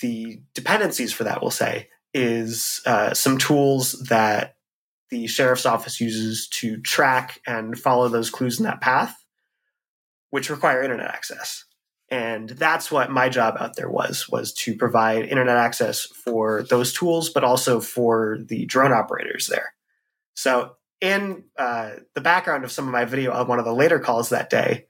the 0.00 0.42
dependencies 0.54 1.12
for 1.12 1.24
that, 1.24 1.40
we'll 1.40 1.50
say, 1.50 1.88
is 2.12 2.80
uh, 2.86 3.14
some 3.14 3.38
tools 3.38 3.92
that 4.08 4.56
the 5.10 5.26
sheriff's 5.26 5.66
office 5.66 6.00
uses 6.00 6.48
to 6.48 6.78
track 6.78 7.40
and 7.46 7.78
follow 7.78 8.08
those 8.08 8.28
clues 8.28 8.58
in 8.58 8.64
that 8.64 8.80
path, 8.80 9.24
which 10.30 10.50
require 10.50 10.82
internet 10.82 11.08
access. 11.08 11.64
And 12.10 12.48
that's 12.48 12.90
what 12.90 13.10
my 13.10 13.28
job 13.28 13.56
out 13.60 13.76
there 13.76 13.90
was, 13.90 14.28
was 14.28 14.52
to 14.54 14.74
provide 14.74 15.26
internet 15.26 15.56
access 15.56 16.06
for 16.06 16.62
those 16.62 16.92
tools, 16.92 17.28
but 17.28 17.44
also 17.44 17.80
for 17.80 18.38
the 18.40 18.64
drone 18.64 18.92
operators 18.92 19.46
there. 19.46 19.74
So 20.34 20.76
in 21.00 21.44
uh, 21.58 21.90
the 22.14 22.20
background 22.20 22.64
of 22.64 22.72
some 22.72 22.86
of 22.86 22.92
my 22.92 23.04
video 23.04 23.32
on 23.32 23.46
one 23.46 23.58
of 23.58 23.64
the 23.64 23.74
later 23.74 23.98
calls 23.98 24.30
that 24.30 24.48
day, 24.50 24.86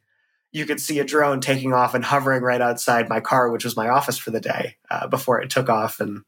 you 0.52 0.64
could 0.64 0.80
see 0.80 0.98
a 0.98 1.04
drone 1.04 1.40
taking 1.40 1.72
off 1.72 1.94
and 1.94 2.04
hovering 2.04 2.42
right 2.42 2.60
outside 2.60 3.08
my 3.08 3.20
car, 3.20 3.50
which 3.50 3.64
was 3.64 3.76
my 3.76 3.88
office 3.88 4.16
for 4.16 4.30
the 4.30 4.40
day, 4.40 4.76
uh, 4.90 5.06
before 5.06 5.40
it 5.40 5.50
took 5.50 5.68
off 5.68 6.00
and 6.00 6.22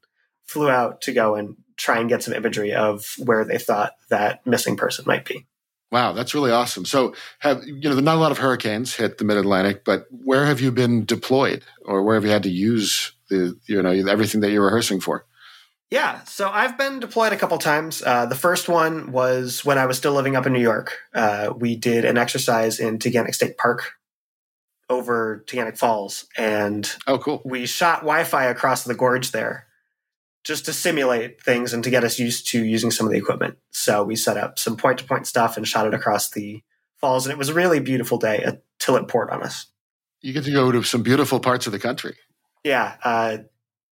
flew 0.44 0.68
out 0.68 1.00
to 1.03 1.12
go 1.12 1.37
and 1.37 1.57
try 1.76 1.98
and 1.98 2.09
get 2.09 2.22
some 2.22 2.35
imagery 2.35 2.74
of 2.74 3.14
where 3.18 3.44
they 3.44 3.57
thought 3.57 3.92
that 4.11 4.44
missing 4.46 4.76
person 4.76 5.05
might 5.07 5.24
be. 5.24 5.46
Wow, 5.90 6.12
that's 6.12 6.35
really 6.35 6.53
awesome. 6.53 6.85
So, 6.85 7.14
have 7.40 7.64
you 7.66 7.88
know, 7.88 7.98
not 7.98 8.16
a 8.16 8.20
lot 8.20 8.31
of 8.31 8.38
hurricanes 8.38 8.94
hit 8.94 9.18
the 9.18 9.24
Mid 9.24 9.37
Atlantic, 9.37 9.85
but 9.85 10.07
where 10.11 10.46
have 10.46 10.61
you 10.61 10.70
been 10.70 11.05
deployed, 11.05 11.64
or 11.85 12.03
where 12.03 12.14
have 12.14 12.24
you 12.24 12.31
had 12.31 12.44
to 12.44 12.50
use 12.50 13.12
the 13.29 13.59
you 13.66 13.83
know 13.83 13.90
everything 13.90 14.40
that 14.42 14.53
you're 14.53 14.64
rehearsing 14.64 15.00
for? 15.00 15.26
Yeah, 15.90 16.22
so 16.24 16.48
I've 16.48 16.79
been 16.79 17.00
deployed 17.00 17.33
a 17.33 17.37
couple 17.37 17.59
times. 17.59 18.00
Uh, 18.07 18.26
the 18.26 18.37
first 18.37 18.68
one 18.68 19.11
was 19.11 19.64
when 19.64 19.76
I 19.76 19.87
was 19.87 19.98
still 19.98 20.12
living 20.12 20.37
up 20.37 20.46
in 20.46 20.53
New 20.53 20.61
York. 20.61 20.96
Uh, 21.12 21.53
we 21.57 21.74
did 21.74 22.05
an 22.05 22.16
exercise 22.16 22.79
in 22.79 23.00
Taughannock 23.00 23.35
State 23.35 23.59
Park 23.59 23.94
over 24.88 25.44
Taughannock 25.48 25.76
Falls, 25.76 26.26
and 26.38 26.88
oh, 27.09 27.18
cool. 27.18 27.42
We 27.44 27.66
shot 27.66 28.03
Wi-Fi 28.03 28.44
across 28.44 28.85
the 28.85 28.94
gorge 28.94 29.33
there 29.33 29.66
just 30.44 30.64
to 30.66 30.72
simulate 30.72 31.40
things 31.42 31.72
and 31.72 31.85
to 31.85 31.90
get 31.90 32.05
us 32.05 32.18
used 32.18 32.48
to 32.48 32.64
using 32.64 32.90
some 32.90 33.07
of 33.07 33.12
the 33.12 33.18
equipment. 33.18 33.59
So 33.70 34.03
we 34.03 34.16
set 34.16 34.37
up 34.37 34.59
some 34.59 34.76
point 34.76 34.98
to 34.98 35.05
point 35.05 35.26
stuff 35.26 35.57
and 35.57 35.66
shot 35.66 35.87
it 35.87 35.94
across 35.94 36.31
the 36.31 36.62
falls. 36.98 37.26
And 37.26 37.33
it 37.33 37.38
was 37.38 37.48
a 37.48 37.55
really 37.55 37.81
beautiful 37.81 38.18
day 38.18 38.42
until 38.42 38.96
it 38.96 39.09
poured 39.09 39.31
on 39.31 39.42
us. 39.42 39.66
You 40.20 40.33
get 40.33 40.44
to 40.44 40.53
go 40.53 40.70
to 40.72 40.83
some 40.83 41.03
beautiful 41.03 41.40
parts 41.40 41.66
of 41.66 41.72
the 41.72 41.79
country. 41.79 42.16
Yeah. 42.64 42.96
Uh, 43.03 43.38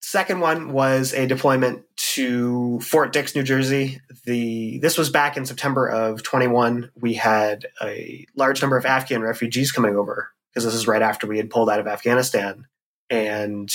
second 0.01 0.41
one 0.41 0.73
was 0.73 1.13
a 1.15 1.27
deployment 1.27 1.85
to 1.97 2.81
Fort 2.81 3.13
Dix, 3.13 3.35
New 3.35 3.43
Jersey. 3.43 4.01
The 4.25 4.79
this 4.79 4.99
was 4.99 5.11
back 5.11 5.37
in 5.37 5.47
September 5.47 5.89
of 5.89 6.23
21. 6.23 6.91
We 6.97 7.15
had 7.15 7.67
a 7.83 8.27
large 8.37 8.61
number 8.61 8.77
of 8.77 8.85
Afghan 8.85 9.23
refugees 9.23 9.73
coming 9.73 9.97
over 9.97 10.31
because 10.53 10.65
this 10.65 10.75
is 10.75 10.87
right 10.87 11.03
after 11.03 11.27
we 11.27 11.39
had 11.39 11.51
pulled 11.51 11.71
out 11.71 11.81
of 11.81 11.87
Afghanistan. 11.87 12.67
And 13.11 13.71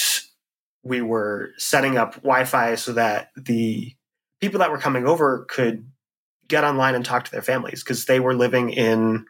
we 0.83 1.01
were 1.01 1.51
setting 1.57 1.97
up 1.97 2.15
Wi-Fi 2.15 2.75
so 2.75 2.93
that 2.93 3.29
the 3.35 3.95
people 4.41 4.59
that 4.59 4.71
were 4.71 4.77
coming 4.77 5.07
over 5.07 5.45
could 5.49 5.89
get 6.47 6.63
online 6.63 6.95
and 6.95 7.05
talk 7.05 7.25
to 7.25 7.31
their 7.31 7.41
families 7.41 7.83
because 7.83 8.05
they 8.05 8.19
were 8.19 8.35
living 8.35 8.69
in 8.69 9.25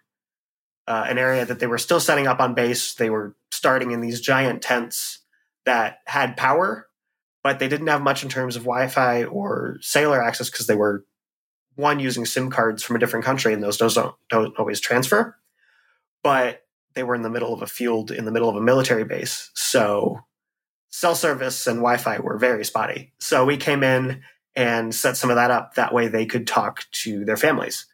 uh, 0.87 1.05
an 1.07 1.17
area 1.17 1.45
that 1.45 1.59
they 1.59 1.67
were 1.67 1.77
still 1.77 1.99
setting 1.99 2.27
up 2.27 2.39
on 2.39 2.55
base. 2.55 2.95
They 2.95 3.09
were 3.09 3.35
starting 3.51 3.91
in 3.91 4.01
these 4.01 4.19
giant 4.19 4.61
tents 4.61 5.19
that 5.65 5.99
had 6.05 6.35
power, 6.35 6.87
but 7.43 7.59
they 7.59 7.67
didn't 7.67 7.87
have 7.87 8.01
much 8.01 8.23
in 8.23 8.29
terms 8.29 8.55
of 8.55 8.63
Wi-Fi 8.63 9.25
or 9.25 9.77
cellular 9.81 10.21
access 10.21 10.49
because 10.49 10.67
they 10.67 10.75
were 10.75 11.05
one 11.75 11.99
using 11.99 12.25
SIM 12.25 12.49
cards 12.49 12.83
from 12.83 12.95
a 12.95 12.99
different 12.99 13.25
country, 13.25 13.53
and 13.53 13.63
those 13.63 13.77
don't 13.77 14.15
don't 14.29 14.57
always 14.57 14.79
transfer. 14.79 15.37
But 16.23 16.63
they 16.95 17.03
were 17.03 17.15
in 17.15 17.21
the 17.21 17.29
middle 17.29 17.53
of 17.53 17.61
a 17.61 17.67
field 17.67 18.11
in 18.11 18.25
the 18.25 18.31
middle 18.31 18.49
of 18.49 18.55
a 18.55 18.61
military 18.61 19.03
base, 19.05 19.51
so 19.53 20.19
cell 20.93 21.15
service 21.15 21.65
and 21.65 21.77
Wi-Fi 21.77 22.19
were 22.19 22.37
very 22.37 22.63
spotty. 22.63 23.11
So 23.19 23.45
we 23.45 23.57
came 23.57 23.81
in 23.81 24.21
and 24.55 24.93
set 24.93 25.17
some 25.17 25.31
of 25.31 25.37
that 25.37 25.49
up. 25.49 25.73
That 25.73 25.91
way 25.91 26.07
they 26.07 26.27
could 26.27 26.45
talk 26.45 26.85
to 27.03 27.25
their 27.25 27.35
families. 27.35 27.87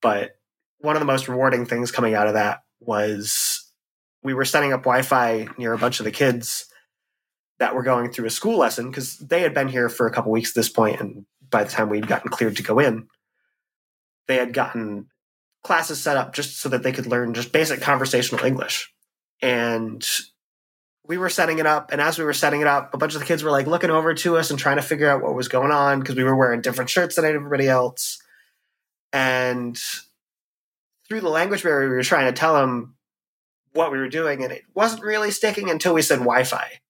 But 0.00 0.38
one 0.78 0.94
of 0.94 1.00
the 1.00 1.06
most 1.06 1.26
rewarding 1.26 1.66
things 1.66 1.90
coming 1.90 2.14
out 2.14 2.28
of 2.28 2.34
that 2.34 2.62
was 2.78 3.68
we 4.22 4.34
were 4.34 4.44
setting 4.44 4.72
up 4.72 4.84
Wi-Fi 4.84 5.48
near 5.58 5.72
a 5.72 5.78
bunch 5.78 5.98
of 5.98 6.04
the 6.04 6.12
kids 6.12 6.66
that 7.58 7.74
were 7.74 7.82
going 7.82 8.12
through 8.12 8.26
a 8.26 8.30
school 8.30 8.56
lesson 8.56 8.88
because 8.88 9.18
they 9.18 9.40
had 9.40 9.52
been 9.52 9.68
here 9.68 9.88
for 9.88 10.06
a 10.06 10.12
couple 10.12 10.30
weeks 10.30 10.50
at 10.50 10.54
this 10.54 10.68
point, 10.68 11.00
and 11.00 11.26
by 11.50 11.64
the 11.64 11.70
time 11.70 11.88
we'd 11.88 12.06
gotten 12.06 12.30
cleared 12.30 12.56
to 12.58 12.62
go 12.62 12.78
in, 12.78 13.08
they 14.28 14.36
had 14.36 14.52
gotten 14.52 15.08
classes 15.64 16.00
set 16.00 16.16
up 16.16 16.32
just 16.32 16.60
so 16.60 16.68
that 16.68 16.84
they 16.84 16.92
could 16.92 17.06
learn 17.06 17.34
just 17.34 17.50
basic 17.50 17.80
conversational 17.80 18.44
English. 18.44 18.92
And 19.42 20.06
we 21.06 21.18
were 21.18 21.28
setting 21.28 21.58
it 21.58 21.66
up, 21.66 21.92
and 21.92 22.00
as 22.00 22.18
we 22.18 22.24
were 22.24 22.32
setting 22.32 22.62
it 22.62 22.66
up, 22.66 22.94
a 22.94 22.98
bunch 22.98 23.14
of 23.14 23.20
the 23.20 23.26
kids 23.26 23.42
were 23.42 23.50
like 23.50 23.66
looking 23.66 23.90
over 23.90 24.14
to 24.14 24.36
us 24.36 24.50
and 24.50 24.58
trying 24.58 24.76
to 24.76 24.82
figure 24.82 25.08
out 25.08 25.22
what 25.22 25.34
was 25.34 25.48
going 25.48 25.70
on 25.70 26.00
because 26.00 26.16
we 26.16 26.24
were 26.24 26.36
wearing 26.36 26.62
different 26.62 26.88
shirts 26.88 27.16
than 27.16 27.24
everybody 27.26 27.68
else. 27.68 28.18
And 29.12 29.78
through 31.06 31.20
the 31.20 31.28
language 31.28 31.62
barrier, 31.62 31.88
we 31.88 31.94
were 31.94 32.02
trying 32.02 32.32
to 32.32 32.38
tell 32.38 32.54
them 32.54 32.96
what 33.74 33.92
we 33.92 33.98
were 33.98 34.08
doing, 34.08 34.42
and 34.42 34.52
it 34.52 34.62
wasn't 34.74 35.02
really 35.02 35.30
sticking 35.30 35.68
until 35.68 35.94
we 35.94 36.02
said 36.02 36.20
Wi 36.20 36.44
Fi. 36.44 36.80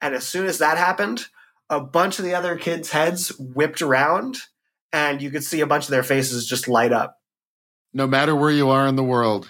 And 0.00 0.14
as 0.14 0.26
soon 0.26 0.46
as 0.46 0.58
that 0.58 0.76
happened, 0.76 1.26
a 1.70 1.80
bunch 1.80 2.18
of 2.18 2.24
the 2.24 2.34
other 2.34 2.56
kids' 2.56 2.90
heads 2.90 3.28
whipped 3.38 3.82
around, 3.82 4.38
and 4.92 5.22
you 5.22 5.30
could 5.30 5.44
see 5.44 5.60
a 5.60 5.66
bunch 5.66 5.84
of 5.84 5.90
their 5.90 6.02
faces 6.02 6.46
just 6.46 6.66
light 6.66 6.92
up. 6.92 7.20
No 7.92 8.08
matter 8.08 8.34
where 8.34 8.50
you 8.50 8.70
are 8.70 8.86
in 8.88 8.96
the 8.96 9.04
world, 9.04 9.48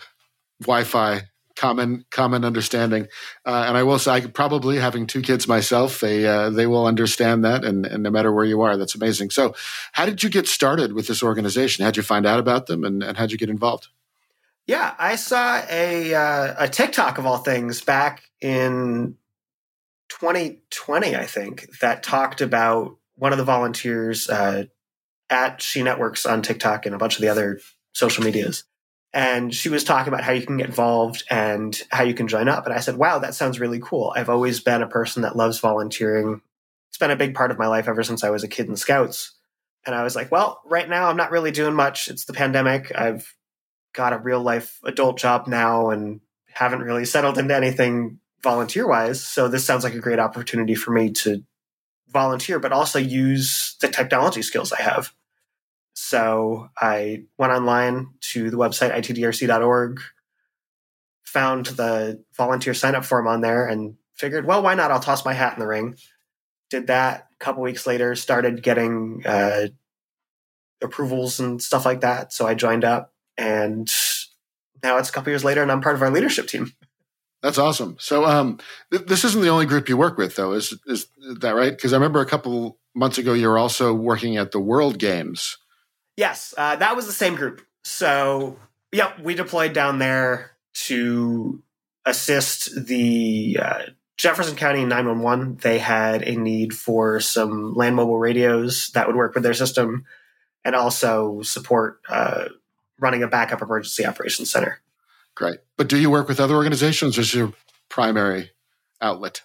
Wi 0.61 0.84
Fi 0.84 1.22
common 1.57 2.05
common 2.11 2.44
understanding. 2.44 3.09
Uh, 3.44 3.64
and 3.68 3.76
I 3.76 3.82
will 3.82 3.98
say, 3.98 4.12
I 4.12 4.20
probably 4.20 4.78
having 4.78 5.07
two 5.07 5.22
kids 5.22 5.48
myself, 5.48 6.00
they 6.00 6.26
uh, 6.26 6.50
they 6.50 6.66
will 6.66 6.86
understand 6.86 7.44
that, 7.44 7.64
and, 7.64 7.86
and 7.86 8.02
no 8.02 8.11
matter 8.11 8.32
where 8.32 8.44
you 8.44 8.62
are, 8.62 8.76
that's 8.76 8.94
amazing. 8.94 9.30
So, 9.30 9.55
how 9.92 10.07
did 10.07 10.22
you 10.22 10.30
get 10.30 10.46
started 10.46 10.92
with 10.92 11.07
this 11.07 11.22
organization? 11.22 11.84
How'd 11.84 11.96
you 11.96 12.02
find 12.02 12.26
out 12.26 12.40
about 12.40 12.66
them, 12.66 12.84
and, 12.84 13.02
and 13.02 13.16
how'd 13.16 13.32
you 13.32 13.38
get 13.38 13.50
involved? 13.50 13.88
Yeah, 14.66 14.94
I 14.98 15.16
saw 15.16 15.62
a 15.70 16.14
uh, 16.14 16.55
a 16.59 16.68
TikTok 16.68 17.18
of 17.18 17.26
all 17.26 17.38
things 17.38 17.82
back 17.82 18.22
in 18.40 19.16
2020, 20.09 21.16
I 21.16 21.26
think, 21.26 21.78
that 21.80 22.02
talked 22.02 22.40
about 22.40 22.96
one 23.16 23.32
of 23.32 23.38
the 23.38 23.44
volunteers 23.44 24.28
uh, 24.28 24.64
at 25.30 25.62
She 25.62 25.82
Networks 25.82 26.26
on 26.26 26.42
TikTok 26.42 26.86
and 26.86 26.94
a 26.94 26.98
bunch 26.98 27.16
of 27.16 27.22
the 27.22 27.28
other 27.28 27.61
social 27.92 28.24
medias 28.24 28.64
and 29.15 29.55
she 29.55 29.69
was 29.69 29.85
talking 29.85 30.12
about 30.12 30.25
how 30.25 30.33
you 30.33 30.45
can 30.45 30.57
get 30.57 30.67
involved 30.67 31.23
and 31.31 31.81
how 31.93 32.03
you 32.03 32.15
can 32.15 32.27
join 32.27 32.49
up. 32.49 32.67
And 32.67 32.75
I 32.75 32.81
said, 32.81 32.97
wow, 32.97 33.21
that 33.21 33.37
sounds 33.37 33.61
really 33.61 33.79
cool. 33.79 34.12
I've 34.17 34.29
always 34.29 34.59
been 34.59 34.83
a 34.83 34.89
person 34.89 35.23
that 35.23 35.37
loves 35.37 35.61
volunteering. 35.61 36.41
It's 36.89 36.99
been 36.99 37.12
a 37.12 37.17
big 37.17 37.33
part 37.33 37.53
of 37.53 37.59
my 37.59 37.69
life 37.69 37.87
ever 37.87 38.03
since 38.03 38.25
I 38.25 38.31
was 38.31 38.43
a 38.43 38.49
kid 38.49 38.67
in 38.67 38.75
scouts. 38.75 39.33
And 39.87 39.95
I 39.95 40.03
was 40.03 40.17
like, 40.17 40.33
well, 40.33 40.61
right 40.65 40.89
now 40.89 41.09
I'm 41.09 41.17
not 41.17 41.31
really 41.31 41.53
doing 41.53 41.75
much. 41.75 42.09
It's 42.09 42.25
the 42.25 42.33
pandemic. 42.33 42.91
I've 42.93 43.33
got 43.93 44.12
a 44.12 44.19
real 44.19 44.41
life 44.41 44.81
adult 44.83 45.17
job 45.17 45.47
now 45.47 45.91
and 45.91 46.21
haven't 46.53 46.83
really 46.83 47.05
settled 47.05 47.39
into 47.39 47.55
anything 47.55 48.19
volunteer 48.43 48.89
wise. 48.89 49.25
So 49.25 49.47
this 49.47 49.65
sounds 49.65 49.85
like 49.85 49.95
a 49.95 50.01
great 50.01 50.19
opportunity 50.19 50.75
for 50.75 50.91
me 50.91 51.12
to 51.12 51.45
volunteer, 52.09 52.59
but 52.59 52.73
also 52.73 52.99
use 52.99 53.77
the 53.81 53.89
technology 53.89 54.43
skills 54.43 54.73
I 54.73 54.83
have. 54.83 55.12
So 55.95 56.70
I 56.76 57.24
went 57.38 57.53
online 57.53 58.09
to 58.32 58.51
the 58.51 58.57
website 58.57 58.92
itdrc.org, 58.92 60.01
found 61.22 61.66
the 61.66 62.22
volunteer 62.36 62.74
sign 62.74 62.97
up 62.97 63.05
form 63.05 63.28
on 63.28 63.40
there, 63.40 63.66
and 63.66 63.97
figured, 64.14 64.45
well, 64.45 64.62
why 64.62 64.74
not? 64.74 64.90
I'll 64.90 65.01
toss 65.01 65.24
my 65.24 65.32
hat 65.32 65.55
in 65.55 65.61
the 65.61 65.66
ring. 65.66 65.97
Did 66.68 66.88
that. 66.88 67.28
A 67.40 67.45
couple 67.45 67.62
weeks 67.62 67.86
later, 67.86 68.14
started 68.16 68.62
getting 68.62 69.22
uh, 69.24 69.68
approvals 70.82 71.38
and 71.38 71.62
stuff 71.62 71.84
like 71.84 72.01
that. 72.01 72.32
So 72.32 72.47
I 72.47 72.55
joined 72.55 72.84
up, 72.84 73.12
and 73.38 73.88
now 74.82 74.99
it's 74.99 75.11
a 75.11 75.12
couple 75.12 75.30
years 75.30 75.45
later, 75.45 75.62
and 75.62 75.70
I'm 75.70 75.80
part 75.80 75.95
of 75.95 76.03
our 76.03 76.11
leadership 76.11 76.49
team. 76.49 76.72
That's 77.42 77.59
awesome. 77.59 77.97
So, 78.01 78.24
um, 78.24 78.59
th- 78.90 79.05
this 79.05 79.22
isn't 79.22 79.42
the 79.42 79.51
only 79.51 79.66
group 79.66 79.88
you 79.88 79.99
work 79.99 80.16
with, 80.16 80.34
though. 80.34 80.55
Is 80.55 80.78
is 80.86 81.09
that 81.40 81.55
right? 81.55 81.76
Because 81.76 81.92
I 81.92 81.97
remember 81.97 82.20
a 82.20 82.26
couple 82.26 82.78
months 82.95 83.18
ago 83.18 83.34
you 83.34 83.49
were 83.49 83.59
also 83.59 83.92
working 83.92 84.38
at 84.38 84.53
the 84.53 84.61
World 84.61 84.99
Games. 84.99 85.59
Yes, 86.17 86.55
uh, 86.57 86.77
that 86.77 86.97
was 86.97 87.07
the 87.07 87.12
same 87.12 87.35
group. 87.35 87.62
So, 87.83 88.59
yep, 88.93 89.19
we 89.21 89.35
deployed 89.35 89.73
down 89.73 89.99
there 89.99 90.53
to 90.87 91.62
assist 92.05 92.87
the 92.87 93.59
uh, 93.61 93.83
Jefferson 94.17 94.57
County 94.57 94.85
911. 94.85 95.59
They 95.62 95.79
had 95.79 96.23
a 96.23 96.37
need 96.37 96.73
for 96.73 97.21
some 97.21 97.75
land 97.75 97.97
mobile 97.97 98.19
radios 98.19 98.91
that 98.95 99.07
would 99.07 99.17
work 99.17 99.35
with 99.35 99.43
their 99.43 99.55
system 99.55 100.05
and 100.65 100.75
also 100.75 101.43
support 101.43 102.01
uh, 102.09 102.47
running 103.01 103.23
a 103.23 103.29
backup 103.29 103.61
emergency 103.61 104.07
operations 104.07 104.51
center. 104.51 104.81
Great. 105.35 105.59
But 105.77 105.89
do 105.89 105.99
you 105.99 106.11
work 106.11 106.29
with 106.29 106.41
other 106.41 106.55
organizations 106.55 107.19
or 107.19 107.23
is 107.23 107.35
your 107.35 107.53
primary 107.89 108.53
outlet? 109.01 109.43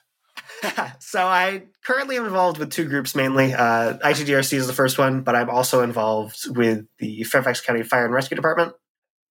so 0.99 1.25
I 1.25 1.63
currently 1.83 2.17
am 2.17 2.25
involved 2.25 2.57
with 2.57 2.71
two 2.71 2.87
groups 2.87 3.15
mainly. 3.15 3.53
Uh, 3.53 3.97
ITDRC 3.97 4.53
is 4.53 4.67
the 4.67 4.73
first 4.73 4.97
one, 4.97 5.21
but 5.21 5.35
I'm 5.35 5.49
also 5.49 5.81
involved 5.81 6.55
with 6.55 6.85
the 6.97 7.23
Fairfax 7.23 7.61
County 7.61 7.83
Fire 7.83 8.05
and 8.05 8.13
Rescue 8.13 8.35
Department. 8.35 8.73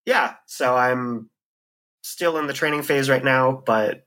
Yeah, 0.07 0.35
so 0.47 0.77
I'm 0.77 1.31
still 2.03 2.39
in 2.39 2.47
the 2.47 2.53
training 2.53 2.83
phase 2.83 3.11
right 3.11 3.23
now, 3.23 3.63
but 3.67 4.07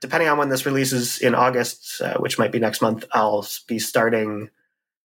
depending 0.00 0.28
on 0.28 0.38
when 0.38 0.48
this 0.48 0.66
releases 0.66 1.18
in 1.18 1.34
August, 1.34 2.00
uh, 2.00 2.18
which 2.18 2.38
might 2.38 2.52
be 2.52 2.58
next 2.58 2.80
month, 2.80 3.04
I'll 3.12 3.46
be 3.66 3.78
starting 3.78 4.50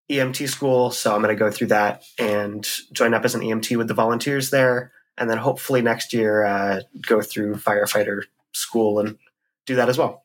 EMT 0.09 0.47
school. 0.49 0.91
So 0.91 1.13
I'm 1.13 1.21
going 1.21 1.35
to 1.35 1.39
go 1.39 1.51
through 1.51 1.67
that 1.67 2.03
and 2.19 2.67
join 2.91 3.13
up 3.13 3.25
as 3.25 3.35
an 3.35 3.41
EMT 3.41 3.77
with 3.77 3.87
the 3.87 3.93
volunteers 3.93 4.49
there. 4.51 4.91
And 5.17 5.29
then 5.29 5.37
hopefully 5.37 5.81
next 5.81 6.13
year, 6.13 6.45
uh, 6.45 6.81
go 7.07 7.21
through 7.21 7.55
firefighter 7.55 8.23
school 8.51 8.99
and 8.99 9.17
do 9.65 9.75
that 9.75 9.89
as 9.89 9.97
well. 9.97 10.24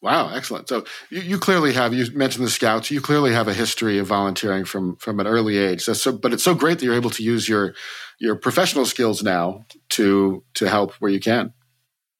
Wow, 0.00 0.32
excellent. 0.32 0.68
So 0.68 0.84
you, 1.10 1.22
you, 1.22 1.38
clearly 1.38 1.72
have 1.72 1.92
you 1.92 2.06
mentioned 2.14 2.46
the 2.46 2.50
scouts. 2.50 2.90
You 2.90 3.00
clearly 3.00 3.32
have 3.32 3.48
a 3.48 3.54
history 3.54 3.98
of 3.98 4.06
volunteering 4.06 4.64
from 4.64 4.94
from 4.96 5.18
an 5.18 5.26
early 5.26 5.58
age. 5.58 5.82
So, 5.82 5.92
so, 5.92 6.12
but 6.12 6.32
it's 6.32 6.44
so 6.44 6.54
great 6.54 6.78
that 6.78 6.84
you're 6.84 6.94
able 6.94 7.10
to 7.10 7.22
use 7.22 7.48
your 7.48 7.74
your 8.20 8.36
professional 8.36 8.86
skills 8.86 9.24
now 9.24 9.64
to 9.90 10.44
to 10.54 10.68
help 10.68 10.92
where 10.94 11.10
you 11.10 11.18
can. 11.18 11.52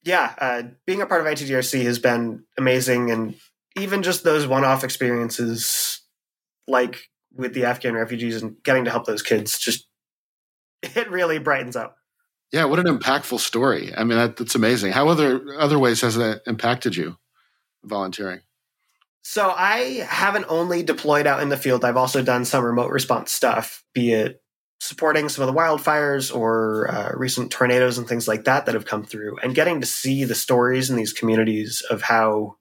Yeah, 0.05 0.35
uh, 0.39 0.62
being 0.87 1.03
a 1.03 1.07
part 1.07 1.20
of 1.20 1.26
ITDRC 1.26 1.83
has 1.85 2.01
been 2.01 2.45
amazing, 2.57 3.12
and 3.12 3.37
even 3.76 4.03
just 4.03 4.24
those 4.24 4.47
one 4.47 4.64
off 4.64 4.83
experiences, 4.83 6.01
like 6.66 7.11
with 7.33 7.55
the 7.55 7.64
Afghan 7.64 7.95
refugees 7.95 8.43
and 8.43 8.57
getting 8.64 8.87
to 8.87 8.91
help 8.91 9.07
those 9.07 9.22
kids, 9.22 9.57
just 9.57 9.87
it 10.83 11.09
really 11.11 11.39
brightens 11.39 11.76
up. 11.76 11.97
Yeah, 12.51 12.64
what 12.64 12.79
an 12.79 12.87
impactful 12.87 13.41
story. 13.41 13.93
I 13.95 14.05
mean, 14.05 14.18
that, 14.18 14.37
that's 14.37 14.55
amazing. 14.55 14.93
How 14.93 15.09
other 15.09 15.45
other 15.59 15.79
ways 15.79 16.01
has 16.01 16.16
that 16.16 16.43
impacted 16.47 16.97
you? 16.97 17.16
Volunteering? 17.85 18.41
So 19.22 19.53
I 19.55 20.07
haven't 20.09 20.47
only 20.49 20.83
deployed 20.83 21.26
out 21.26 21.43
in 21.43 21.49
the 21.49 21.57
field. 21.57 21.85
I've 21.85 21.97
also 21.97 22.22
done 22.22 22.45
some 22.45 22.64
remote 22.64 22.91
response 22.91 23.33
stuff, 23.33 23.85
be 23.93 24.12
it 24.12 24.43
supporting 24.81 25.29
some 25.29 25.47
of 25.47 25.53
the 25.53 25.61
wildfires 25.61 26.35
or 26.35 26.89
uh, 26.91 27.12
recent 27.14 27.51
tornadoes 27.51 27.99
and 27.99 28.07
things 28.07 28.29
like 28.29 28.45
that 28.45 28.64
that 28.64 28.74
have 28.74 28.87
come 28.87 29.05
through, 29.05 29.37
and 29.39 29.55
getting 29.55 29.81
to 29.81 29.87
see 29.87 30.24
the 30.24 30.37
stories 30.37 30.89
in 30.89 30.97
these 30.97 31.12
communities 31.12 31.83
of 31.91 32.01
how 32.01 32.57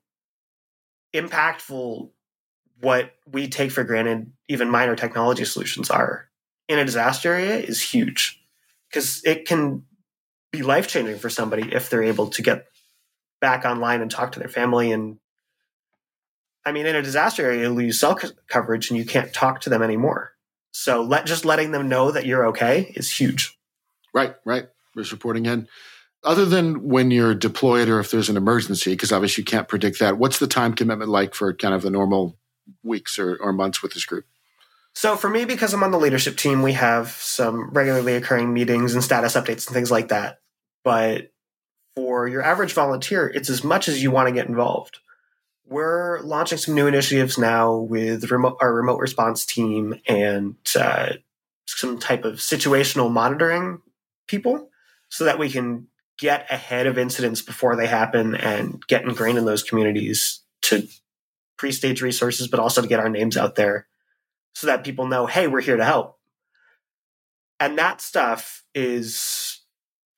impactful 1.14 2.10
what 2.82 3.14
we 3.32 3.48
take 3.48 3.72
for 3.72 3.84
granted, 3.84 4.32
even 4.48 4.70
minor 4.70 4.96
technology 4.96 5.46
solutions 5.46 5.90
are 5.90 6.28
in 6.68 6.80
a 6.80 6.86
disaster 6.86 7.34
area 7.34 7.58
is 7.58 7.82
huge 7.82 8.42
because 8.90 9.22
it 9.26 9.46
can 9.46 9.84
be 10.52 10.62
life 10.62 10.88
changing 10.88 11.18
for 11.18 11.30
somebody 11.30 11.74
if 11.74 11.90
they're 11.90 12.04
able 12.04 12.28
to 12.28 12.42
get 12.42 12.68
back 13.40 13.66
online 13.66 14.02
and 14.02 14.10
talk 14.10 14.34
to 14.34 14.40
their 14.40 14.50
family 14.50 14.92
and 14.92 15.20
I 16.68 16.74
mean, 16.74 16.86
in 16.86 16.98
a 16.98 17.02
disaster 17.02 17.46
area, 17.46 17.62
you 17.62 17.70
lose 17.70 17.98
cell 17.98 18.20
coverage 18.50 18.90
and 18.90 19.00
you 19.00 19.06
can't 19.06 19.34
talk 19.34 19.62
to 19.62 19.70
them 19.70 19.82
anymore. 19.82 20.34
So 20.72 21.02
let 21.02 21.26
just 21.26 21.46
letting 21.46 21.72
them 21.72 21.88
know 21.88 22.12
that 22.12 22.26
you're 22.26 22.48
okay 22.48 22.92
is 22.94 23.10
huge. 23.10 23.58
Right, 24.14 24.36
right. 24.44 24.66
Just 24.98 25.14
reporting 25.14 25.46
in. 25.46 25.70
Other 26.26 26.44
than 26.44 26.90
when 26.90 27.10
you're 27.10 27.34
deployed 27.34 27.88
or 27.88 28.02
if 28.02 28.12
there's 28.12 28.28
an 28.28 28.36
emergency, 28.36 28.92
because 28.92 29.14
obviously 29.14 29.44
you 29.44 29.46
can't 29.46 29.70
predict 29.70 30.00
that, 30.00 30.18
what's 30.18 30.40
the 30.40 30.48
time 30.48 30.74
commitment 30.74 31.10
like 31.10 31.34
for 31.34 31.54
kind 31.54 31.74
of 31.74 31.84
the 31.84 31.90
normal 31.90 32.38
weeks 32.84 33.18
or, 33.18 33.38
or 33.38 33.54
months 33.54 33.82
with 33.82 33.94
this 33.94 34.04
group? 34.04 34.26
So 34.94 35.16
for 35.16 35.30
me, 35.30 35.46
because 35.46 35.74
I'm 35.74 35.84
on 35.84 35.92
the 35.92 36.00
leadership 36.00 36.36
team, 36.36 36.64
we 36.64 36.74
have 36.74 37.12
some 37.12 37.70
regularly 37.70 38.16
occurring 38.16 38.52
meetings 38.54 38.94
and 38.94 39.02
status 39.02 39.36
updates 39.36 39.68
and 39.68 39.74
things 39.74 39.90
like 39.90 40.10
that. 40.10 40.40
But 40.84 41.32
for 41.98 42.28
your 42.28 42.44
average 42.44 42.74
volunteer, 42.74 43.28
it's 43.28 43.50
as 43.50 43.64
much 43.64 43.88
as 43.88 44.04
you 44.04 44.12
want 44.12 44.28
to 44.28 44.32
get 44.32 44.46
involved. 44.46 45.00
We're 45.66 46.20
launching 46.20 46.60
some 46.60 46.76
new 46.76 46.86
initiatives 46.86 47.40
now 47.40 47.76
with 47.76 48.30
remote, 48.30 48.58
our 48.62 48.72
remote 48.72 49.00
response 49.00 49.48
team 49.48 50.00
and 50.08 50.56
uh, 50.80 51.14
some 51.66 51.98
type 51.98 52.24
of 52.24 52.36
situational 52.36 53.12
monitoring 53.12 53.82
people 54.28 54.70
so 55.10 55.24
that 55.24 55.40
we 55.40 55.50
can 55.50 55.88
get 56.20 56.46
ahead 56.52 56.86
of 56.86 57.00
incidents 57.00 57.42
before 57.42 57.76
they 57.76 57.88
happen 57.88 58.36
and 58.36 58.86
get 58.86 59.02
ingrained 59.02 59.40
in 59.40 59.46
those 59.46 59.64
communities 59.64 60.42
to 60.62 60.88
pre-stage 61.58 62.04
resources, 62.04 62.48
but 62.48 62.60
also 62.60 62.84
to 62.84 62.88
get 62.88 63.00
our 63.00 63.10
names 63.10 63.38
out 63.38 63.56
there 63.56 63.88
so 64.54 64.68
that 64.68 64.84
people 64.84 65.08
know, 65.08 65.26
hey, 65.26 65.48
we're 65.48 65.62
here 65.62 65.78
to 65.78 65.84
help. 65.84 66.20
And 67.60 67.76
that 67.80 68.02
stuff 68.02 68.64
is 68.76 69.57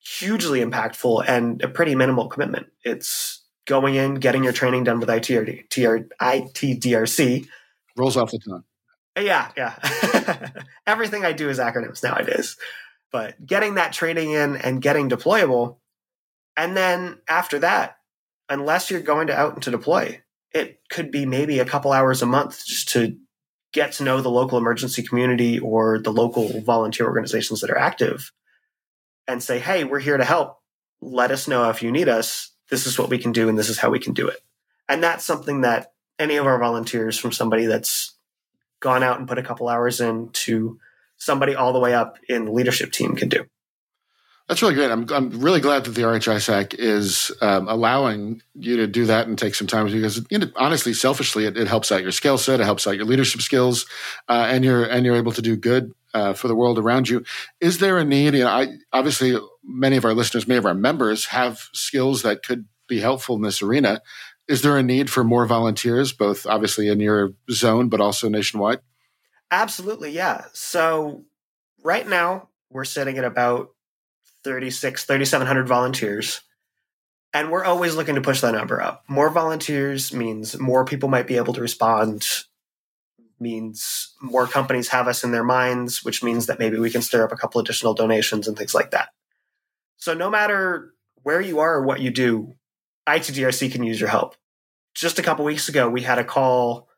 hugely 0.00 0.60
impactful 0.60 1.24
and 1.28 1.62
a 1.62 1.68
pretty 1.68 1.94
minimal 1.94 2.28
commitment. 2.28 2.68
It's 2.84 3.42
going 3.66 3.94
in, 3.94 4.14
getting 4.16 4.44
your 4.44 4.52
training 4.52 4.84
done 4.84 5.00
with 5.00 5.08
ITRD, 5.08 5.68
TR, 5.68 6.08
ITDRC. 6.22 7.46
Rolls 7.96 8.16
off 8.16 8.30
the 8.30 8.38
tongue. 8.38 8.64
Uh, 9.16 9.20
yeah, 9.20 9.50
yeah. 9.56 10.50
Everything 10.86 11.24
I 11.24 11.32
do 11.32 11.48
is 11.48 11.58
acronyms 11.58 12.02
nowadays. 12.02 12.56
But 13.12 13.44
getting 13.44 13.74
that 13.74 13.92
training 13.92 14.30
in 14.30 14.56
and 14.56 14.80
getting 14.80 15.10
deployable. 15.10 15.78
And 16.56 16.76
then 16.76 17.18
after 17.28 17.58
that, 17.60 17.96
unless 18.50 18.90
you're 18.90 19.00
going 19.00 19.28
to 19.28 19.38
out 19.38 19.54
and 19.54 19.62
to 19.62 19.70
deploy. 19.70 20.20
It 20.52 20.80
could 20.90 21.12
be 21.12 21.24
maybe 21.24 21.60
a 21.60 21.64
couple 21.64 21.92
hours 21.92 22.22
a 22.22 22.26
month 22.26 22.66
just 22.66 22.88
to 22.90 23.16
get 23.72 23.92
to 23.92 24.02
know 24.02 24.20
the 24.20 24.28
local 24.28 24.58
emergency 24.58 25.02
community 25.02 25.60
or 25.60 26.00
the 26.00 26.12
local 26.12 26.60
volunteer 26.60 27.06
organizations 27.06 27.60
that 27.60 27.70
are 27.70 27.78
active 27.78 28.32
and 29.30 29.42
say, 29.42 29.58
hey, 29.58 29.84
we're 29.84 30.00
here 30.00 30.16
to 30.16 30.24
help. 30.24 30.58
Let 31.00 31.30
us 31.30 31.48
know 31.48 31.70
if 31.70 31.82
you 31.82 31.90
need 31.90 32.08
us. 32.08 32.50
This 32.70 32.86
is 32.86 32.98
what 32.98 33.08
we 33.08 33.18
can 33.18 33.32
do, 33.32 33.48
and 33.48 33.58
this 33.58 33.68
is 33.68 33.78
how 33.78 33.90
we 33.90 33.98
can 33.98 34.12
do 34.12 34.28
it. 34.28 34.40
And 34.88 35.02
that's 35.02 35.24
something 35.24 35.62
that 35.62 35.92
any 36.18 36.36
of 36.36 36.46
our 36.46 36.58
volunteers, 36.58 37.18
from 37.18 37.32
somebody 37.32 37.66
that's 37.66 38.16
gone 38.80 39.02
out 39.02 39.18
and 39.18 39.28
put 39.28 39.38
a 39.38 39.42
couple 39.42 39.68
hours 39.68 40.00
in 40.00 40.30
to 40.30 40.78
somebody 41.16 41.54
all 41.54 41.72
the 41.72 41.80
way 41.80 41.94
up 41.94 42.18
in 42.28 42.44
the 42.44 42.52
leadership 42.52 42.92
team, 42.92 43.16
can 43.16 43.28
do. 43.28 43.46
That's 44.50 44.62
really 44.62 44.74
great. 44.74 44.90
I'm, 44.90 45.06
I'm 45.10 45.30
really 45.30 45.60
glad 45.60 45.84
that 45.84 45.92
the 45.92 46.02
RHISAC 46.02 46.74
is 46.74 47.30
um, 47.40 47.68
allowing 47.68 48.42
you 48.56 48.78
to 48.78 48.88
do 48.88 49.06
that 49.06 49.28
and 49.28 49.38
take 49.38 49.54
some 49.54 49.68
time 49.68 49.86
because, 49.86 50.26
you 50.28 50.38
know, 50.38 50.48
honestly, 50.56 50.92
selfishly, 50.92 51.44
it, 51.44 51.56
it, 51.56 51.68
helps 51.68 51.92
out 51.92 52.02
your 52.02 52.10
skill 52.10 52.36
set, 52.36 52.58
it 52.58 52.64
helps 52.64 52.84
out 52.84 52.96
your 52.96 53.04
leadership 53.04 53.42
skills, 53.42 53.86
uh, 54.28 54.48
and 54.50 54.64
you're 54.64 54.82
and 54.82 55.06
you're 55.06 55.14
able 55.14 55.30
to 55.30 55.40
do 55.40 55.54
good 55.54 55.92
uh, 56.14 56.32
for 56.32 56.48
the 56.48 56.56
world 56.56 56.80
around 56.80 57.08
you. 57.08 57.22
Is 57.60 57.78
there 57.78 57.96
a 57.98 58.04
need? 58.04 58.34
You 58.34 58.42
know, 58.42 58.48
I, 58.48 58.74
obviously, 58.92 59.38
many 59.62 59.96
of 59.96 60.04
our 60.04 60.14
listeners, 60.14 60.48
many 60.48 60.58
of 60.58 60.66
our 60.66 60.74
members, 60.74 61.26
have 61.26 61.60
skills 61.72 62.22
that 62.22 62.42
could 62.44 62.66
be 62.88 62.98
helpful 62.98 63.36
in 63.36 63.42
this 63.42 63.62
arena. 63.62 64.02
Is 64.48 64.62
there 64.62 64.76
a 64.76 64.82
need 64.82 65.10
for 65.10 65.22
more 65.22 65.46
volunteers, 65.46 66.12
both 66.12 66.44
obviously 66.44 66.88
in 66.88 66.98
your 66.98 67.34
zone, 67.52 67.88
but 67.88 68.00
also 68.00 68.28
nationwide? 68.28 68.80
Absolutely, 69.52 70.10
yeah. 70.10 70.46
So 70.54 71.22
right 71.84 72.08
now 72.08 72.48
we're 72.68 72.84
sitting 72.84 73.16
at 73.16 73.24
about 73.24 73.70
36, 74.44 75.04
3,700 75.04 75.68
volunteers. 75.68 76.40
And 77.32 77.50
we're 77.50 77.64
always 77.64 77.94
looking 77.94 78.16
to 78.16 78.20
push 78.20 78.40
that 78.40 78.54
number 78.54 78.82
up. 78.82 79.04
More 79.08 79.30
volunteers 79.30 80.12
means 80.12 80.58
more 80.58 80.84
people 80.84 81.08
might 81.08 81.28
be 81.28 81.36
able 81.36 81.54
to 81.54 81.60
respond, 81.60 82.26
means 83.38 84.14
more 84.20 84.46
companies 84.46 84.88
have 84.88 85.06
us 85.06 85.22
in 85.22 85.30
their 85.30 85.44
minds, 85.44 86.04
which 86.04 86.22
means 86.22 86.46
that 86.46 86.58
maybe 86.58 86.78
we 86.78 86.90
can 86.90 87.02
stir 87.02 87.24
up 87.24 87.32
a 87.32 87.36
couple 87.36 87.60
additional 87.60 87.94
donations 87.94 88.48
and 88.48 88.58
things 88.58 88.74
like 88.74 88.90
that. 88.90 89.10
So 89.96 90.12
no 90.14 90.28
matter 90.28 90.92
where 91.22 91.40
you 91.40 91.60
are 91.60 91.74
or 91.74 91.84
what 91.84 92.00
you 92.00 92.10
do, 92.10 92.54
ITDRC 93.08 93.70
can 93.70 93.84
use 93.84 94.00
your 94.00 94.08
help. 94.08 94.36
Just 94.94 95.18
a 95.18 95.22
couple 95.22 95.44
weeks 95.44 95.68
ago, 95.68 95.88
we 95.88 96.02
had 96.02 96.18
a 96.18 96.24
call 96.24 96.88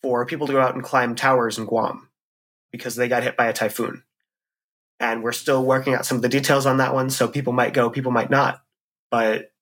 for 0.00 0.24
people 0.26 0.46
to 0.46 0.52
go 0.52 0.60
out 0.60 0.74
and 0.74 0.84
climb 0.84 1.16
towers 1.16 1.58
in 1.58 1.64
Guam 1.64 2.08
because 2.70 2.94
they 2.94 3.08
got 3.08 3.24
hit 3.24 3.36
by 3.36 3.46
a 3.46 3.52
typhoon 3.52 4.04
and 4.98 5.22
we're 5.22 5.32
still 5.32 5.64
working 5.64 5.94
out 5.94 6.06
some 6.06 6.16
of 6.16 6.22
the 6.22 6.28
details 6.28 6.66
on 6.66 6.78
that 6.78 6.94
one. 6.94 7.10
So 7.10 7.28
people 7.28 7.52
might 7.52 7.74
go, 7.74 7.90
people 7.90 8.12
might 8.12 8.30
not, 8.30 8.60
but 9.10 9.52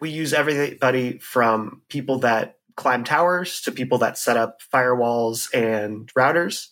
we 0.00 0.10
use 0.10 0.32
everybody 0.32 1.18
from 1.18 1.82
people 1.88 2.20
that 2.20 2.56
climb 2.76 3.04
towers 3.04 3.60
to 3.62 3.72
people 3.72 3.98
that 3.98 4.16
set 4.16 4.36
up 4.36 4.60
firewalls 4.72 5.52
and 5.52 6.12
routers 6.14 6.68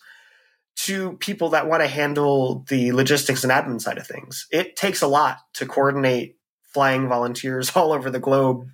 to 0.77 1.13
people 1.17 1.49
that 1.49 1.67
want 1.67 1.81
to 1.81 1.87
handle 1.87 2.63
the 2.69 2.91
logistics 2.91 3.43
and 3.43 3.51
admin 3.51 3.81
side 3.81 3.97
of 3.97 4.07
things. 4.07 4.47
It 4.51 4.75
takes 4.75 5.01
a 5.01 5.07
lot 5.07 5.39
to 5.55 5.65
coordinate 5.65 6.37
flying 6.63 7.07
volunteers 7.07 7.71
all 7.75 7.91
over 7.91 8.09
the 8.09 8.19
globe 8.19 8.67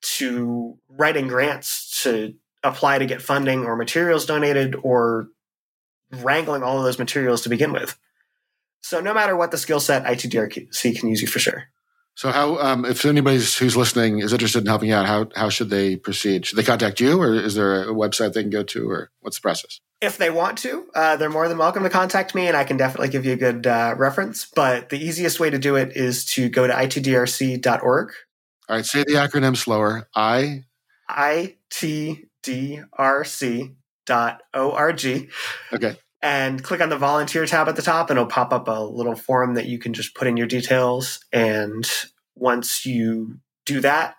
to 0.00 0.78
writing 0.88 1.26
grants 1.26 2.02
to 2.02 2.34
apply 2.62 2.98
to 2.98 3.06
get 3.06 3.22
funding 3.22 3.64
or 3.64 3.76
materials 3.76 4.26
donated 4.26 4.76
or 4.82 5.28
wrangling 6.12 6.62
all 6.62 6.78
of 6.78 6.84
those 6.84 6.98
materials 6.98 7.42
to 7.42 7.48
begin 7.48 7.72
with. 7.72 7.98
So 8.80 9.00
no 9.00 9.12
matter 9.12 9.36
what 9.36 9.50
the 9.50 9.58
skill 9.58 9.80
set, 9.80 10.04
ITDRC 10.04 10.98
can 10.98 11.08
use 11.08 11.20
you 11.20 11.28
for 11.28 11.38
sure. 11.38 11.64
So 12.18 12.32
how, 12.32 12.58
um, 12.58 12.84
if 12.84 13.04
anybody 13.04 13.36
who's 13.36 13.76
listening 13.76 14.18
is 14.18 14.32
interested 14.32 14.58
in 14.58 14.66
helping 14.66 14.90
out, 14.90 15.06
how 15.06 15.28
how 15.36 15.50
should 15.50 15.70
they 15.70 15.94
proceed? 15.94 16.46
Should 16.46 16.58
they 16.58 16.64
contact 16.64 16.98
you, 16.98 17.22
or 17.22 17.32
is 17.32 17.54
there 17.54 17.82
a 17.84 17.94
website 17.94 18.32
they 18.32 18.42
can 18.42 18.50
go 18.50 18.64
to, 18.64 18.90
or 18.90 19.12
what's 19.20 19.36
the 19.36 19.42
process? 19.42 19.78
If 20.00 20.18
they 20.18 20.28
want 20.28 20.58
to, 20.58 20.88
uh, 20.96 21.16
they're 21.16 21.30
more 21.30 21.48
than 21.48 21.58
welcome 21.58 21.84
to 21.84 21.90
contact 21.90 22.34
me, 22.34 22.48
and 22.48 22.56
I 22.56 22.64
can 22.64 22.76
definitely 22.76 23.10
give 23.10 23.24
you 23.24 23.34
a 23.34 23.36
good 23.36 23.68
uh, 23.68 23.94
reference. 23.96 24.46
But 24.46 24.88
the 24.88 24.98
easiest 24.98 25.38
way 25.38 25.48
to 25.48 25.60
do 25.60 25.76
it 25.76 25.96
is 25.96 26.24
to 26.32 26.48
go 26.48 26.66
to 26.66 26.72
itdrc.org. 26.72 28.12
All 28.68 28.76
right, 28.76 28.84
say 28.84 29.04
the 29.04 29.12
acronym 29.12 29.56
slower. 29.56 30.08
I 30.12 30.64
I 31.08 31.54
T 31.70 32.24
D 32.42 32.80
R 32.94 33.24
C 33.24 33.76
dot 34.06 34.42
O 34.54 34.72
R 34.72 34.92
G. 34.92 35.28
Okay 35.72 35.96
and 36.22 36.62
click 36.62 36.80
on 36.80 36.88
the 36.88 36.98
volunteer 36.98 37.46
tab 37.46 37.68
at 37.68 37.76
the 37.76 37.82
top 37.82 38.10
and 38.10 38.18
it'll 38.18 38.28
pop 38.28 38.52
up 38.52 38.68
a 38.68 38.82
little 38.82 39.14
form 39.14 39.54
that 39.54 39.66
you 39.66 39.78
can 39.78 39.92
just 39.94 40.14
put 40.14 40.26
in 40.26 40.36
your 40.36 40.46
details. 40.46 41.24
And 41.32 41.88
once 42.34 42.84
you 42.84 43.38
do 43.66 43.80
that 43.80 44.14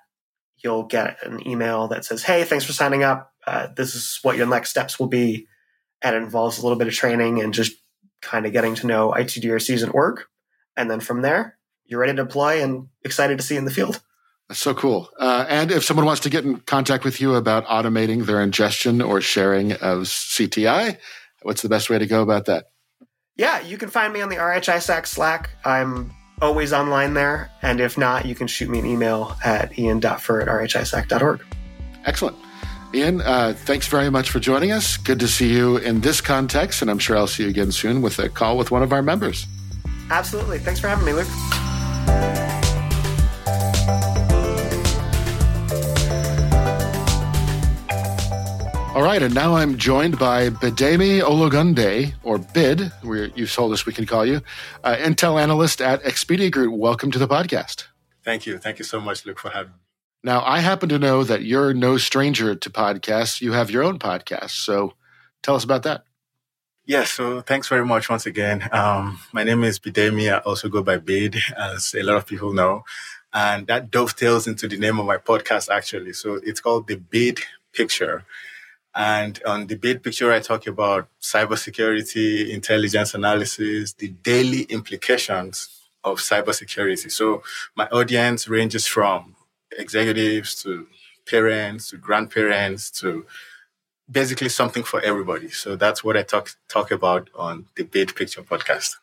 you'll 0.64 0.84
get 0.84 1.18
an 1.24 1.48
email 1.48 1.88
that 1.88 2.06
says 2.06 2.24
hey 2.24 2.44
thanks 2.44 2.66
for 2.66 2.74
signing 2.74 3.04
up. 3.04 3.34
Uh, 3.48 3.68
this 3.76 3.96
is 3.96 4.20
what 4.22 4.38
your 4.38 4.48
next 4.48 4.70
steps 4.70 5.00
will 5.00 5.08
be. 5.08 5.48
And 6.02 6.16
it 6.16 6.22
involves 6.22 6.60
a 6.60 6.62
little 6.62 6.78
bit 6.78 6.88
of 6.88 6.94
training 6.94 7.42
and 7.42 7.54
just 7.54 7.74
kind 8.22 8.46
of 8.46 8.54
getting 8.54 8.76
to 8.76 8.88
know 8.88 9.12
itdrcs 9.12 9.84
at 9.84 9.94
work 9.94 10.28
and 10.76 10.90
then 10.90 11.00
from 11.00 11.22
there 11.22 11.58
you're 11.86 12.00
ready 12.00 12.14
to 12.14 12.24
deploy 12.24 12.62
and 12.62 12.88
excited 13.04 13.40
to 13.40 13.44
see 13.44 13.58
in 13.58 13.66
the 13.66 13.72
field. 13.72 14.02
That's 14.48 14.60
so 14.60 14.74
cool. 14.74 15.10
Uh, 15.20 15.46
and 15.48 15.72
if 15.72 15.84
someone 15.84 16.06
wants 16.06 16.22
to 16.22 16.30
get 16.30 16.44
in 16.44 16.58
contact 16.62 17.04
with 17.04 17.22
you 17.22 17.36
about 17.36 17.66
automating 17.68 18.26
their 18.26 18.42
ingestion 18.42 19.00
or 19.00 19.22
sharing 19.22 19.74
of 19.74 20.04
CTI, 20.04 20.98
What's 21.42 21.62
the 21.62 21.70
best 21.70 21.90
way 21.90 21.98
to 21.98 22.06
go 22.06 22.22
about 22.22 22.46
that? 22.46 22.66
Yeah, 23.38 23.62
you 23.62 23.78
can 23.78 23.90
find 23.90 24.12
me 24.12 24.22
on 24.22 24.30
the 24.30 24.36
RHISAC 24.36 25.08
Slack. 25.08 25.50
I'm 25.64 26.12
always 26.42 26.74
online 26.74 27.14
there. 27.14 27.50
And 27.62 27.80
if 27.80 27.98
not, 27.98 28.26
you 28.26 28.36
can 28.36 28.48
shoot 28.48 28.70
me 28.70 28.80
an 28.80 28.86
email 28.86 29.38
at 29.44 29.78
ian.furr 29.78 30.42
at 30.42 30.48
rhisac.org. 30.48 31.44
Excellent. 32.06 32.38
Ian, 32.94 33.22
uh, 33.22 33.54
thanks 33.56 33.88
very 33.88 34.10
much 34.10 34.32
for 34.32 34.40
joining 34.40 34.72
us. 34.72 34.98
Good 34.98 35.20
to 35.20 35.28
see 35.28 35.54
you 35.54 35.78
in 35.78 36.02
this 36.02 36.22
context, 36.22 36.82
and 36.82 36.90
I'm 36.90 36.98
sure 36.98 37.18
I'll 37.18 37.28
see 37.28 37.44
you 37.44 37.50
again 37.50 37.72
soon 37.72 38.02
with 38.02 38.18
a 38.20 38.30
call 38.30 38.58
with 38.58 38.72
one 38.72 38.82
of 38.82 38.92
our 38.92 39.04
members. 39.04 39.46
Absolutely. 40.10 40.58
Thanks 40.58 40.80
for 40.80 40.88
having 40.88 41.06
me, 41.06 41.14
Luke. 41.14 42.49
Right, 49.10 49.24
and 49.24 49.34
now 49.34 49.56
I'm 49.56 49.76
joined 49.76 50.20
by 50.20 50.52
Bidemi 50.52 51.22
Ologunde, 51.22 52.14
or 52.22 52.38
BID, 52.38 52.92
where 53.02 53.26
you've 53.36 53.52
told 53.52 53.74
us 53.74 53.84
we 53.84 53.92
can 53.92 54.06
call 54.06 54.24
you, 54.24 54.40
uh, 54.84 54.98
Intel 54.98 55.42
analyst 55.42 55.82
at 55.82 56.04
Expedia 56.04 56.52
Group. 56.52 56.76
Welcome 56.76 57.10
to 57.14 57.18
the 57.18 57.28
podcast. 57.28 57.86
Thank 58.24 58.46
you. 58.46 58.60
Thank 58.60 58.78
you 58.78 58.86
so 58.86 59.02
much, 59.02 59.26
Luke, 59.26 59.40
for 59.40 59.50
having 59.50 59.72
me. 59.72 59.80
Now, 60.24 60.44
I 60.46 60.60
happen 60.60 60.90
to 60.90 61.00
know 61.00 61.24
that 61.24 61.42
you're 61.42 61.74
no 61.74 61.98
stranger 61.98 62.54
to 62.54 62.70
podcasts. 62.70 63.42
You 63.42 63.54
have 63.54 63.72
your 63.72 63.82
own 63.82 63.98
podcast. 63.98 64.52
So 64.52 64.94
tell 65.42 65.56
us 65.56 65.64
about 65.64 65.82
that. 65.84 66.04
Yeah, 66.86 67.06
so 67.06 67.42
thanks 67.42 67.68
very 67.68 67.88
much 67.88 68.12
once 68.12 68.28
again. 68.28 68.70
Um, 68.72 69.20
my 69.34 69.44
name 69.44 69.64
is 69.64 69.80
Bidemi. 69.80 70.32
I 70.32 70.38
also 70.42 70.70
go 70.70 70.84
by 70.84 70.98
Bid, 70.98 71.36
as 71.58 71.96
a 71.96 72.04
lot 72.04 72.18
of 72.18 72.28
people 72.28 72.54
know. 72.54 72.84
And 73.34 73.66
that 73.66 73.90
dovetails 73.90 74.46
into 74.46 74.68
the 74.68 74.78
name 74.78 75.00
of 75.00 75.08
my 75.08 75.18
podcast, 75.18 75.68
actually. 75.70 76.14
So 76.14 76.36
it's 76.44 76.60
called 76.60 76.88
The 76.88 76.98
Bid 76.98 77.40
Picture. 77.74 78.24
And 78.96 79.40
on 79.46 79.68
the 79.68 79.76
Bid 79.76 80.04
Picture, 80.04 80.32
I 80.32 80.40
talk 80.40 80.66
about 80.68 81.08
cybersecurity, 81.22 82.50
intelligence 82.50 83.14
analysis, 83.14 83.94
the 83.94 84.10
daily 84.10 84.64
implications 84.64 85.70
of 86.04 86.18
cybersecurity. 86.18 87.12
So 87.12 87.44
my 87.76 87.88
audience 87.88 88.48
ranges 88.48 88.88
from 88.88 89.36
executives 89.78 90.62
to 90.64 90.88
parents 91.28 91.90
to 91.90 91.98
grandparents 91.98 92.90
to 92.90 93.26
basically 94.10 94.50
something 94.50 94.84
for 94.84 95.00
everybody. 95.02 95.50
So 95.50 95.76
that's 95.76 96.04
what 96.04 96.18
I 96.18 96.24
talk 96.24 96.56
talk 96.68 96.92
about 96.92 97.30
on 97.36 97.68
the 97.76 97.84
Bid 97.84 98.16
Picture 98.16 98.42
podcast. 98.42 98.96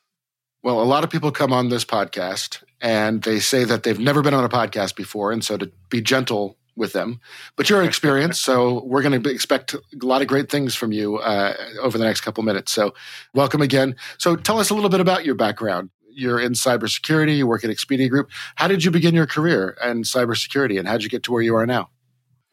Well, 0.62 0.82
a 0.82 0.84
lot 0.84 1.04
of 1.04 1.10
people 1.10 1.30
come 1.30 1.52
on 1.52 1.68
this 1.68 1.84
podcast 1.84 2.64
and 2.80 3.22
they 3.22 3.38
say 3.38 3.62
that 3.64 3.84
they've 3.84 3.98
never 3.98 4.22
been 4.22 4.34
on 4.34 4.44
a 4.44 4.48
podcast 4.48 4.96
before. 4.96 5.30
And 5.30 5.44
so 5.44 5.56
to 5.56 5.70
be 5.90 6.00
gentle 6.00 6.56
with 6.76 6.92
them. 6.92 7.20
But 7.56 7.68
you're 7.68 7.82
experienced, 7.92 8.42
so 8.42 8.84
we're 8.84 9.02
going 9.02 9.20
to 9.22 9.30
expect 9.30 9.74
a 9.74 9.80
lot 10.02 10.22
of 10.22 10.28
great 10.28 10.50
things 10.50 10.74
from 10.74 10.92
you 10.92 11.16
uh, 11.18 11.54
over 11.80 11.98
the 11.98 12.04
next 12.04 12.20
couple 12.20 12.42
minutes. 12.44 12.72
So, 12.72 12.94
welcome 13.34 13.62
again. 13.62 13.96
So, 14.18 14.36
tell 14.36 14.58
us 14.58 14.70
a 14.70 14.74
little 14.74 14.90
bit 14.90 15.00
about 15.00 15.24
your 15.24 15.34
background. 15.34 15.90
You're 16.10 16.40
in 16.40 16.52
cybersecurity. 16.52 17.36
You 17.36 17.46
work 17.46 17.64
at 17.64 17.70
Expedia 17.70 18.08
Group. 18.08 18.30
How 18.54 18.68
did 18.68 18.84
you 18.84 18.90
begin 18.90 19.14
your 19.14 19.26
career 19.26 19.76
in 19.82 20.02
cybersecurity, 20.02 20.78
and 20.78 20.86
how 20.86 20.94
did 20.94 21.04
you 21.04 21.10
get 21.10 21.22
to 21.24 21.32
where 21.32 21.42
you 21.42 21.56
are 21.56 21.66
now? 21.66 21.90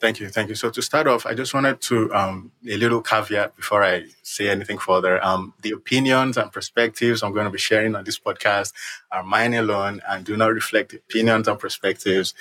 Thank 0.03 0.19
you, 0.19 0.27
thank 0.27 0.49
you. 0.49 0.55
So 0.55 0.69
to 0.69 0.81
start 0.81 1.07
off, 1.07 1.25
I 1.25 1.33
just 1.33 1.53
wanted 1.53 1.79
to 1.83 2.13
um, 2.13 2.51
a 2.69 2.75
little 2.75 3.01
caveat 3.01 3.55
before 3.55 3.85
I 3.85 4.07
say 4.21 4.49
anything 4.49 4.77
further. 4.77 5.23
Um, 5.23 5.53
the 5.61 5.71
opinions 5.71 6.35
and 6.35 6.51
perspectives 6.51 7.23
I'm 7.23 7.31
going 7.31 7.45
to 7.45 7.49
be 7.49 7.57
sharing 7.57 7.95
on 7.95 8.03
this 8.03 8.19
podcast 8.19 8.73
are 9.13 9.23
mine 9.23 9.53
alone 9.53 10.01
and 10.09 10.25
do 10.25 10.35
not 10.35 10.47
reflect 10.47 10.91
the 10.91 10.97
opinions 10.97 11.47
and 11.47 11.57
perspectives 11.57 12.33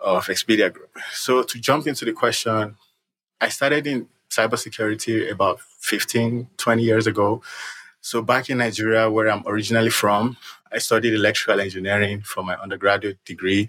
of 0.00 0.26
Expedia 0.26 0.72
Group. 0.72 0.96
So 1.12 1.42
to 1.42 1.60
jump 1.60 1.86
into 1.86 2.04
the 2.04 2.12
question, 2.12 2.76
I 3.40 3.48
started 3.48 3.86
in 3.86 4.08
cybersecurity 4.30 5.30
about 5.30 5.60
15, 5.78 6.48
20 6.56 6.82
years 6.82 7.06
ago. 7.06 7.42
So 8.00 8.22
back 8.22 8.48
in 8.48 8.58
Nigeria, 8.58 9.10
where 9.10 9.28
I'm 9.28 9.42
originally 9.46 9.90
from, 9.90 10.36
I 10.72 10.78
studied 10.78 11.14
electrical 11.14 11.60
engineering 11.60 12.22
for 12.22 12.42
my 12.42 12.54
undergraduate 12.54 13.24
degree. 13.24 13.68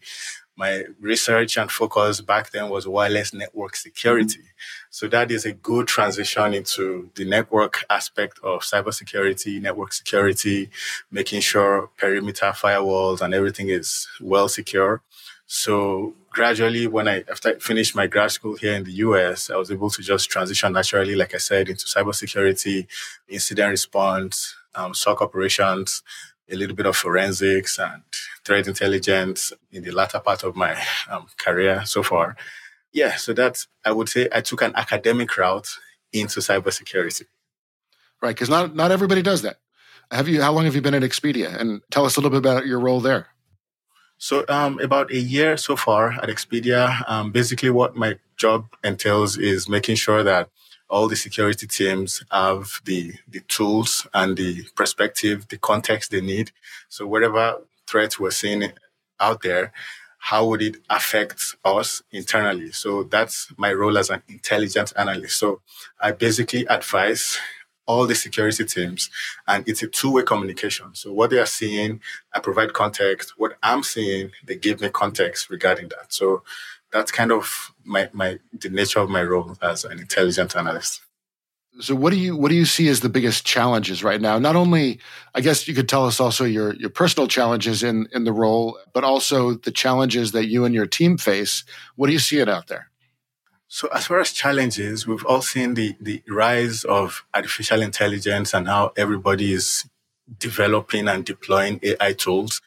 my 0.58 0.84
research 1.00 1.58
and 1.58 1.72
focus 1.72 2.22
back 2.22 2.52
then 2.52 2.70
was 2.70 2.88
wireless 2.88 3.34
network 3.34 3.76
security. 3.76 4.40
Mm-hmm. 4.40 4.88
So 4.92 5.08
that 5.08 5.32
is 5.32 5.46
a 5.46 5.54
good 5.54 5.88
transition 5.88 6.54
into 6.54 7.10
the 7.16 7.26
network 7.26 7.84
aspect 7.90 8.40
of 8.44 8.62
cybersecurity, 8.62 9.62
network 9.62 9.94
security, 9.94 10.70
making 11.10 11.42
sure 11.42 11.90
perimeter 11.98 12.52
firewalls 12.64 13.22
and 13.22 13.34
everything 13.34 13.70
is 13.70 14.08
well 14.20 14.48
secure. 14.48 15.02
So 15.48 16.14
gradually, 16.32 16.88
when 16.88 17.08
I 17.08 17.24
after 17.30 17.50
I 17.50 17.60
finished 17.60 17.96
my 17.96 18.08
grad 18.08 18.32
school 18.32 18.56
here 18.56 18.74
in 18.74 18.84
the 18.84 18.94
US, 19.06 19.50
I 19.50 19.58
was 19.58 19.72
able 19.72 19.90
to 19.92 20.02
just 20.02 20.30
transition 20.30 20.74
naturally, 20.74 21.16
like 21.16 21.36
I 21.36 21.38
said, 21.38 21.70
into 21.70 21.86
cybersecurity, 21.86 22.88
incident 23.28 23.70
response, 23.70 24.56
um, 24.74 24.94
SOC 24.94 25.22
operations, 25.22 26.02
a 26.50 26.56
little 26.56 26.76
bit 26.76 26.86
of 26.86 26.96
forensics 26.96 27.80
and 27.80 28.04
threat 28.44 28.68
intelligence 28.68 29.54
in 29.72 29.84
the 29.84 29.92
latter 29.92 30.20
part 30.20 30.44
of 30.44 30.56
my 30.56 30.76
um, 31.10 31.28
career 31.38 31.84
so 31.86 32.04
far. 32.04 32.36
Yeah, 32.92 33.16
so 33.16 33.34
that's, 33.34 33.68
I 33.86 33.92
would 33.94 34.10
say 34.10 34.28
I 34.34 34.42
took 34.42 34.62
an 34.62 34.74
academic 34.76 35.38
route 35.38 35.70
into 36.12 36.42
cybersecurity. 36.42 37.26
Right, 38.22 38.36
because 38.36 38.50
not, 38.50 38.76
not 38.76 38.92
everybody 38.92 39.22
does 39.22 39.44
that. 39.44 39.60
Have 40.12 40.28
you, 40.28 40.42
how 40.42 40.52
long 40.52 40.66
have 40.66 40.76
you 40.76 40.82
been 40.82 40.94
at 40.94 41.04
Expedia? 41.04 41.56
And 41.56 41.82
tell 41.90 42.06
us 42.06 42.18
a 42.18 42.20
little 42.20 42.32
bit 42.32 42.46
about 42.46 42.68
your 42.68 42.80
role 42.80 43.00
there. 43.00 43.28
So, 44.22 44.46
um, 44.50 44.80
about 44.80 45.10
a 45.10 45.18
year 45.18 45.58
so 45.58 45.76
far 45.76 46.12
at 46.12 46.30
Expedia. 46.30 47.04
Um, 47.10 47.32
basically, 47.32 47.72
what 47.72 47.96
my 47.96 48.20
job 48.38 48.68
entails 48.84 49.36
is 49.36 49.68
making 49.68 49.96
sure 49.96 50.22
that 50.22 50.48
all 50.92 51.08
the 51.08 51.16
security 51.16 51.66
teams 51.66 52.24
have 52.32 52.82
the, 52.86 53.14
the 53.28 53.40
tools 53.48 54.06
and 54.14 54.38
the 54.38 54.64
perspective, 54.76 55.48
the 55.48 55.58
context 55.58 56.12
they 56.12 56.22
need. 56.22 56.52
So 56.88 57.08
whatever 57.08 57.62
threats 57.88 58.20
we're 58.20 58.30
seeing 58.30 58.72
out 59.20 59.42
there, 59.42 59.74
how 60.20 60.46
would 60.46 60.62
it 60.62 60.78
affect 60.88 61.56
us 61.66 62.04
internally? 62.12 62.72
So 62.74 63.02
that's 63.02 63.52
my 63.58 63.74
role 63.74 63.98
as 63.98 64.12
an 64.12 64.22
intelligence 64.28 64.92
analyst. 64.92 65.40
So 65.40 65.62
I 66.00 66.12
basically 66.12 66.68
advise 66.68 67.40
all 67.86 68.06
the 68.08 68.16
security 68.16 68.64
teams 68.66 69.10
and 69.48 69.68
it's 69.68 69.84
a 69.84 69.88
two-way 69.88 70.24
communication. 70.24 70.94
So 70.94 71.12
what 71.12 71.30
they 71.30 71.40
are 71.40 71.46
seeing, 71.46 72.00
I 72.34 72.40
provide 72.40 72.74
context. 72.74 73.34
What 73.38 73.58
I'm 73.64 73.84
seeing, 73.84 74.32
they 74.46 74.56
give 74.56 74.82
me 74.82 74.90
context 74.90 75.50
regarding 75.50 75.90
that. 75.90 76.14
So 76.14 76.44
that's 76.92 77.12
kind 77.12 77.32
of 77.32 77.74
my, 77.84 78.10
my 78.14 78.40
the 78.54 78.70
nature 78.70 79.00
of 79.00 79.10
my 79.10 79.24
role 79.24 79.58
as 79.62 79.86
an 79.86 80.00
intelligence 80.00 80.56
analyst. 80.56 81.02
So 81.80 81.96
what 81.96 82.12
do 82.12 82.20
you 82.20 82.36
what 82.36 82.50
do 82.50 82.56
you 82.56 82.66
see 82.66 82.90
as 82.90 83.00
the 83.00 83.10
biggest 83.10 83.46
challenges 83.46 84.04
right 84.04 84.20
now? 84.20 84.38
Not 84.38 84.58
only 84.58 85.00
I 85.34 85.42
guess 85.42 85.68
you 85.68 85.74
could 85.74 85.88
tell 85.88 86.06
us 86.06 86.20
also 86.20 86.44
your 86.44 86.76
your 86.76 86.90
personal 86.90 87.28
challenges 87.28 87.82
in 87.82 88.08
in 88.12 88.26
the 88.26 88.34
role, 88.34 88.78
but 88.94 89.06
also 89.06 89.54
the 89.54 89.72
challenges 89.72 90.34
that 90.34 90.48
you 90.48 90.66
and 90.66 90.76
your 90.76 90.86
team 90.86 91.18
face. 91.18 91.64
What 91.96 92.08
do 92.08 92.14
you 92.14 92.20
see 92.20 92.40
it 92.40 92.50
out 92.50 92.68
there? 92.68 92.91
So 93.74 93.88
as 93.88 94.08
far 94.08 94.20
as 94.20 94.34
challenges, 94.34 95.08
we've 95.08 95.26
all 95.26 95.42
seen 95.42 95.76
the 95.76 95.96
the 96.00 96.22
rise 96.28 96.84
of 96.84 97.24
artificial 97.34 97.82
intelligence 97.82 98.54
and 98.54 98.68
how 98.68 98.92
everybody 98.98 99.54
is 99.54 99.90
developing 100.38 101.08
and 101.08 101.26
deploying 101.26 101.80
AI 101.82 102.14
tools 102.14 102.62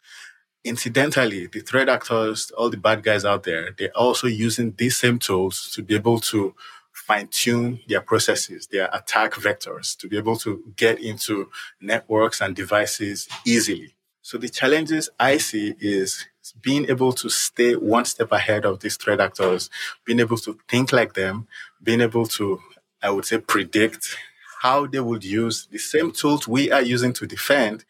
incidentally, 0.65 1.45
the 1.47 1.61
threat 1.61 1.87
actors, 1.87 2.51
all 2.57 2.69
the 2.69 2.77
bad 2.77 3.03
guys 3.03 3.23
out 3.23 3.43
there, 3.43 3.71
they're 3.77 3.95
also 3.95 4.27
using 4.27 4.73
these 4.77 4.97
same 4.97 5.19
tools 5.19 5.71
to 5.75 5.83
be 5.83 5.95
able 5.95 6.19
to 6.19 6.55
fine 6.91 7.27
tune 7.27 7.79
their 7.87 8.01
processes, 8.01 8.67
their 8.67 8.89
attack 8.91 9.33
vectors, 9.35 9.95
to 9.97 10.07
be 10.07 10.17
able 10.17 10.35
to 10.37 10.63
get 10.75 10.99
into 10.99 11.49
networks 11.79 12.41
and 12.41 12.55
devices 12.55 13.29
easily. 13.45 13.95
So 14.23 14.39
the 14.39 14.49
challenges 14.49 15.09
I 15.19 15.37
see 15.37 15.75
is 15.79 16.25
being 16.61 16.89
able 16.89 17.13
to 17.13 17.29
stay 17.29 17.75
one 17.75 18.05
step 18.05 18.31
ahead 18.31 18.65
of 18.65 18.79
these 18.79 18.97
threat 18.97 19.19
actors, 19.19 19.69
being 20.05 20.19
able 20.19 20.37
to 20.37 20.57
think 20.67 20.91
like 20.91 21.13
them, 21.13 21.47
being 21.81 22.01
able 22.01 22.25
to, 22.25 22.59
I 23.01 23.09
would 23.09 23.25
say, 23.25 23.37
predict 23.39 24.15
how 24.61 24.87
they 24.87 24.99
would 24.99 25.23
use 25.23 25.67
the 25.71 25.77
same 25.77 26.11
tools 26.11 26.47
we 26.47 26.71
are 26.71 26.81
using 26.81 27.13
to 27.13 27.27
defend 27.27 27.85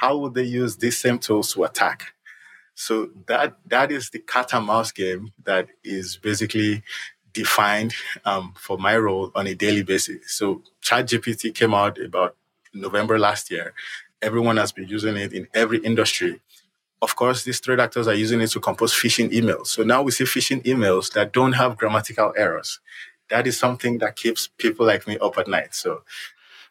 how 0.00 0.16
would 0.18 0.34
they 0.34 0.42
use 0.42 0.76
these 0.78 0.98
same 0.98 1.18
tools 1.18 1.52
to 1.52 1.62
attack? 1.62 2.14
So 2.74 3.10
that 3.26 3.56
that 3.66 3.92
is 3.92 4.10
the 4.10 4.18
cat 4.18 4.52
and 4.52 4.66
mouse 4.66 4.90
game 4.90 5.32
that 5.44 5.68
is 5.84 6.16
basically 6.16 6.82
defined 7.32 7.94
um, 8.24 8.54
for 8.58 8.78
my 8.78 8.96
role 8.96 9.30
on 9.34 9.46
a 9.46 9.54
daily 9.54 9.82
basis. 9.84 10.32
So 10.38 10.62
ChatGPT 10.82 11.54
came 11.54 11.74
out 11.74 11.98
about 11.98 12.36
November 12.74 13.18
last 13.18 13.50
year. 13.50 13.74
Everyone 14.20 14.56
has 14.56 14.72
been 14.72 14.88
using 14.88 15.16
it 15.16 15.32
in 15.32 15.46
every 15.54 15.78
industry. 15.78 16.40
Of 17.02 17.16
course, 17.16 17.42
these 17.44 17.60
threat 17.60 17.80
actors 17.80 18.08
are 18.08 18.14
using 18.14 18.40
it 18.40 18.50
to 18.52 18.60
compose 18.60 18.94
phishing 18.94 19.30
emails. 19.32 19.66
So 19.66 19.82
now 19.82 20.02
we 20.02 20.12
see 20.12 20.24
phishing 20.24 20.62
emails 20.64 21.12
that 21.12 21.32
don't 21.32 21.52
have 21.52 21.76
grammatical 21.76 22.32
errors. 22.36 22.80
That 23.28 23.46
is 23.46 23.58
something 23.58 23.98
that 23.98 24.16
keeps 24.16 24.48
people 24.56 24.86
like 24.86 25.06
me 25.06 25.18
up 25.18 25.36
at 25.36 25.48
night. 25.48 25.74
So 25.74 26.02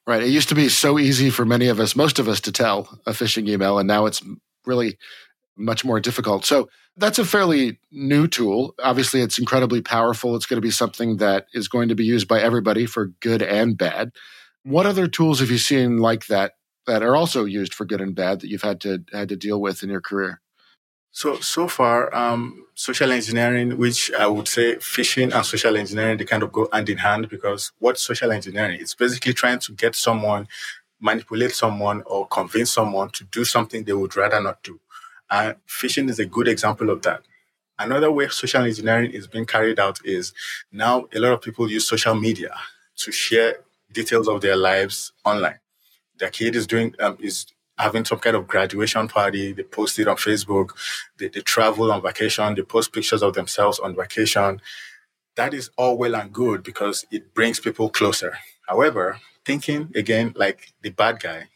Right. 0.08 0.24
It 0.24 0.30
used 0.30 0.50
to 0.50 0.56
be 0.56 0.68
so 0.68 0.98
easy 0.98 1.30
for 1.30 1.46
many 1.46 1.68
of 1.68 1.80
us, 1.80 1.96
most 1.96 2.18
of 2.18 2.28
us, 2.28 2.42
to 2.42 2.52
tell 2.52 3.00
a 3.06 3.12
phishing 3.12 3.48
email, 3.48 3.78
and 3.78 3.88
now 3.88 4.08
it's 4.08 4.24
really 4.66 4.98
much 5.56 5.86
more 5.86 6.00
difficult. 6.00 6.44
So 6.44 6.70
that's 6.98 7.20
a 7.20 7.26
fairly 7.26 7.80
new 7.92 8.28
tool. 8.28 8.74
Obviously, 8.84 9.22
it's 9.22 9.38
incredibly 9.38 9.82
powerful. 9.82 10.36
It's 10.36 10.48
going 10.48 10.58
to 10.58 10.66
be 10.66 10.72
something 10.72 11.18
that 11.18 11.46
is 11.54 11.68
going 11.68 11.90
to 11.90 11.96
be 11.96 12.04
used 12.04 12.28
by 12.28 12.42
everybody 12.42 12.88
for 12.88 13.08
good 13.20 13.44
and 13.44 13.78
bad. 13.78 14.12
What 14.64 14.88
other 14.88 15.08
tools 15.08 15.40
have 15.40 15.52
you 15.52 15.60
seen 15.60 15.98
like 15.98 16.26
that 16.28 16.54
that 16.92 17.04
are 17.04 17.16
also 17.16 17.46
used 17.46 17.74
for 17.74 17.86
good 17.86 18.02
and 18.02 18.14
bad 18.14 18.42
that 18.42 18.50
you've 18.50 18.62
had 18.70 18.82
to 18.82 19.02
had 19.14 19.30
to 19.30 19.38
deal 19.38 19.62
with 19.62 19.82
in 19.82 19.90
your 19.90 20.02
career? 20.02 20.42
So 21.12 21.40
so 21.40 21.70
far, 21.70 22.14
um, 22.14 22.66
social 22.76 23.14
engineering, 23.14 23.78
which 23.78 24.12
I 24.14 24.28
would 24.28 24.50
say 24.50 24.76
phishing 24.76 25.34
and 25.34 25.46
social 25.46 25.78
engineering, 25.78 26.18
they 26.18 26.26
kind 26.26 26.44
of 26.44 26.52
go 26.52 26.68
hand 26.74 26.90
in 26.90 26.98
hand 26.98 27.30
because 27.30 27.72
what 27.80 27.98
social 27.98 28.34
engineering? 28.34 28.78
It's 28.82 28.94
basically 28.94 29.34
trying 29.34 29.60
to 29.60 29.72
get 29.72 29.96
someone, 29.96 30.50
manipulate 31.00 31.54
someone, 31.54 32.04
or 32.06 32.28
convince 32.28 32.72
someone 32.72 33.10
to 33.12 33.24
do 33.24 33.46
something 33.46 33.86
they 33.86 33.94
would 33.94 34.18
rather 34.18 34.42
not 34.42 34.62
do. 34.62 34.78
And 35.30 35.56
phishing 35.66 36.10
is 36.10 36.20
a 36.20 36.26
good 36.26 36.50
example 36.50 36.90
of 36.90 37.04
that. 37.04 37.22
Another 37.80 38.12
way 38.12 38.28
social 38.28 38.64
engineering 38.64 39.12
is 39.12 39.28
being 39.28 39.46
carried 39.46 39.80
out 39.80 40.00
is 40.04 40.34
now 40.74 41.08
a 41.16 41.20
lot 41.20 41.32
of 41.32 41.42
people 41.42 41.72
use 41.72 41.88
social 41.88 42.16
media 42.16 42.54
to 42.98 43.14
share 43.14 43.60
details 43.94 44.28
of 44.28 44.42
their 44.42 44.58
lives 44.58 45.14
online. 45.24 45.61
Their 46.22 46.30
kid 46.30 46.56
is 46.56 46.68
doing 46.68 46.96
um, 47.00 47.18
is 47.20 47.48
having 47.78 48.06
some 48.06 48.20
kind 48.20 48.36
of 48.36 48.48
graduation 48.48 49.08
party. 49.08 49.54
They 49.54 49.64
post 49.64 50.00
it 50.00 50.08
on 50.08 50.16
Facebook. 50.18 50.70
They, 51.18 51.28
they 51.28 51.42
travel 51.42 51.92
on 51.92 52.02
vacation. 52.02 52.56
They 52.56 52.62
post 52.62 52.94
pictures 52.94 53.24
of 53.24 53.34
themselves 53.34 53.80
on 53.80 53.96
vacation. 53.96 54.62
That 55.36 55.54
is 55.54 55.72
all 55.78 55.98
well 55.98 56.16
and 56.16 56.32
good 56.32 56.64
because 56.64 57.06
it 57.12 57.34
brings 57.34 57.60
people 57.60 57.90
closer. 57.90 58.38
However, 58.68 59.20
thinking 59.44 59.92
again 59.96 60.34
like 60.36 60.74
the 60.84 60.92
bad 60.92 61.20
guy, 61.20 61.48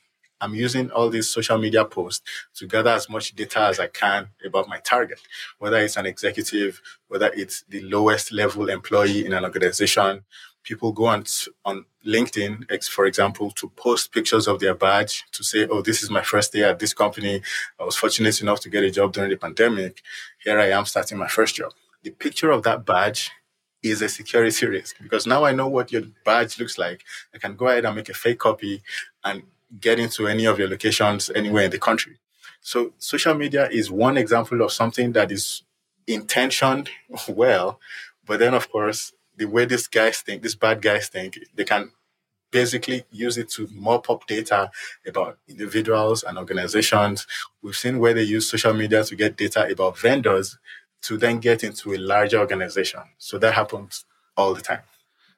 I'm 0.42 0.56
using 0.56 0.92
all 0.92 1.10
these 1.10 1.30
social 1.30 1.58
media 1.58 1.86
posts 1.86 2.26
to 2.56 2.68
gather 2.68 2.90
as 2.90 3.10
much 3.10 3.36
data 3.36 3.62
as 3.62 3.80
I 3.80 3.88
can 3.88 4.30
about 4.46 4.68
my 4.68 4.80
target, 4.80 5.20
whether 5.60 5.78
it's 5.78 5.98
an 5.98 6.06
executive, 6.06 6.82
whether 7.08 7.32
it's 7.34 7.64
the 7.70 7.82
lowest 7.82 8.32
level 8.32 8.70
employee 8.70 9.26
in 9.26 9.34
an 9.34 9.44
organization, 9.44 10.24
people 10.66 10.92
go 10.92 11.06
on 11.06 11.24
on 11.64 11.86
LinkedIn, 12.06 12.86
for 12.90 13.06
example, 13.06 13.52
to 13.52 13.70
post 13.70 14.12
pictures 14.12 14.48
of 14.48 14.60
their 14.60 14.76
badge 14.76 15.24
to 15.32 15.44
say, 15.44 15.68
"Oh, 15.68 15.82
this 15.82 16.04
is 16.04 16.10
my 16.10 16.22
first 16.22 16.52
day 16.52 16.64
at 16.64 16.80
this 16.80 16.94
company. 16.94 17.42
I 17.80 17.84
was 17.84 17.96
fortunate 17.96 18.42
enough 18.42 18.60
to 18.62 18.70
get 18.70 18.84
a 18.84 18.92
job 18.92 19.14
during 19.14 19.30
the 19.30 19.38
pandemic. 19.38 20.02
Here 20.44 20.60
I 20.60 20.70
am 20.72 20.86
starting 20.86 21.18
my 21.18 21.28
first 21.28 21.56
job." 21.56 21.72
The 22.04 22.12
picture 22.12 22.52
of 22.52 22.64
that 22.64 22.86
badge 22.86 23.32
is 23.82 24.02
a 24.02 24.10
security 24.10 24.66
risk 24.66 24.96
because 25.02 25.28
now 25.28 25.46
I 25.46 25.52
know 25.52 25.68
what 25.68 25.92
your 25.92 26.04
badge 26.24 26.60
looks 26.60 26.78
like. 26.78 27.04
I 27.34 27.38
can 27.38 27.56
go 27.56 27.68
ahead 27.68 27.86
and 27.86 27.96
make 27.96 28.10
a 28.10 28.14
fake 28.14 28.40
copy 28.40 28.82
and 29.24 29.44
get 29.80 30.00
into 30.00 30.28
any 30.28 30.46
of 30.46 30.58
your 30.60 30.70
locations 30.70 31.30
anywhere 31.36 31.66
in 31.66 31.72
the 31.72 31.80
country. 31.80 32.18
So 32.62 32.94
social 32.98 33.36
media 33.36 33.70
is 33.70 33.92
one 33.92 34.18
example 34.18 34.62
of 34.62 34.72
something 34.72 35.12
that 35.14 35.32
is 35.32 35.64
intentioned 36.08 36.90
well, 37.30 37.80
but 38.26 38.40
then 38.40 38.54
of 38.54 38.72
course 38.72 39.14
the 39.38 39.46
way 39.46 39.66
these 39.66 39.88
guys 39.88 40.20
think, 40.20 40.42
these 40.42 40.56
bad 40.56 40.82
guys 40.82 41.08
think, 41.08 41.40
they 41.54 41.64
can 41.64 41.92
basically 42.52 43.04
use 43.12 43.38
it 43.38 43.50
to 43.50 43.68
mop 43.74 44.10
up 44.10 44.26
data 44.28 44.72
about 45.06 45.38
individuals 45.48 46.24
and 46.24 46.38
organizations. 46.38 47.28
We've 47.62 47.76
seen 47.76 48.00
where 48.00 48.14
they 48.14 48.24
use 48.24 48.50
social 48.50 48.74
media 48.74 49.04
to 49.04 49.16
get 49.16 49.36
data 49.36 49.68
about 49.70 49.98
vendors 49.98 50.58
to 51.04 51.18
then 51.18 51.40
get 51.40 51.64
into 51.64 51.94
a 51.94 51.98
larger 51.98 52.40
organization. 52.40 53.02
So 53.18 53.38
that 53.40 53.54
happens 53.54 54.06
all 54.38 54.54
the 54.54 54.62
time. 54.62 54.82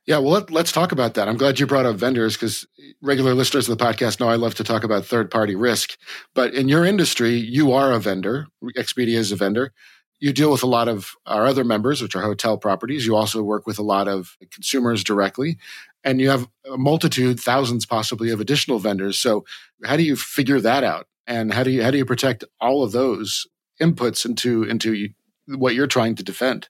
Yeah, 0.06 0.20
well, 0.20 0.46
let, 0.50 0.66
us 0.66 0.72
talk 0.72 0.94
about 0.94 1.16
that. 1.16 1.28
I'm 1.28 1.36
glad 1.36 1.60
you 1.60 1.68
brought 1.68 1.86
up 1.86 1.98
vendors 1.98 2.36
because 2.38 2.66
regular 3.02 3.34
listeners 3.34 3.68
of 3.68 3.78
the 3.78 3.84
podcast 3.84 4.22
know 4.22 4.30
I 4.30 4.36
love 4.36 4.56
to 4.56 4.64
talk 4.64 4.86
about 4.86 5.06
third 5.06 5.30
party 5.30 5.54
risk. 5.54 5.98
But 6.34 6.54
in 6.54 6.70
your 6.70 6.86
industry, 6.86 7.36
you 7.36 7.74
are 7.74 7.92
a 7.92 8.00
vendor. 8.00 8.48
Expedia 8.78 9.18
is 9.18 9.34
a 9.34 9.36
vendor 9.36 9.74
you 10.20 10.34
deal 10.34 10.52
with 10.52 10.64
a 10.64 10.68
lot 10.68 10.88
of 10.88 11.16
our 11.26 11.46
other 11.46 11.64
members, 11.64 12.02
which 12.02 12.16
are 12.16 12.22
hotel 12.22 12.58
properties. 12.58 13.06
You 13.06 13.16
also 13.16 13.44
work 13.44 13.68
with 13.68 13.80
a 13.80 13.84
lot 13.84 14.08
of 14.08 14.38
consumers 14.52 15.04
directly, 15.04 15.58
and 16.04 16.20
you 16.20 16.30
have 16.30 16.48
a 16.72 16.78
multitude, 16.78 17.40
thousands 17.40 17.86
possibly, 17.86 18.32
of 18.32 18.40
additional 18.40 18.80
vendors. 18.80 19.20
So, 19.20 19.46
how 19.86 19.98
do 19.98 20.04
you 20.04 20.16
figure 20.16 20.60
that 20.62 20.84
out? 20.84 21.08
And 21.28 21.54
how 21.54 21.64
do 21.64 21.72
you 21.72 21.84
how 21.84 21.92
do 21.92 21.98
you 21.98 22.06
protect 22.06 22.44
all 22.60 22.84
of 22.84 22.92
those 22.92 23.48
inputs 23.82 24.26
into 24.26 24.64
into 24.64 25.10
what 25.48 25.76
you're 25.76 25.88
trying 25.88 26.16
to 26.16 26.24
defend. 26.24 26.70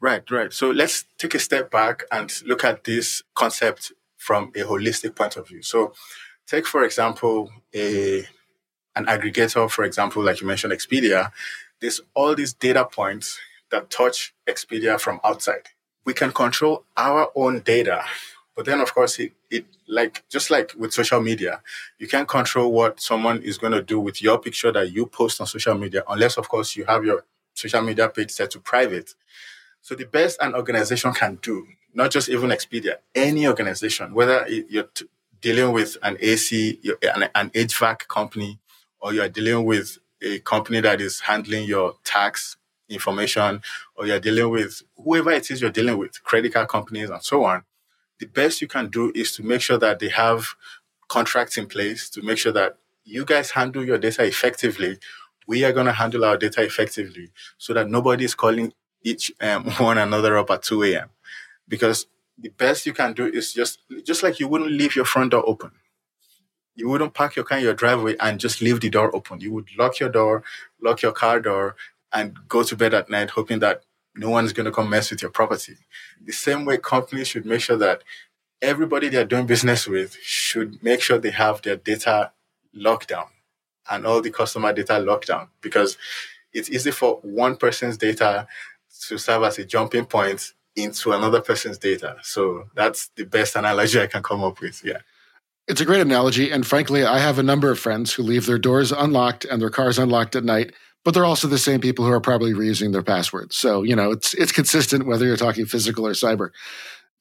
Right, 0.00 0.28
right. 0.30 0.52
So 0.52 0.70
let's 0.70 1.04
take 1.18 1.34
a 1.34 1.38
step 1.38 1.70
back 1.70 2.04
and 2.12 2.32
look 2.46 2.64
at 2.64 2.84
this 2.84 3.22
concept 3.34 3.92
from 4.16 4.52
a 4.54 4.60
holistic 4.60 5.16
point 5.16 5.36
of 5.36 5.48
view. 5.48 5.62
So 5.62 5.92
take, 6.46 6.66
for 6.66 6.84
example, 6.84 7.50
a 7.74 8.26
an 8.96 9.06
aggregator, 9.06 9.70
for 9.70 9.84
example, 9.84 10.24
like 10.24 10.40
you 10.40 10.46
mentioned, 10.46 10.72
Expedia. 10.72 11.30
There's 11.80 12.00
all 12.14 12.34
these 12.34 12.52
data 12.52 12.84
points 12.84 13.38
that 13.70 13.90
touch 13.90 14.34
Expedia 14.48 15.00
from 15.00 15.20
outside. 15.24 15.68
We 16.04 16.14
can 16.14 16.32
control 16.32 16.84
our 16.96 17.30
own 17.34 17.60
data, 17.60 18.04
but 18.56 18.64
then 18.64 18.80
of 18.80 18.94
course 18.94 19.18
it, 19.18 19.32
it 19.50 19.66
like 19.86 20.24
just 20.28 20.50
like 20.50 20.72
with 20.76 20.92
social 20.92 21.20
media, 21.20 21.62
you 21.98 22.08
can't 22.08 22.26
control 22.26 22.72
what 22.72 23.00
someone 23.00 23.42
is 23.42 23.58
going 23.58 23.72
to 23.72 23.82
do 23.82 24.00
with 24.00 24.22
your 24.22 24.38
picture 24.38 24.72
that 24.72 24.90
you 24.90 25.06
post 25.06 25.40
on 25.40 25.46
social 25.46 25.76
media, 25.76 26.02
unless 26.08 26.36
of 26.36 26.48
course 26.48 26.74
you 26.74 26.84
have 26.86 27.04
your 27.04 27.24
social 27.54 27.82
media 27.82 28.08
page 28.08 28.30
set 28.30 28.50
to 28.52 28.60
private. 28.60 29.14
So 29.80 29.94
the 29.94 30.06
best 30.06 30.38
an 30.40 30.54
organization 30.54 31.12
can 31.12 31.38
do, 31.40 31.66
not 31.94 32.10
just 32.10 32.28
even 32.28 32.50
Expedia, 32.50 32.96
any 33.14 33.46
organization, 33.46 34.12
whether 34.12 34.46
you're 34.48 34.84
t- 34.84 35.06
dealing 35.40 35.72
with 35.72 35.96
an 36.02 36.16
AC, 36.20 36.80
an, 37.14 37.28
an 37.34 37.50
HVAC 37.50 38.08
company, 38.08 38.58
or 39.00 39.12
you're 39.14 39.28
dealing 39.28 39.64
with 39.64 39.98
a 40.22 40.38
company 40.40 40.80
that 40.80 41.00
is 41.00 41.20
handling 41.20 41.64
your 41.64 41.94
tax 42.04 42.56
information, 42.88 43.62
or 43.96 44.06
you're 44.06 44.20
dealing 44.20 44.50
with 44.50 44.82
whoever 44.96 45.30
it 45.30 45.50
is 45.50 45.60
you're 45.60 45.70
dealing 45.70 45.98
with, 45.98 46.22
credit 46.24 46.54
card 46.54 46.68
companies 46.68 47.10
and 47.10 47.22
so 47.22 47.44
on, 47.44 47.62
the 48.18 48.26
best 48.26 48.60
you 48.60 48.68
can 48.68 48.88
do 48.88 49.12
is 49.14 49.32
to 49.36 49.42
make 49.42 49.60
sure 49.60 49.78
that 49.78 49.98
they 49.98 50.08
have 50.08 50.54
contracts 51.08 51.56
in 51.56 51.66
place 51.66 52.10
to 52.10 52.22
make 52.22 52.38
sure 52.38 52.52
that 52.52 52.76
you 53.04 53.24
guys 53.24 53.50
handle 53.52 53.84
your 53.84 53.98
data 53.98 54.24
effectively. 54.24 54.98
We 55.46 55.64
are 55.64 55.72
going 55.72 55.86
to 55.86 55.92
handle 55.92 56.24
our 56.24 56.36
data 56.36 56.62
effectively 56.62 57.30
so 57.56 57.72
that 57.74 57.88
nobody 57.88 58.24
is 58.24 58.34
calling 58.34 58.72
each 59.02 59.32
um, 59.40 59.64
one 59.78 59.98
another 59.98 60.36
up 60.36 60.50
at 60.50 60.62
2 60.62 60.82
a.m. 60.84 61.08
Because 61.66 62.06
the 62.36 62.50
best 62.50 62.86
you 62.86 62.92
can 62.92 63.14
do 63.14 63.26
is 63.26 63.52
just 63.52 63.80
just 64.04 64.22
like 64.22 64.38
you 64.38 64.46
wouldn't 64.48 64.70
leave 64.70 64.94
your 64.94 65.04
front 65.04 65.32
door 65.32 65.42
open. 65.46 65.72
You 66.78 66.88
wouldn't 66.88 67.12
park 67.12 67.34
your 67.34 67.44
car 67.44 67.58
in 67.58 67.64
your 67.64 67.74
driveway 67.74 68.14
and 68.20 68.38
just 68.38 68.62
leave 68.62 68.80
the 68.80 68.88
door 68.88 69.14
open. 69.14 69.40
You 69.40 69.52
would 69.52 69.68
lock 69.76 69.98
your 69.98 70.10
door, 70.10 70.44
lock 70.80 71.02
your 71.02 71.10
car 71.10 71.40
door, 71.40 71.74
and 72.12 72.38
go 72.46 72.62
to 72.62 72.76
bed 72.76 72.94
at 72.94 73.10
night 73.10 73.30
hoping 73.30 73.58
that 73.58 73.82
no 74.14 74.30
one's 74.30 74.52
going 74.52 74.66
to 74.66 74.70
come 74.70 74.88
mess 74.88 75.10
with 75.10 75.20
your 75.20 75.32
property. 75.32 75.76
The 76.24 76.32
same 76.32 76.64
way 76.64 76.78
companies 76.78 77.26
should 77.26 77.44
make 77.44 77.62
sure 77.62 77.76
that 77.78 78.04
everybody 78.62 79.08
they're 79.08 79.24
doing 79.24 79.44
business 79.44 79.88
with 79.88 80.16
should 80.22 80.80
make 80.80 81.00
sure 81.00 81.18
they 81.18 81.32
have 81.32 81.62
their 81.62 81.76
data 81.76 82.30
locked 82.72 83.08
down 83.08 83.26
and 83.90 84.06
all 84.06 84.20
the 84.20 84.30
customer 84.30 84.72
data 84.72 85.00
locked 85.00 85.26
down 85.26 85.48
because 85.60 85.98
it's 86.52 86.70
easy 86.70 86.92
for 86.92 87.16
one 87.22 87.56
person's 87.56 87.96
data 87.96 88.46
to 89.08 89.18
serve 89.18 89.42
as 89.42 89.58
a 89.58 89.64
jumping 89.64 90.04
point 90.04 90.52
into 90.76 91.10
another 91.10 91.40
person's 91.40 91.78
data. 91.78 92.18
So 92.22 92.68
that's 92.76 93.08
the 93.16 93.24
best 93.24 93.56
analogy 93.56 94.00
I 94.00 94.06
can 94.06 94.22
come 94.22 94.44
up 94.44 94.60
with. 94.60 94.84
Yeah. 94.84 94.98
It's 95.68 95.82
a 95.82 95.84
great 95.84 96.00
analogy. 96.00 96.50
And 96.50 96.66
frankly, 96.66 97.04
I 97.04 97.18
have 97.18 97.38
a 97.38 97.42
number 97.42 97.70
of 97.70 97.78
friends 97.78 98.12
who 98.12 98.22
leave 98.22 98.46
their 98.46 98.58
doors 98.58 98.90
unlocked 98.90 99.44
and 99.44 99.60
their 99.60 99.70
cars 99.70 99.98
unlocked 99.98 100.34
at 100.34 100.42
night, 100.42 100.72
but 101.04 101.12
they're 101.12 101.26
also 101.26 101.46
the 101.46 101.58
same 101.58 101.80
people 101.80 102.06
who 102.06 102.10
are 102.10 102.20
probably 102.20 102.54
reusing 102.54 102.92
their 102.92 103.02
passwords. 103.02 103.54
So, 103.54 103.82
you 103.82 103.94
know, 103.94 104.10
it's 104.10 104.32
it's 104.34 104.52
consistent 104.52 105.06
whether 105.06 105.26
you're 105.26 105.36
talking 105.36 105.66
physical 105.66 106.06
or 106.06 106.12
cyber. 106.12 106.50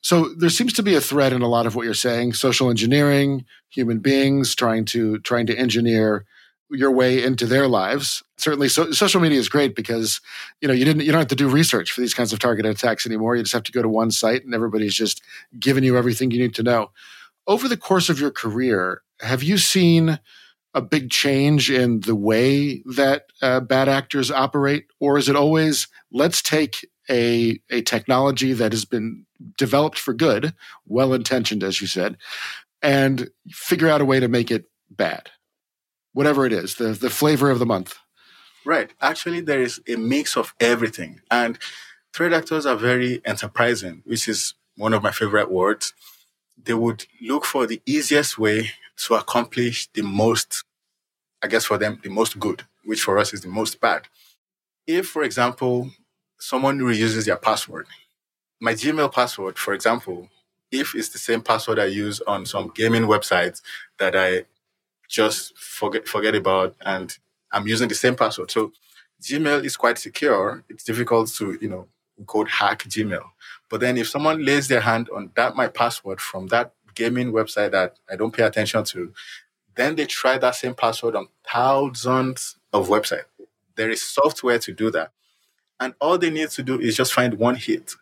So 0.02 0.30
there 0.30 0.50
seems 0.50 0.72
to 0.74 0.84
be 0.84 0.96
a 0.96 1.02
thread 1.02 1.34
in 1.34 1.42
a 1.42 1.48
lot 1.48 1.66
of 1.66 1.76
what 1.76 1.84
you're 1.84 1.94
saying, 1.94 2.34
social 2.34 2.70
engineering, 2.70 3.46
human 3.70 4.00
beings 4.00 4.56
trying 4.56 4.86
to 4.86 5.20
trying 5.20 5.48
to 5.48 5.58
engineer 5.58 6.26
your 6.70 6.92
way 6.92 7.24
into 7.24 7.46
their 7.46 7.68
lives. 7.68 8.24
Certainly, 8.38 8.70
so, 8.70 8.92
social 8.92 9.22
media 9.22 9.40
is 9.40 9.50
great 9.50 9.76
because 9.76 10.22
you 10.62 10.68
know 10.70 10.74
you 10.74 10.86
didn't 10.86 11.02
you 11.02 11.12
don't 11.12 11.20
have 11.20 11.28
to 11.28 11.36
do 11.36 11.50
research 11.50 11.92
for 11.92 12.00
these 12.00 12.14
kinds 12.14 12.32
of 12.32 12.40
targeted 12.40 12.72
attacks 12.72 13.06
anymore. 13.06 13.36
You 13.36 13.44
just 13.44 13.54
have 13.54 13.64
to 13.64 13.72
go 13.74 13.82
to 13.82 13.90
one 13.90 14.12
site, 14.12 14.46
and 14.46 14.54
everybody's 14.54 14.96
just 14.96 15.22
giving 15.60 15.84
you 15.84 15.98
everything 15.98 16.32
you 16.32 16.40
need 16.40 16.56
to 16.56 16.64
know. 16.64 16.92
Over 17.48 17.68
the 17.68 17.78
course 17.78 18.10
of 18.10 18.20
your 18.20 18.32
career, 18.32 19.02
have 19.22 19.42
you 19.42 19.58
seen 19.58 20.20
a 20.74 20.82
big 20.82 21.10
change 21.10 21.72
in 21.72 22.02
the 22.02 22.16
way 22.16 22.84
that 22.86 23.28
uh, 23.42 23.62
bad 23.62 23.88
actors 23.88 24.30
operate, 24.30 24.86
or 25.00 25.18
is 25.18 25.30
it 25.30 25.36
always 25.36 25.88
let's 26.12 26.42
take 26.42 26.88
a 27.10 27.60
a 27.70 27.82
technology 27.82 28.54
that 28.54 28.74
has 28.74 28.86
been 28.86 29.26
developed 29.58 29.98
for 29.98 30.14
good, 30.14 30.54
well 30.86 31.14
intentioned, 31.14 31.64
as 31.64 31.82
you 31.82 31.88
said, 31.88 32.18
and 32.82 33.30
figure 33.50 33.88
out 33.88 34.02
a 34.02 34.06
way 34.06 34.20
to 34.20 34.28
make 34.28 34.52
it 34.52 34.66
bad? 34.90 35.32
whatever 36.18 36.48
it 36.48 36.52
is, 36.52 36.76
the, 36.76 36.94
the 36.94 37.12
flavor 37.12 37.52
of 37.52 37.60
the 37.60 37.66
month. 37.66 38.00
Right. 38.66 38.92
Actually, 39.00 39.42
there 39.42 39.62
is 39.62 39.80
a 39.88 39.98
mix 39.98 40.36
of 40.36 40.56
everything. 40.60 41.22
And 41.30 41.60
threat 42.12 42.34
actors 42.34 42.66
are 42.66 42.76
very 42.76 43.22
enterprising, 43.24 44.02
which 44.04 44.28
is 44.28 44.56
one 44.76 44.96
of 44.96 45.04
my 45.04 45.12
favorite 45.12 45.52
words. 45.52 45.94
They 46.68 46.74
would 46.74 47.06
look 47.22 47.46
for 47.46 47.66
the 47.66 47.82
easiest 47.86 48.38
way 48.38 48.72
to 49.06 49.16
accomplish 49.16 49.88
the 49.94 50.02
most, 50.04 50.66
I 51.42 51.48
guess 51.48 51.66
for 51.66 51.78
them, 51.78 52.00
the 52.04 52.10
most 52.10 52.38
good, 52.40 52.64
which 52.84 53.02
for 53.02 53.18
us 53.18 53.34
is 53.34 53.42
the 53.42 53.48
most 53.48 53.80
bad. 53.80 54.04
If, 54.86 55.08
for 55.08 55.24
example, 55.24 55.90
someone 56.40 56.80
reuses 56.80 57.26
their 57.26 57.38
password, 57.38 57.88
my 58.60 58.74
Gmail 58.74 59.14
password, 59.14 59.58
for 59.58 59.74
example, 59.74 60.30
if 60.70 60.94
it's 60.94 61.10
the 61.10 61.20
same 61.20 61.42
password 61.42 61.80
I 61.80 61.86
use 61.86 62.20
on 62.28 62.46
some 62.46 62.72
gaming 62.76 63.04
websites 63.04 63.62
that 63.98 64.16
I 64.16 64.44
just 65.08 65.58
forget 65.58 66.06
forget 66.06 66.36
about 66.36 66.76
and 66.86 67.18
I'm 67.52 67.66
using 67.66 67.88
the 67.88 67.96
same 67.96 68.16
password. 68.16 68.52
So 68.52 68.74
Gmail 69.22 69.64
is 69.64 69.78
quite 69.78 69.98
secure. 69.98 70.64
It's 70.68 70.84
difficult 70.84 71.30
to, 71.36 71.58
you 71.62 71.70
know, 71.70 71.88
code 72.26 72.50
hack 72.50 72.84
Gmail. 72.84 73.24
But 73.70 73.82
then 73.82 73.98
if 73.98 74.08
someone 74.10 74.44
lays 74.44 74.68
their 74.68 74.82
hand 74.82 75.10
on 75.16 75.32
that 75.36 75.56
my 75.56 75.68
password 75.68 76.20
from 76.20 76.48
that 76.48 76.74
gaming 76.96 77.32
website 77.32 77.72
that 77.72 77.98
I 78.10 78.16
don't 78.16 78.34
pay 78.34 78.44
attention 78.44 78.84
to, 78.86 79.14
then 79.76 79.96
they 79.96 80.06
try 80.06 80.38
that 80.38 80.56
same 80.56 80.74
password 80.74 81.16
on 81.16 81.28
thousands 81.52 82.58
of 82.74 82.88
websites. 82.90 83.26
There 83.76 83.92
is 83.92 84.02
software 84.02 84.60
to 84.60 84.74
do 84.74 84.90
that. 84.92 85.12
And 85.80 85.94
all 86.02 86.18
they 86.18 86.32
need 86.32 86.50
to 86.52 86.64
do 86.64 86.80
is 86.80 86.96
just 86.96 87.14
find 87.14 87.36
one 87.36 87.56
hit 87.56 87.94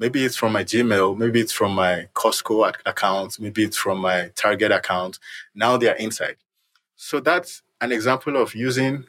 Maybe 0.00 0.24
it's 0.24 0.36
from 0.36 0.52
my 0.52 0.62
Gmail, 0.62 1.18
maybe 1.18 1.40
it's 1.40 1.50
from 1.52 1.74
my 1.74 2.08
Costco 2.14 2.72
account, 2.86 3.40
maybe 3.40 3.64
it's 3.64 3.76
from 3.76 3.98
my 3.98 4.30
Target 4.36 4.70
account. 4.70 5.18
Now 5.56 5.76
they 5.76 5.88
are 5.88 5.96
inside. 5.96 6.36
So 6.94 7.18
that's 7.18 7.62
an 7.80 7.90
example 7.90 8.36
of 8.36 8.54
using 8.54 9.06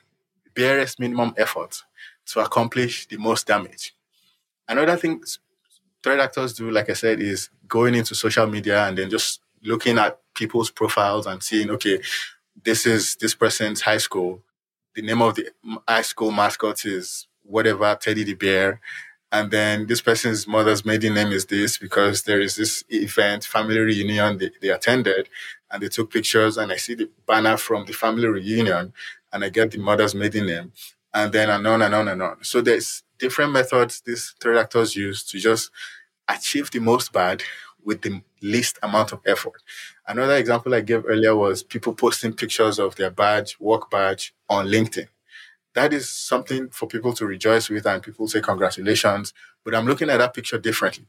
barest 0.55 0.99
minimum 0.99 1.35
effort 1.37 1.83
to 2.27 2.39
accomplish 2.39 3.07
the 3.07 3.17
most 3.17 3.45
damage. 3.45 3.93
Another 4.69 4.95
thing 4.95 5.21
threat 6.01 6.19
actors 6.19 6.53
do, 6.53 6.71
like 6.71 6.89
I 6.89 6.93
said, 6.93 7.19
is 7.19 7.49
going 7.67 7.95
into 7.95 8.15
social 8.15 8.47
media 8.47 8.85
and 8.87 8.97
then 8.97 9.09
just 9.09 9.41
looking 9.63 9.97
at 9.97 10.17
people's 10.33 10.71
profiles 10.71 11.25
and 11.25 11.43
seeing, 11.43 11.69
okay, 11.71 11.99
this 12.63 12.85
is 12.85 13.17
this 13.17 13.35
person's 13.35 13.81
high 13.81 13.97
school. 13.97 14.41
The 14.95 15.01
name 15.01 15.21
of 15.21 15.35
the 15.35 15.49
high 15.87 16.03
school 16.03 16.31
mascot 16.31 16.85
is 16.85 17.27
whatever, 17.43 17.97
Teddy 17.99 18.23
the 18.23 18.35
Bear 18.35 18.79
and 19.31 19.51
then 19.51 19.85
this 19.85 20.01
person's 20.01 20.47
mother's 20.47 20.83
maiden 20.83 21.13
name 21.13 21.31
is 21.31 21.45
this 21.45 21.77
because 21.77 22.23
there 22.23 22.41
is 22.41 22.55
this 22.55 22.83
event, 22.89 23.43
family 23.43 23.77
reunion 23.77 24.37
they, 24.37 24.49
they 24.61 24.69
attended 24.69 25.29
and 25.69 25.83
they 25.83 25.87
took 25.87 26.11
pictures 26.11 26.57
and 26.57 26.71
I 26.71 26.77
see 26.77 26.95
the 26.95 27.09
banner 27.27 27.57
from 27.57 27.85
the 27.85 27.93
family 27.93 28.27
reunion 28.27 28.93
and 29.31 29.43
I 29.43 29.49
get 29.49 29.71
the 29.71 29.77
mother's 29.77 30.15
maiden 30.15 30.47
name 30.47 30.71
and 31.13 31.31
then 31.31 31.49
and 31.49 31.65
on 31.67 31.81
and 31.83 31.93
on 31.93 32.07
and 32.07 32.21
on. 32.21 32.43
So 32.43 32.61
there's 32.61 33.03
different 33.19 33.51
methods 33.51 34.01
these 34.05 34.33
threat 34.41 34.57
actors 34.57 34.95
use 34.95 35.23
to 35.25 35.39
just 35.39 35.71
achieve 36.27 36.71
the 36.71 36.79
most 36.79 37.11
bad 37.11 37.43
with 37.83 38.01
the 38.01 38.21
least 38.41 38.77
amount 38.83 39.11
of 39.11 39.21
effort. 39.25 39.61
Another 40.07 40.35
example 40.35 40.73
I 40.73 40.81
gave 40.81 41.05
earlier 41.07 41.35
was 41.35 41.63
people 41.63 41.93
posting 41.93 42.33
pictures 42.33 42.79
of 42.79 42.95
their 42.95 43.11
badge, 43.11 43.57
work 43.59 43.89
badge 43.89 44.33
on 44.49 44.67
LinkedIn 44.67 45.07
that 45.73 45.93
is 45.93 46.09
something 46.09 46.69
for 46.69 46.87
people 46.87 47.13
to 47.13 47.25
rejoice 47.25 47.69
with 47.69 47.85
and 47.85 48.01
people 48.01 48.27
say 48.27 48.41
congratulations. 48.41 49.33
But 49.63 49.75
I'm 49.75 49.85
looking 49.85 50.09
at 50.09 50.17
that 50.17 50.33
picture 50.33 50.57
differently. 50.57 51.05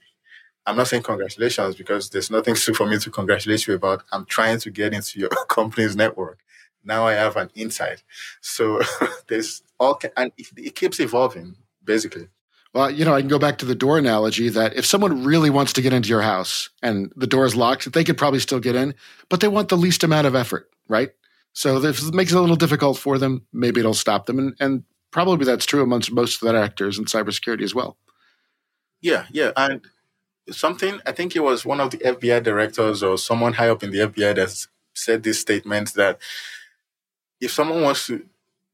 I'm 0.66 0.76
not 0.76 0.88
saying 0.88 1.02
congratulations 1.02 1.74
because 1.76 2.10
there's 2.10 2.30
nothing 2.30 2.54
for 2.76 2.86
me 2.86 2.98
to 2.98 3.10
congratulate 3.10 3.66
you 3.66 3.74
about. 3.74 4.04
I'm 4.12 4.26
trying 4.26 4.60
to 4.60 4.70
get 4.70 4.92
into 4.92 5.18
your 5.18 5.28
company's 5.48 5.96
network. 5.96 6.38
Now 6.84 7.06
I 7.06 7.14
have 7.14 7.36
an 7.36 7.50
insight. 7.54 8.02
So 8.40 8.80
there's 9.28 9.62
all, 9.78 10.00
and 10.16 10.32
it, 10.36 10.46
it 10.56 10.74
keeps 10.74 11.00
evolving 11.00 11.56
basically. 11.84 12.28
Well, 12.72 12.90
you 12.90 13.04
know, 13.04 13.14
I 13.14 13.20
can 13.20 13.28
go 13.28 13.38
back 13.38 13.58
to 13.58 13.66
the 13.66 13.74
door 13.74 13.98
analogy 13.98 14.48
that 14.48 14.76
if 14.76 14.86
someone 14.86 15.24
really 15.24 15.50
wants 15.50 15.72
to 15.72 15.82
get 15.82 15.92
into 15.92 16.08
your 16.08 16.22
house 16.22 16.70
and 16.82 17.12
the 17.16 17.26
door 17.26 17.44
is 17.44 17.56
locked, 17.56 17.92
they 17.92 18.04
could 18.04 18.16
probably 18.16 18.38
still 18.38 18.60
get 18.60 18.76
in, 18.76 18.94
but 19.28 19.40
they 19.40 19.48
want 19.48 19.70
the 19.70 19.76
least 19.76 20.04
amount 20.04 20.28
of 20.28 20.36
effort, 20.36 20.70
right? 20.88 21.10
So 21.52 21.80
this 21.80 22.12
makes 22.12 22.30
it 22.30 22.36
a 22.36 22.40
little 22.40 22.54
difficult 22.54 22.96
for 22.96 23.18
them. 23.18 23.44
Maybe 23.52 23.80
it'll 23.80 23.94
stop 23.94 24.26
them, 24.26 24.38
and, 24.38 24.56
and 24.60 24.84
probably 25.10 25.44
that's 25.44 25.66
true 25.66 25.82
amongst 25.82 26.12
most 26.12 26.40
of 26.40 26.48
the 26.48 26.56
actors 26.56 26.96
in 26.96 27.06
cybersecurity 27.06 27.62
as 27.62 27.74
well. 27.74 27.96
Yeah, 29.00 29.26
yeah, 29.32 29.50
and 29.56 29.84
something 30.50 31.00
I 31.04 31.12
think 31.12 31.34
it 31.34 31.40
was 31.40 31.64
one 31.64 31.80
of 31.80 31.90
the 31.90 31.98
FBI 31.98 32.42
directors 32.42 33.02
or 33.02 33.18
someone 33.18 33.54
high 33.54 33.68
up 33.68 33.82
in 33.82 33.90
the 33.90 33.98
FBI 33.98 34.36
that 34.36 34.66
said 34.94 35.22
this 35.22 35.40
statement 35.40 35.94
that 35.94 36.18
if 37.40 37.50
someone 37.50 37.82
wants 37.82 38.06
to 38.06 38.26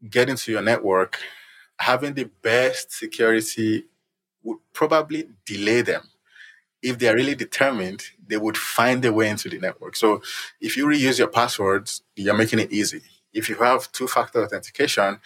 get 0.08 0.28
into 0.28 0.52
your 0.52 0.62
network 0.62 1.18
having 1.78 2.14
the 2.14 2.30
best 2.42 2.92
security 2.92 3.84
would 4.42 4.58
probably 4.72 5.28
delay 5.44 5.82
them. 5.82 6.02
If 6.82 6.98
they 6.98 7.08
are 7.08 7.14
really 7.14 7.34
determined, 7.34 8.04
they 8.26 8.36
would 8.36 8.56
find 8.56 9.04
a 9.04 9.12
way 9.12 9.28
into 9.28 9.48
the 9.48 9.58
network. 9.58 9.96
So 9.96 10.22
if 10.60 10.76
you 10.76 10.86
reuse 10.86 11.18
your 11.18 11.28
passwords, 11.28 12.02
you're 12.14 12.36
making 12.36 12.60
it 12.60 12.72
easy. 12.72 13.02
If 13.32 13.48
you 13.48 13.56
have 13.56 13.90
two 13.92 14.06
factor 14.06 14.44
authentication, 14.44 15.18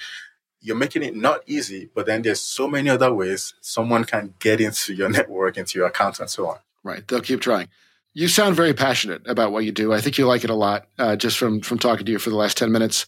you're 0.61 0.77
making 0.77 1.03
it 1.03 1.17
not 1.17 1.43
easy, 1.47 1.89
but 1.95 2.07
then 2.07 2.23
there's 2.23 2.41
so 2.41 2.69
many 2.69 2.89
other 2.89 3.13
ways 3.13 3.55
someone 3.61 4.05
can 4.05 4.35
get 4.39 4.61
into 4.61 4.95
your 4.95 5.09
network, 5.19 5.57
into 5.57 5.79
your 5.79 5.89
account, 5.89 6.21
and 6.21 6.31
so 6.31 6.49
on. 6.49 6.59
Right. 6.83 7.07
They'll 7.07 7.21
keep 7.21 7.41
trying. 7.41 7.69
You 8.13 8.27
sound 8.27 8.57
very 8.57 8.75
passionate 8.75 9.23
about 9.27 9.53
what 9.53 9.65
you 9.65 9.71
do. 9.73 9.93
I 9.93 10.01
think 10.01 10.19
you 10.19 10.27
like 10.27 10.43
it 10.43 10.51
a 10.51 10.55
lot, 10.55 10.89
uh, 10.99 11.15
just 11.15 11.39
from 11.39 11.61
from 11.61 11.79
talking 11.79 12.05
to 12.07 12.13
you 12.13 12.19
for 12.19 12.31
the 12.31 12.37
last 12.37 12.57
ten 12.57 12.73
minutes. 12.73 13.07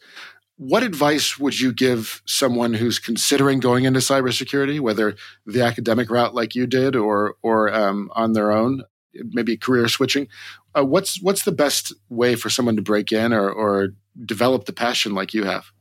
What 0.62 0.84
advice 0.84 1.38
would 1.40 1.58
you 1.58 1.72
give 1.72 2.22
someone 2.24 2.74
who's 2.74 3.00
considering 3.00 3.58
going 3.58 3.84
into 3.84 3.98
cybersecurity, 3.98 4.78
whether 4.78 5.16
the 5.44 5.62
academic 5.62 6.08
route 6.08 6.36
like 6.36 6.54
you 6.54 6.68
did, 6.68 6.94
or 6.94 7.34
or 7.42 7.74
um, 7.74 8.10
on 8.14 8.32
their 8.32 8.52
own, 8.52 8.84
maybe 9.12 9.56
career 9.56 9.88
switching? 9.88 10.28
Uh, 10.72 10.84
what's 10.84 11.20
what's 11.20 11.44
the 11.44 11.52
best 11.52 11.92
way 12.08 12.36
for 12.36 12.48
someone 12.48 12.76
to 12.76 12.82
break 12.82 13.10
in 13.10 13.32
or, 13.32 13.50
or 13.50 13.88
develop 14.24 14.66
the 14.66 14.72
passion 14.72 15.14
like 15.14 15.34
you 15.34 15.44
have? 15.44 15.72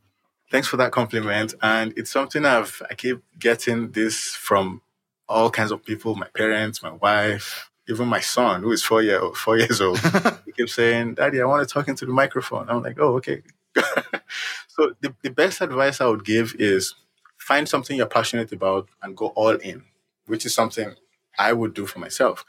Thanks 0.50 0.68
for 0.68 0.78
that 0.78 0.92
compliment. 0.92 1.54
And 1.62 1.94
it's 1.96 2.12
something 2.12 2.44
I've, 2.44 2.82
I 2.90 2.96
keep 2.96 3.22
getting 3.40 3.92
this 3.92 4.36
from 4.36 4.82
all 5.30 5.50
kinds 5.50 5.72
of 5.72 5.86
people, 5.86 6.16
my 6.16 6.28
parents, 6.36 6.84
my 6.84 6.92
wife, 6.92 7.70
even 7.88 8.08
my 8.08 8.20
son, 8.20 8.64
who 8.64 8.72
is 8.72 8.84
four, 8.84 9.02
year, 9.02 9.22
four 9.34 9.58
years 9.58 9.80
old. 9.80 10.00
he 10.46 10.52
keeps 10.52 10.74
saying, 10.74 11.14
Daddy, 11.14 11.40
I 11.40 11.46
want 11.46 11.68
to 11.68 11.74
talk 11.74 11.88
into 11.88 12.06
the 12.06 12.12
microphone. 12.12 12.70
I'm 12.70 12.84
like, 12.84 13.00
oh, 13.00 13.16
okay. 13.18 13.44
so 14.68 14.94
the, 15.02 15.14
the 15.24 15.30
best 15.30 15.62
advice 15.62 16.02
I 16.02 16.08
would 16.08 16.26
give 16.26 16.56
is 16.60 16.96
find 17.38 17.68
something 17.68 17.98
you're 17.98 18.06
passionate 18.06 18.52
about 18.52 18.90
and 19.02 19.16
go 19.18 19.28
all 19.28 19.56
in, 19.56 19.84
which 20.28 20.46
is 20.46 20.54
something 20.54 20.96
I 21.38 21.54
would 21.54 21.74
do 21.74 21.86
for 21.86 22.00
myself. 22.00 22.46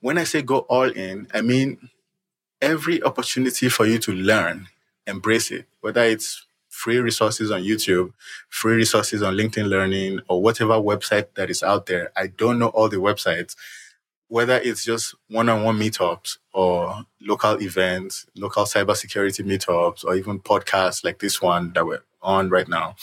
When 0.00 0.18
I 0.18 0.24
say 0.24 0.42
go 0.42 0.58
all 0.60 0.90
in, 0.90 1.28
I 1.32 1.40
mean 1.40 1.90
every 2.60 3.02
opportunity 3.02 3.68
for 3.68 3.86
you 3.86 3.98
to 3.98 4.12
learn, 4.12 4.68
embrace 5.06 5.50
it, 5.50 5.66
whether 5.80 6.02
it's 6.02 6.46
free 6.68 6.98
resources 6.98 7.50
on 7.50 7.62
YouTube, 7.62 8.12
free 8.48 8.74
resources 8.74 9.22
on 9.22 9.34
LinkedIn 9.34 9.68
Learning, 9.68 10.20
or 10.28 10.42
whatever 10.42 10.74
website 10.74 11.28
that 11.34 11.48
is 11.50 11.62
out 11.62 11.86
there. 11.86 12.10
I 12.16 12.26
don't 12.26 12.58
know 12.58 12.68
all 12.68 12.88
the 12.88 12.96
websites, 12.96 13.54
whether 14.28 14.56
it's 14.56 14.84
just 14.84 15.14
one 15.28 15.48
on 15.48 15.62
one 15.62 15.78
meetups 15.78 16.38
or 16.52 17.04
local 17.20 17.60
events, 17.60 18.26
local 18.36 18.64
cybersecurity 18.64 19.44
meetups, 19.44 20.04
or 20.04 20.14
even 20.14 20.40
podcasts 20.40 21.04
like 21.04 21.18
this 21.18 21.40
one 21.42 21.72
that 21.74 21.86
we're 21.86 22.02
on 22.22 22.48
right 22.48 22.68
now. 22.68 22.96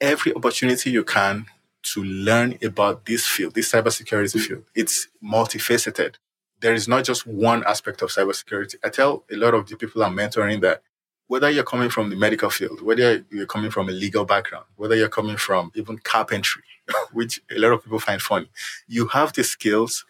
Every 0.00 0.34
opportunity 0.34 0.90
you 0.90 1.04
can 1.04 1.46
to 1.94 2.02
learn 2.02 2.58
about 2.62 3.06
this 3.06 3.26
field, 3.26 3.54
this 3.54 3.70
cybersecurity 3.70 4.40
field, 4.40 4.64
it's 4.74 5.08
multifaceted. 5.22 6.16
There 6.60 6.74
is 6.74 6.88
not 6.88 7.04
just 7.04 7.26
one 7.26 7.62
aspect 7.64 8.02
of 8.02 8.10
cybersecurity. 8.10 8.76
I 8.82 8.88
tell 8.88 9.24
a 9.30 9.36
lot 9.36 9.54
of 9.54 9.68
the 9.68 9.76
people 9.76 10.02
I'm 10.02 10.16
mentoring 10.16 10.62
that 10.62 10.82
whether 11.28 11.50
you're 11.50 11.64
coming 11.64 11.90
from 11.90 12.10
the 12.10 12.16
medical 12.16 12.50
field, 12.50 12.80
whether 12.82 13.24
you're 13.30 13.46
coming 13.46 13.70
from 13.70 13.88
a 13.88 13.92
legal 13.92 14.24
background, 14.24 14.64
whether 14.76 14.94
you're 14.94 15.08
coming 15.08 15.36
from 15.36 15.72
even 15.74 15.98
carpentry, 15.98 16.62
which 17.12 17.40
a 17.50 17.58
lot 17.58 17.72
of 17.72 17.82
people 17.82 17.98
find 17.98 18.22
funny, 18.22 18.48
you 18.86 19.08
have 19.08 19.32
the 19.32 19.42
skills 19.42 20.04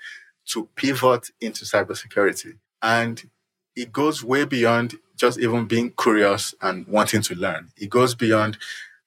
to 0.47 0.69
pivot 0.77 1.31
into 1.41 1.65
cybersecurity. 1.65 2.59
And 2.83 3.29
it 3.75 3.93
goes 3.93 4.25
way 4.25 4.45
beyond 4.45 4.97
just 5.17 5.39
even 5.39 5.67
being 5.67 5.93
curious 5.99 6.55
and 6.61 6.87
wanting 6.87 7.23
to 7.23 7.35
learn. 7.35 7.71
It 7.77 7.91
goes 7.91 8.15
beyond 8.15 8.59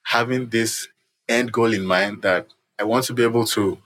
having 0.03 0.49
this 0.49 0.87
end 1.27 1.51
goal 1.51 1.73
in 1.73 1.85
mind 1.85 2.21
that 2.23 2.47
I 2.79 2.83
want 2.83 3.05
to 3.05 3.13
be 3.13 3.23
able 3.23 3.45
to 3.45 3.77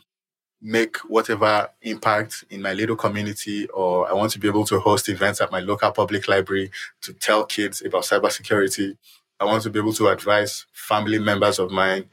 make 0.62 0.98
whatever 1.10 1.70
impact 1.82 2.46
in 2.50 2.62
my 2.62 2.74
little 2.74 2.96
community, 2.96 3.68
or 3.68 4.10
I 4.10 4.14
want 4.14 4.32
to 4.32 4.40
be 4.40 4.48
able 4.48 4.66
to 4.66 4.80
host 4.80 5.10
events 5.10 5.42
at 5.42 5.52
my 5.52 5.60
local 5.60 5.92
public 5.92 6.28
library 6.30 6.72
to 7.02 7.14
tell 7.14 7.46
kids 7.46 7.82
about 7.82 8.04
cybersecurity. 8.04 8.98
I 9.40 9.46
want 9.46 9.64
to 9.64 9.70
be 9.70 9.80
able 9.80 9.94
to 9.94 10.08
advise 10.08 10.66
family 10.72 11.20
members 11.20 11.60
of 11.60 11.70
mine 11.70 12.06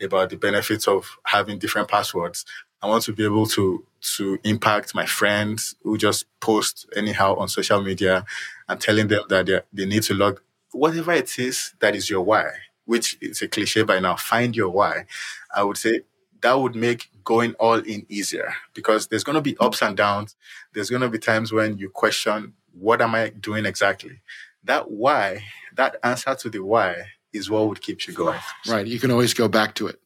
about 0.00 0.30
the 0.30 0.36
benefits 0.36 0.86
of 0.86 1.16
having 1.26 1.58
different 1.58 1.88
passwords. 1.88 2.44
I 2.82 2.88
want 2.88 3.04
to 3.04 3.12
be 3.12 3.24
able 3.24 3.46
to 3.46 3.84
to 4.16 4.38
impact 4.44 4.94
my 4.94 5.06
friends 5.06 5.74
who 5.82 5.98
just 5.98 6.26
post 6.40 6.86
anyhow 6.94 7.34
on 7.36 7.48
social 7.48 7.82
media 7.82 8.24
and 8.68 8.80
telling 8.80 9.08
them 9.08 9.24
that 9.28 9.46
they, 9.46 9.60
they 9.72 9.86
need 9.86 10.02
to 10.04 10.14
log 10.14 10.40
whatever 10.72 11.12
it 11.12 11.38
is 11.38 11.74
that 11.80 11.96
is 11.96 12.08
your 12.10 12.22
why, 12.22 12.50
which 12.84 13.16
is 13.20 13.42
a 13.42 13.48
cliche 13.48 13.82
by 13.82 13.98
now. 13.98 14.16
Find 14.16 14.54
your 14.54 14.68
why. 14.68 15.06
I 15.54 15.64
would 15.64 15.76
say 15.76 16.02
that 16.42 16.54
would 16.54 16.76
make 16.76 17.10
going 17.24 17.54
all 17.54 17.78
in 17.78 18.06
easier 18.08 18.54
because 18.74 19.08
there's 19.08 19.24
going 19.24 19.34
to 19.34 19.40
be 19.40 19.56
ups 19.58 19.82
and 19.82 19.96
downs. 19.96 20.36
There's 20.72 20.90
going 20.90 21.02
to 21.02 21.08
be 21.08 21.18
times 21.18 21.52
when 21.52 21.78
you 21.78 21.90
question, 21.90 22.52
what 22.72 23.00
am 23.00 23.14
I 23.14 23.30
doing 23.30 23.66
exactly? 23.66 24.20
That 24.64 24.90
why, 24.90 25.44
that 25.74 25.96
answer 26.04 26.34
to 26.34 26.50
the 26.50 26.62
why 26.62 27.06
is 27.32 27.50
what 27.50 27.68
would 27.68 27.80
keep 27.80 28.06
you 28.06 28.14
going. 28.14 28.38
Right. 28.68 28.86
You 28.86 29.00
can 29.00 29.10
always 29.10 29.34
go 29.34 29.48
back 29.48 29.74
to 29.76 29.88
it. 29.88 30.00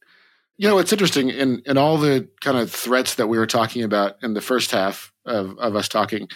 You 0.60 0.68
know, 0.68 0.76
it's 0.76 0.92
interesting 0.92 1.30
in, 1.30 1.62
in 1.64 1.78
all 1.78 1.96
the 1.96 2.28
kind 2.42 2.58
of 2.58 2.70
threats 2.70 3.14
that 3.14 3.28
we 3.28 3.38
were 3.38 3.46
talking 3.46 3.82
about 3.82 4.22
in 4.22 4.34
the 4.34 4.42
first 4.42 4.72
half 4.72 5.10
of, 5.24 5.58
of 5.58 5.74
us 5.74 5.88
talking, 5.88 6.28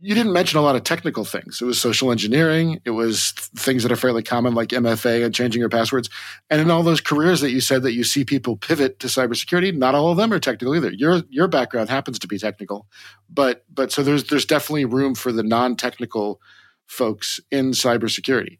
you 0.00 0.12
didn't 0.12 0.32
mention 0.32 0.58
a 0.58 0.62
lot 0.62 0.74
of 0.74 0.82
technical 0.82 1.24
things. 1.24 1.62
It 1.62 1.66
was 1.66 1.80
social 1.80 2.10
engineering. 2.10 2.80
It 2.84 2.90
was 2.90 3.30
things 3.30 3.84
that 3.84 3.92
are 3.92 3.96
fairly 3.96 4.24
common, 4.24 4.56
like 4.56 4.70
MFA 4.70 5.24
and 5.24 5.32
changing 5.32 5.60
your 5.60 5.68
passwords. 5.68 6.10
And 6.50 6.60
in 6.60 6.68
all 6.68 6.82
those 6.82 7.00
careers 7.00 7.42
that 7.42 7.52
you 7.52 7.60
said 7.60 7.84
that 7.84 7.92
you 7.92 8.02
see 8.02 8.24
people 8.24 8.56
pivot 8.56 8.98
to 8.98 9.06
cybersecurity, 9.06 9.72
not 9.72 9.94
all 9.94 10.10
of 10.10 10.16
them 10.16 10.32
are 10.32 10.40
technical 10.40 10.74
either. 10.74 10.90
Your 10.90 11.22
your 11.28 11.46
background 11.46 11.90
happens 11.90 12.18
to 12.18 12.26
be 12.26 12.38
technical, 12.38 12.88
but 13.28 13.64
but 13.72 13.92
so 13.92 14.02
there's 14.02 14.24
there's 14.24 14.46
definitely 14.46 14.84
room 14.84 15.14
for 15.14 15.30
the 15.30 15.44
non-technical 15.44 16.40
folks 16.86 17.38
in 17.52 17.70
cybersecurity. 17.70 18.58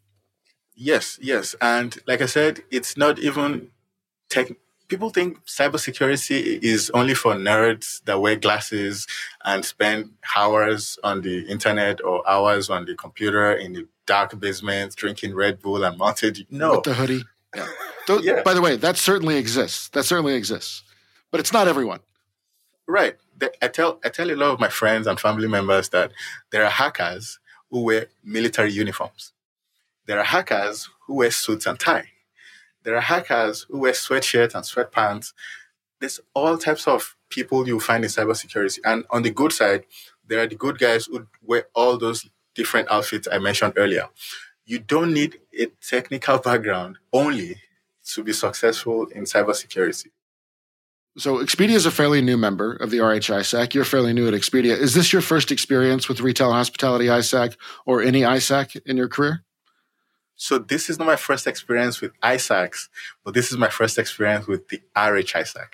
Yes, 0.73 1.19
yes, 1.21 1.53
and 1.59 1.97
like 2.07 2.21
I 2.21 2.27
said, 2.27 2.61
it's 2.71 2.95
not 2.95 3.19
even 3.19 3.71
tech 4.29 4.51
people 4.91 5.09
think 5.09 5.43
cybersecurity 5.45 6.61
is 6.61 6.91
only 6.93 7.13
for 7.13 7.33
nerds 7.33 8.03
that 8.03 8.19
wear 8.19 8.35
glasses 8.35 9.07
and 9.45 9.63
spend 9.63 10.11
hours 10.35 10.99
on 11.01 11.21
the 11.21 11.47
internet 11.47 12.03
or 12.03 12.29
hours 12.29 12.69
on 12.69 12.83
the 12.83 12.93
computer 12.95 13.53
in 13.53 13.71
the 13.71 13.87
dark 14.05 14.37
basement 14.37 14.93
drinking 14.97 15.33
Red 15.33 15.61
Bull 15.61 15.85
and 15.85 15.97
mounted. 15.97 16.45
No. 16.49 16.71
With 16.71 16.83
the 16.83 16.93
hoodie. 16.93 17.23
Yeah. 17.55 17.67
Those, 18.07 18.25
yeah. 18.25 18.41
By 18.43 18.53
the 18.53 18.61
way, 18.61 18.75
that 18.75 18.97
certainly 18.97 19.37
exists. 19.37 19.87
That 19.89 20.03
certainly 20.03 20.35
exists. 20.35 20.83
But 21.31 21.39
it's 21.39 21.53
not 21.53 21.69
everyone. 21.69 22.01
Right. 22.85 23.15
I 23.61 23.69
tell 23.69 23.99
I 24.03 24.09
tell 24.09 24.29
a 24.29 24.35
lot 24.35 24.51
of 24.51 24.59
my 24.59 24.67
friends 24.67 25.07
and 25.07 25.17
family 25.17 25.47
members 25.47 25.87
that 25.89 26.11
there 26.51 26.65
are 26.65 26.69
hackers 26.69 27.39
who 27.69 27.83
wear 27.83 28.07
military 28.25 28.73
uniforms. 28.73 29.31
There 30.05 30.19
are 30.19 30.25
hackers 30.25 30.89
who 31.07 31.13
wear 31.13 31.31
suits 31.31 31.65
and 31.65 31.79
tie. 31.79 32.09
There 32.83 32.95
are 32.95 33.01
hackers 33.01 33.65
who 33.69 33.79
wear 33.79 33.93
sweatshirts 33.93 34.55
and 34.55 34.63
sweatpants. 34.63 35.33
There's 35.99 36.19
all 36.33 36.57
types 36.57 36.87
of 36.87 37.15
people 37.29 37.67
you 37.67 37.79
find 37.79 38.03
in 38.03 38.09
cybersecurity. 38.09 38.79
And 38.83 39.05
on 39.09 39.21
the 39.21 39.29
good 39.29 39.53
side, 39.53 39.85
there 40.27 40.41
are 40.41 40.47
the 40.47 40.55
good 40.55 40.79
guys 40.79 41.05
who 41.05 41.27
wear 41.43 41.67
all 41.75 41.97
those 41.97 42.29
different 42.55 42.89
outfits 42.89 43.27
I 43.31 43.37
mentioned 43.37 43.73
earlier. 43.77 44.09
You 44.65 44.79
don't 44.79 45.13
need 45.13 45.39
a 45.57 45.67
technical 45.87 46.39
background 46.39 46.97
only 47.13 47.57
to 48.13 48.23
be 48.23 48.33
successful 48.33 49.07
in 49.07 49.23
cybersecurity. 49.23 50.07
So 51.17 51.37
Expedia 51.39 51.71
is 51.71 51.85
a 51.85 51.91
fairly 51.91 52.21
new 52.21 52.37
member 52.37 52.73
of 52.73 52.89
the 52.89 52.99
RHISAC. 52.99 53.73
You're 53.73 53.83
fairly 53.83 54.13
new 54.13 54.27
at 54.27 54.33
Expedia. 54.33 54.77
Is 54.77 54.93
this 54.93 55.11
your 55.11 55.21
first 55.21 55.51
experience 55.51 56.07
with 56.07 56.21
retail 56.21 56.53
hospitality 56.53 57.07
ISAC 57.07 57.57
or 57.85 58.01
any 58.01 58.21
ISAC 58.21 58.81
in 58.85 58.95
your 58.95 59.09
career? 59.09 59.43
So 60.41 60.57
this 60.57 60.89
is 60.89 60.97
not 60.97 61.05
my 61.05 61.17
first 61.17 61.45
experience 61.45 62.01
with 62.01 62.19
ISACs, 62.21 62.89
but 63.23 63.35
this 63.35 63.51
is 63.51 63.59
my 63.59 63.69
first 63.69 63.99
experience 63.99 64.47
with 64.47 64.67
the 64.69 64.81
RH 64.95 65.37
ISAC. 65.37 65.67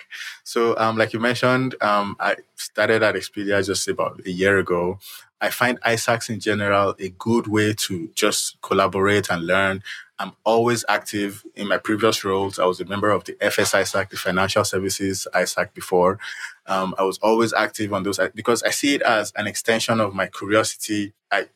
So, 0.44 0.76
um, 0.76 0.98
like 0.98 1.14
you 1.14 1.20
mentioned, 1.20 1.74
um, 1.80 2.16
I 2.20 2.36
started 2.54 3.02
at 3.02 3.14
Expedia 3.14 3.64
just 3.64 3.88
about 3.88 4.20
a 4.26 4.30
year 4.30 4.58
ago. 4.58 4.98
I 5.40 5.48
find 5.48 5.80
ISACs 5.80 6.28
in 6.28 6.38
general 6.38 6.94
a 7.00 7.08
good 7.08 7.46
way 7.46 7.72
to 7.86 8.10
just 8.14 8.60
collaborate 8.60 9.30
and 9.30 9.46
learn. 9.46 9.82
I'm 10.18 10.32
always 10.44 10.84
active 10.86 11.44
in 11.54 11.66
my 11.66 11.78
previous 11.78 12.22
roles. 12.22 12.58
I 12.58 12.66
was 12.66 12.78
a 12.78 12.84
member 12.84 13.08
of 13.08 13.24
the 13.24 13.42
FS 13.42 13.72
ISAC, 13.72 14.10
the 14.10 14.18
Financial 14.18 14.64
Services 14.64 15.26
ISAC 15.34 15.72
before. 15.72 16.18
Um, 16.66 16.94
I 16.98 17.04
was 17.04 17.16
always 17.22 17.54
active 17.54 17.94
on 17.94 18.02
those 18.02 18.20
because 18.34 18.62
I 18.62 18.70
see 18.70 18.96
it 18.96 19.00
as 19.00 19.32
an 19.34 19.46
extension 19.46 19.98
of 19.98 20.14
my 20.14 20.26
curiosity. 20.26 21.14
I 21.32 21.46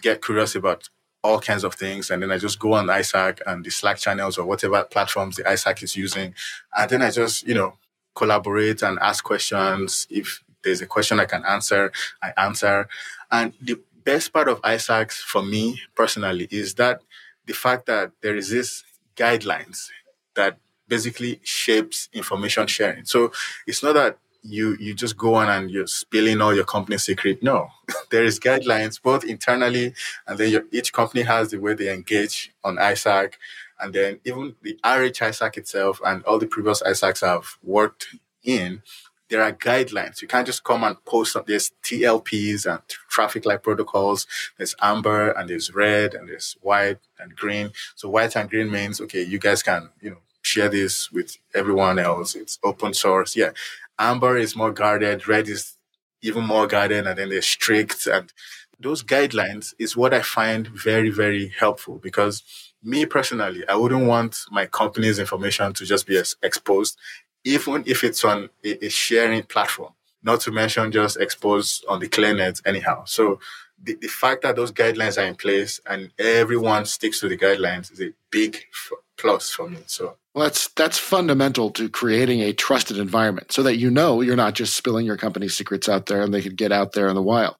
get 0.00 0.22
curious 0.22 0.56
about 0.56 0.88
all 1.28 1.40
kinds 1.40 1.62
of 1.62 1.74
things. 1.74 2.10
And 2.10 2.22
then 2.22 2.32
I 2.32 2.38
just 2.38 2.58
go 2.58 2.72
on 2.72 2.86
ISAC 2.86 3.40
and 3.46 3.64
the 3.64 3.70
Slack 3.70 3.98
channels 3.98 4.38
or 4.38 4.46
whatever 4.46 4.82
platforms 4.84 5.36
the 5.36 5.42
ISAC 5.42 5.82
is 5.82 5.94
using. 5.94 6.34
And 6.76 6.90
then 6.90 7.02
I 7.02 7.10
just, 7.10 7.46
you 7.46 7.54
know, 7.54 7.74
collaborate 8.14 8.82
and 8.82 8.98
ask 9.00 9.22
questions. 9.22 10.06
If 10.10 10.42
there's 10.64 10.80
a 10.80 10.86
question 10.86 11.20
I 11.20 11.26
can 11.26 11.44
answer, 11.44 11.92
I 12.22 12.32
answer. 12.38 12.88
And 13.30 13.52
the 13.60 13.78
best 14.04 14.32
part 14.32 14.48
of 14.48 14.62
ISACs 14.62 15.12
for 15.12 15.42
me 15.42 15.82
personally 15.94 16.48
is 16.50 16.74
that 16.74 17.02
the 17.44 17.52
fact 17.52 17.86
that 17.86 18.12
there 18.22 18.36
is 18.36 18.48
this 18.50 18.84
guidelines 19.14 19.88
that 20.34 20.56
basically 20.88 21.40
shapes 21.42 22.08
information 22.14 22.66
sharing. 22.66 23.04
So 23.04 23.32
it's 23.66 23.82
not 23.82 23.94
that 23.94 24.16
you 24.48 24.76
you 24.80 24.94
just 24.94 25.16
go 25.16 25.34
on 25.34 25.48
and 25.48 25.70
you're 25.70 25.86
spilling 25.86 26.40
all 26.40 26.54
your 26.54 26.64
company 26.64 26.98
secret. 26.98 27.42
No, 27.42 27.68
there 28.10 28.24
is 28.24 28.40
guidelines 28.40 29.00
both 29.00 29.24
internally 29.24 29.94
and 30.26 30.38
then 30.38 30.50
your, 30.50 30.62
each 30.72 30.92
company 30.92 31.22
has 31.22 31.50
the 31.50 31.58
way 31.58 31.74
they 31.74 31.92
engage 31.92 32.52
on 32.64 32.76
ISAC. 32.76 33.34
And 33.80 33.94
then 33.94 34.18
even 34.24 34.56
the 34.62 34.74
RH 34.84 35.22
ISAC 35.22 35.56
itself 35.56 36.00
and 36.04 36.24
all 36.24 36.38
the 36.38 36.46
previous 36.46 36.82
ISACs 36.82 37.20
have 37.20 37.58
worked 37.62 38.08
in, 38.42 38.82
there 39.28 39.42
are 39.42 39.52
guidelines. 39.52 40.22
You 40.22 40.28
can't 40.28 40.46
just 40.46 40.64
come 40.64 40.82
and 40.84 41.02
post 41.04 41.36
up. 41.36 41.46
There's 41.46 41.70
TLPs 41.84 42.66
and 42.66 42.80
traffic 43.08 43.44
light 43.44 43.62
protocols. 43.62 44.26
There's 44.56 44.74
amber 44.80 45.30
and 45.30 45.48
there's 45.48 45.74
red 45.74 46.14
and 46.14 46.28
there's 46.28 46.56
white 46.60 46.98
and 47.20 47.36
green. 47.36 47.70
So 47.94 48.08
white 48.08 48.34
and 48.36 48.48
green 48.48 48.70
means, 48.70 49.00
okay, 49.02 49.22
you 49.22 49.38
guys 49.38 49.62
can, 49.62 49.90
you 50.00 50.10
know, 50.10 50.18
share 50.42 50.68
this 50.68 51.12
with 51.12 51.36
everyone 51.54 51.98
else. 51.98 52.34
It's 52.34 52.58
open 52.64 52.94
source. 52.94 53.36
Yeah. 53.36 53.50
Amber 53.98 54.36
is 54.36 54.56
more 54.56 54.72
guarded. 54.72 55.26
Red 55.26 55.48
is 55.48 55.76
even 56.22 56.44
more 56.44 56.66
guarded. 56.66 57.06
And 57.06 57.18
then 57.18 57.28
they're 57.28 57.42
strict. 57.42 58.06
And 58.06 58.32
those 58.80 59.02
guidelines 59.02 59.74
is 59.78 59.96
what 59.96 60.14
I 60.14 60.22
find 60.22 60.68
very, 60.68 61.10
very 61.10 61.48
helpful 61.48 61.98
because 61.98 62.42
me 62.82 63.06
personally, 63.06 63.66
I 63.68 63.74
wouldn't 63.74 64.06
want 64.06 64.38
my 64.50 64.66
company's 64.66 65.18
information 65.18 65.72
to 65.74 65.84
just 65.84 66.06
be 66.06 66.20
exposed, 66.42 66.96
even 67.44 67.82
if 67.86 68.04
it's 68.04 68.24
on 68.24 68.50
a, 68.64 68.86
a 68.86 68.88
sharing 68.88 69.42
platform, 69.42 69.92
not 70.22 70.40
to 70.42 70.52
mention 70.52 70.92
just 70.92 71.16
exposed 71.16 71.84
on 71.88 72.00
the 72.00 72.08
ClearNet 72.08 72.62
anyhow. 72.64 73.04
So 73.04 73.40
the, 73.82 73.94
the 73.94 74.08
fact 74.08 74.42
that 74.42 74.56
those 74.56 74.72
guidelines 74.72 75.20
are 75.20 75.26
in 75.26 75.34
place 75.34 75.80
and 75.86 76.12
everyone 76.18 76.84
sticks 76.84 77.20
to 77.20 77.28
the 77.28 77.36
guidelines 77.36 77.92
is 77.92 78.00
a 78.00 78.12
big 78.30 78.56
f- 78.56 78.98
plus 79.16 79.50
for 79.50 79.68
me. 79.68 79.78
So 79.86 80.16
well, 80.38 80.46
that's 80.46 80.68
that's 80.68 80.98
fundamental 80.98 81.68
to 81.72 81.88
creating 81.88 82.42
a 82.42 82.52
trusted 82.52 82.96
environment, 82.96 83.50
so 83.50 83.64
that 83.64 83.76
you 83.76 83.90
know 83.90 84.20
you're 84.20 84.36
not 84.36 84.54
just 84.54 84.76
spilling 84.76 85.04
your 85.04 85.16
company's 85.16 85.56
secrets 85.56 85.88
out 85.88 86.06
there, 86.06 86.22
and 86.22 86.32
they 86.32 86.42
could 86.42 86.56
get 86.56 86.70
out 86.70 86.92
there 86.92 87.08
in 87.08 87.16
the 87.16 87.22
wild. 87.22 87.56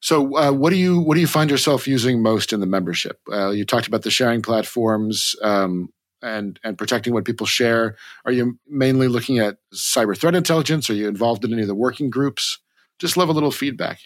So, 0.00 0.36
uh, 0.36 0.52
what 0.52 0.68
do 0.68 0.76
you 0.76 1.00
what 1.00 1.14
do 1.14 1.22
you 1.22 1.26
find 1.26 1.50
yourself 1.50 1.88
using 1.88 2.22
most 2.22 2.52
in 2.52 2.60
the 2.60 2.66
membership? 2.66 3.18
Uh, 3.32 3.48
you 3.48 3.64
talked 3.64 3.86
about 3.86 4.02
the 4.02 4.10
sharing 4.10 4.42
platforms 4.42 5.34
um, 5.40 5.88
and 6.20 6.60
and 6.62 6.76
protecting 6.76 7.14
what 7.14 7.24
people 7.24 7.46
share. 7.46 7.96
Are 8.26 8.32
you 8.32 8.58
mainly 8.68 9.08
looking 9.08 9.38
at 9.38 9.56
cyber 9.72 10.14
threat 10.14 10.34
intelligence? 10.34 10.90
Are 10.90 10.94
you 10.94 11.08
involved 11.08 11.46
in 11.46 11.52
any 11.54 11.62
of 11.62 11.68
the 11.68 11.74
working 11.74 12.10
groups? 12.10 12.58
Just 12.98 13.16
love 13.16 13.30
a 13.30 13.32
little 13.32 13.52
feedback. 13.52 14.00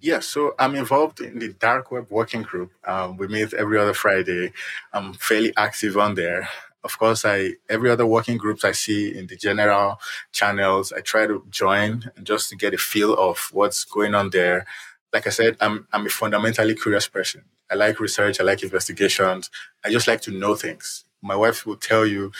Yes, 0.00 0.24
so 0.24 0.54
I'm 0.58 0.74
involved 0.74 1.20
in 1.20 1.38
the 1.38 1.52
dark 1.52 1.90
web 1.90 2.06
working 2.08 2.40
group. 2.40 2.72
Um, 2.86 3.18
we 3.18 3.28
meet 3.28 3.52
every 3.52 3.76
other 3.76 3.92
Friday. 3.92 4.54
I'm 4.94 5.12
fairly 5.12 5.52
active 5.58 5.98
on 5.98 6.14
there. 6.14 6.48
Of 6.82 6.98
course, 6.98 7.24
I 7.24 7.54
every 7.68 7.90
other 7.90 8.06
working 8.06 8.38
groups 8.38 8.64
I 8.64 8.72
see 8.72 9.16
in 9.16 9.26
the 9.26 9.36
general 9.36 10.00
channels, 10.32 10.92
I 10.92 11.00
try 11.00 11.26
to 11.26 11.44
join 11.50 12.10
just 12.22 12.48
to 12.50 12.56
get 12.56 12.74
a 12.74 12.78
feel 12.78 13.14
of 13.14 13.50
what's 13.52 13.84
going 13.84 14.14
on 14.14 14.30
there. 14.30 14.66
Like 15.12 15.26
I 15.26 15.30
said, 15.30 15.56
I'm 15.60 15.86
I'm 15.92 16.06
a 16.06 16.10
fundamentally 16.10 16.74
curious 16.74 17.08
person. 17.08 17.44
I 17.70 17.74
like 17.74 18.00
research. 18.00 18.40
I 18.40 18.44
like 18.44 18.62
investigations. 18.62 19.50
I 19.84 19.90
just 19.90 20.08
like 20.08 20.22
to 20.22 20.30
know 20.30 20.54
things. 20.54 21.04
My 21.22 21.36
wife 21.36 21.66
will 21.66 21.76
tell 21.76 22.06
you 22.06 22.32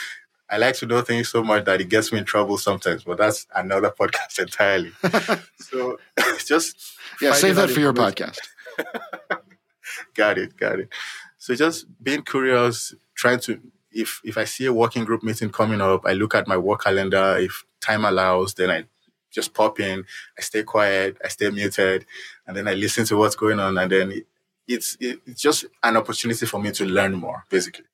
I 0.51 0.57
like 0.57 0.74
to 0.76 0.86
know 0.86 1.01
things 1.01 1.28
so 1.28 1.45
much 1.45 1.64
that 1.66 1.80
it 1.80 1.88
gets 1.88 2.12
me 2.12 2.18
in 2.18 2.24
trouble 2.24 2.59
sometimes, 2.59 3.05
but 3.05 3.18
that's 3.18 3.47
another 3.55 3.91
podcast 4.01 4.38
entirely. 4.41 4.91
so 5.61 5.99
just 6.45 6.97
yeah, 7.22 7.32
save 7.32 7.57
that 7.57 7.70
for 7.70 7.80
your 7.80 7.93
podcast. 7.93 8.38
got 10.14 10.38
it, 10.38 10.57
got 10.57 10.80
it. 10.80 10.88
So 11.38 11.55
just 11.55 11.86
being 12.03 12.22
curious, 12.22 12.95
trying 13.14 13.38
to 13.41 13.61
if 13.93 14.20
if 14.24 14.36
I 14.38 14.45
see 14.45 14.66
a 14.66 14.72
working 14.72 15.05
group 15.05 15.22
meeting 15.22 15.51
coming 15.51 15.80
up, 15.80 16.07
I 16.07 16.12
look 16.12 16.34
at 16.34 16.49
my 16.49 16.57
work 16.57 16.84
calendar. 16.84 17.36
If 17.38 17.64
time 17.80 18.05
allows, 18.05 18.55
then 18.55 18.70
I 18.70 18.84
just 19.30 19.55
pop 19.55 19.80
in. 19.80 20.05
I 20.38 20.43
stay 20.43 20.62
quiet. 20.62 21.16
I 21.24 21.28
stay 21.28 21.51
muted, 21.51 22.07
and 22.47 22.57
then 22.57 22.68
I 22.68 22.74
listen 22.74 23.05
to 23.07 23.16
what's 23.16 23.36
going 23.36 23.61
on. 23.61 23.78
And 23.78 23.91
then 23.91 24.12
it, 24.12 24.26
it's 24.66 24.97
it, 25.01 25.20
it's 25.26 25.43
just 25.43 25.64
an 25.82 25.97
opportunity 25.97 26.47
for 26.47 26.61
me 26.61 26.70
to 26.72 26.84
learn 26.84 27.14
more, 27.14 27.45
basically. 27.49 27.84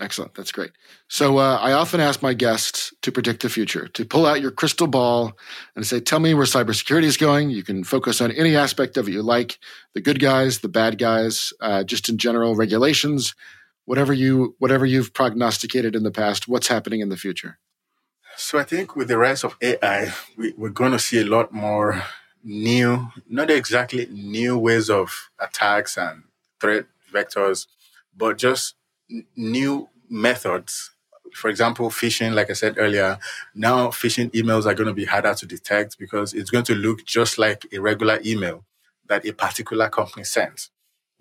Excellent. 0.00 0.34
That's 0.34 0.50
great. 0.50 0.72
So 1.06 1.38
uh, 1.38 1.58
I 1.60 1.72
often 1.72 2.00
ask 2.00 2.22
my 2.22 2.34
guests 2.34 2.92
to 3.02 3.12
predict 3.12 3.42
the 3.42 3.48
future, 3.48 3.86
to 3.88 4.04
pull 4.04 4.26
out 4.26 4.40
your 4.40 4.50
crystal 4.50 4.88
ball 4.88 5.34
and 5.76 5.86
say, 5.86 6.00
tell 6.00 6.18
me 6.18 6.34
where 6.34 6.44
cybersecurity 6.44 7.04
is 7.04 7.16
going. 7.16 7.50
You 7.50 7.62
can 7.62 7.84
focus 7.84 8.20
on 8.20 8.32
any 8.32 8.56
aspect 8.56 8.96
of 8.96 9.06
it 9.06 9.12
you 9.12 9.22
like 9.22 9.58
the 9.94 10.00
good 10.00 10.18
guys, 10.18 10.58
the 10.58 10.68
bad 10.68 10.98
guys, 10.98 11.52
uh, 11.60 11.84
just 11.84 12.08
in 12.08 12.18
general 12.18 12.56
regulations, 12.56 13.36
whatever, 13.84 14.12
you, 14.12 14.54
whatever 14.58 14.86
you've 14.86 15.12
prognosticated 15.12 15.94
in 15.94 16.02
the 16.02 16.10
past, 16.10 16.48
what's 16.48 16.68
happening 16.68 17.00
in 17.00 17.08
the 17.08 17.16
future? 17.16 17.58
So 18.36 18.58
I 18.58 18.64
think 18.64 18.96
with 18.96 19.08
the 19.08 19.18
rise 19.18 19.44
of 19.44 19.56
AI, 19.60 20.12
we, 20.36 20.54
we're 20.56 20.70
going 20.70 20.92
to 20.92 20.98
see 20.98 21.20
a 21.20 21.26
lot 21.26 21.52
more 21.52 22.02
new, 22.42 23.08
not 23.28 23.50
exactly 23.50 24.06
new 24.10 24.58
ways 24.58 24.88
of 24.88 25.30
attacks 25.38 25.96
and 25.96 26.24
threat 26.60 26.86
vectors, 27.12 27.66
but 28.16 28.38
just 28.38 28.74
new 29.36 29.88
methods. 30.08 30.90
For 31.34 31.48
example, 31.48 31.88
phishing, 31.90 32.34
like 32.34 32.50
I 32.50 32.54
said 32.54 32.74
earlier, 32.78 33.18
now 33.54 33.88
phishing 33.88 34.30
emails 34.32 34.66
are 34.66 34.74
going 34.74 34.88
to 34.88 34.94
be 34.94 35.04
harder 35.04 35.34
to 35.34 35.46
detect 35.46 35.98
because 35.98 36.34
it's 36.34 36.50
going 36.50 36.64
to 36.64 36.74
look 36.74 37.04
just 37.04 37.38
like 37.38 37.66
a 37.72 37.78
regular 37.78 38.20
email 38.24 38.64
that 39.08 39.26
a 39.26 39.32
particular 39.32 39.88
company 39.88 40.24
sends. 40.24 40.70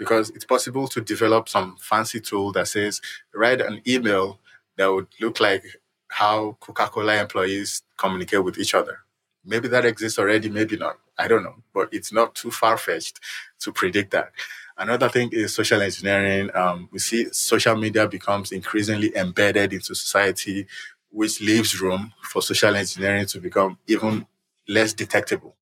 Because 0.01 0.31
it's 0.31 0.45
possible 0.45 0.87
to 0.87 0.99
develop 0.99 1.47
some 1.47 1.77
fancy 1.79 2.19
tool 2.19 2.51
that 2.53 2.67
says, 2.67 2.99
write 3.35 3.61
an 3.61 3.83
email 3.87 4.39
that 4.75 4.91
would 4.91 5.05
look 5.19 5.39
like 5.39 5.63
how 6.07 6.57
Coca 6.59 6.87
Cola 6.87 7.21
employees 7.21 7.83
communicate 7.97 8.43
with 8.43 8.57
each 8.57 8.73
other. 8.73 8.97
Maybe 9.45 9.67
that 9.67 9.85
exists 9.85 10.17
already, 10.17 10.49
maybe 10.49 10.75
not. 10.75 10.97
I 11.19 11.27
don't 11.27 11.43
know, 11.43 11.57
but 11.71 11.89
it's 11.91 12.11
not 12.11 12.33
too 12.33 12.49
far 12.49 12.77
fetched 12.79 13.19
to 13.59 13.71
predict 13.71 14.09
that. 14.09 14.31
Another 14.75 15.07
thing 15.07 15.29
is 15.33 15.53
social 15.53 15.83
engineering. 15.83 16.49
Um, 16.55 16.89
we 16.91 16.97
see 16.97 17.31
social 17.31 17.75
media 17.75 18.07
becomes 18.07 18.51
increasingly 18.51 19.15
embedded 19.15 19.71
into 19.71 19.93
society, 19.93 20.65
which 21.11 21.41
leaves 21.41 21.79
room 21.79 22.11
for 22.23 22.41
social 22.41 22.75
engineering 22.75 23.27
to 23.27 23.39
become 23.39 23.77
even 23.85 24.25
less 24.67 24.93
detectable. 24.93 25.55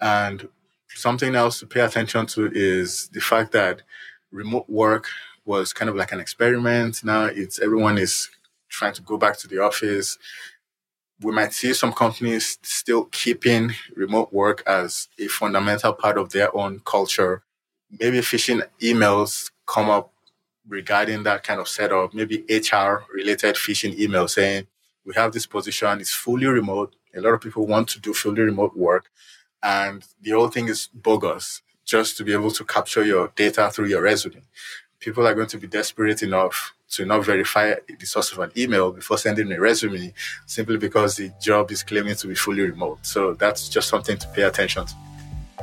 And 0.00 0.48
something 0.94 1.34
else 1.34 1.60
to 1.60 1.66
pay 1.66 1.80
attention 1.80 2.26
to 2.26 2.50
is 2.52 3.08
the 3.12 3.20
fact 3.20 3.52
that 3.52 3.82
remote 4.30 4.68
work 4.68 5.08
was 5.44 5.72
kind 5.72 5.88
of 5.88 5.96
like 5.96 6.12
an 6.12 6.20
experiment. 6.20 7.02
Now 7.04 7.24
it's 7.24 7.58
everyone 7.60 7.98
is 7.98 8.28
trying 8.68 8.94
to 8.94 9.02
go 9.02 9.16
back 9.16 9.36
to 9.38 9.48
the 9.48 9.58
office. 9.58 10.18
We 11.20 11.32
might 11.32 11.52
see 11.52 11.74
some 11.74 11.92
companies 11.92 12.58
still 12.62 13.04
keeping 13.06 13.72
remote 13.94 14.32
work 14.32 14.62
as 14.66 15.08
a 15.18 15.26
fundamental 15.28 15.92
part 15.92 16.16
of 16.18 16.30
their 16.30 16.54
own 16.56 16.80
culture 16.84 17.42
maybe 17.98 18.18
phishing 18.18 18.62
emails 18.80 19.50
come 19.66 19.90
up 19.90 20.12
regarding 20.68 21.22
that 21.24 21.42
kind 21.42 21.60
of 21.60 21.68
setup, 21.68 22.14
maybe 22.14 22.44
HR 22.48 23.04
related 23.12 23.56
phishing 23.56 23.98
email 23.98 24.28
saying, 24.28 24.66
we 25.04 25.14
have 25.14 25.32
this 25.32 25.46
position, 25.46 26.00
it's 26.00 26.12
fully 26.12 26.46
remote. 26.46 26.94
A 27.14 27.20
lot 27.20 27.34
of 27.34 27.40
people 27.40 27.66
want 27.66 27.88
to 27.88 28.00
do 28.00 28.14
fully 28.14 28.42
remote 28.42 28.76
work. 28.76 29.10
And 29.62 30.04
the 30.20 30.32
whole 30.32 30.48
thing 30.48 30.68
is 30.68 30.88
bogus 30.92 31.62
just 31.84 32.16
to 32.16 32.24
be 32.24 32.32
able 32.32 32.50
to 32.52 32.64
capture 32.64 33.04
your 33.04 33.32
data 33.34 33.70
through 33.70 33.86
your 33.86 34.02
resume. 34.02 34.42
People 35.00 35.26
are 35.26 35.34
going 35.34 35.48
to 35.48 35.58
be 35.58 35.66
desperate 35.66 36.22
enough 36.22 36.74
to 36.90 37.04
not 37.04 37.24
verify 37.24 37.74
the 37.98 38.06
source 38.06 38.32
of 38.32 38.38
an 38.40 38.50
email 38.56 38.90
before 38.92 39.16
sending 39.16 39.50
a 39.52 39.60
resume 39.60 40.12
simply 40.46 40.76
because 40.76 41.16
the 41.16 41.30
job 41.40 41.70
is 41.70 41.82
claiming 41.82 42.14
to 42.16 42.26
be 42.26 42.34
fully 42.34 42.62
remote. 42.62 42.98
So 43.02 43.34
that's 43.34 43.68
just 43.68 43.88
something 43.88 44.18
to 44.18 44.28
pay 44.28 44.42
attention 44.42 44.86
to. 44.86 44.94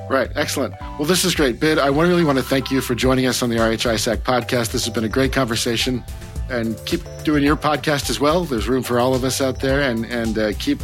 Right. 0.09 0.29
Excellent. 0.35 0.73
Well, 0.97 1.05
this 1.05 1.25
is 1.25 1.35
great. 1.35 1.59
Bid, 1.59 1.79
I 1.79 1.87
really 1.87 2.23
want 2.23 2.37
to 2.37 2.43
thank 2.43 2.71
you 2.71 2.81
for 2.81 2.95
joining 2.95 3.25
us 3.25 3.41
on 3.41 3.49
the 3.49 3.57
RHISAC 3.57 4.17
podcast. 4.17 4.71
This 4.71 4.85
has 4.85 4.89
been 4.89 5.03
a 5.03 5.09
great 5.09 5.33
conversation. 5.33 6.03
And 6.49 6.77
keep 6.85 7.01
doing 7.25 7.43
your 7.43 7.57
podcast 7.57 8.09
as 8.09 8.21
well. 8.21 8.45
There's 8.45 8.69
room 8.69 8.83
for 8.83 8.99
all 8.99 9.13
of 9.13 9.25
us 9.25 9.41
out 9.41 9.59
there 9.59 9.81
and, 9.81 10.05
and 10.05 10.37
uh, 10.37 10.53
keep 10.59 10.79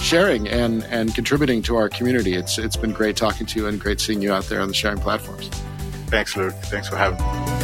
sharing 0.00 0.48
and, 0.48 0.84
and 0.84 1.14
contributing 1.14 1.62
to 1.62 1.76
our 1.76 1.88
community. 1.88 2.34
It's, 2.34 2.58
it's 2.58 2.76
been 2.76 2.92
great 2.92 3.16
talking 3.16 3.46
to 3.46 3.58
you 3.58 3.66
and 3.66 3.80
great 3.80 4.00
seeing 4.00 4.22
you 4.22 4.32
out 4.32 4.44
there 4.44 4.60
on 4.60 4.68
the 4.68 4.74
sharing 4.74 4.98
platforms. 4.98 5.48
Thanks, 6.06 6.36
Luke. 6.36 6.54
Thanks 6.64 6.88
for 6.88 6.96
having 6.96 7.18
me. 7.18 7.58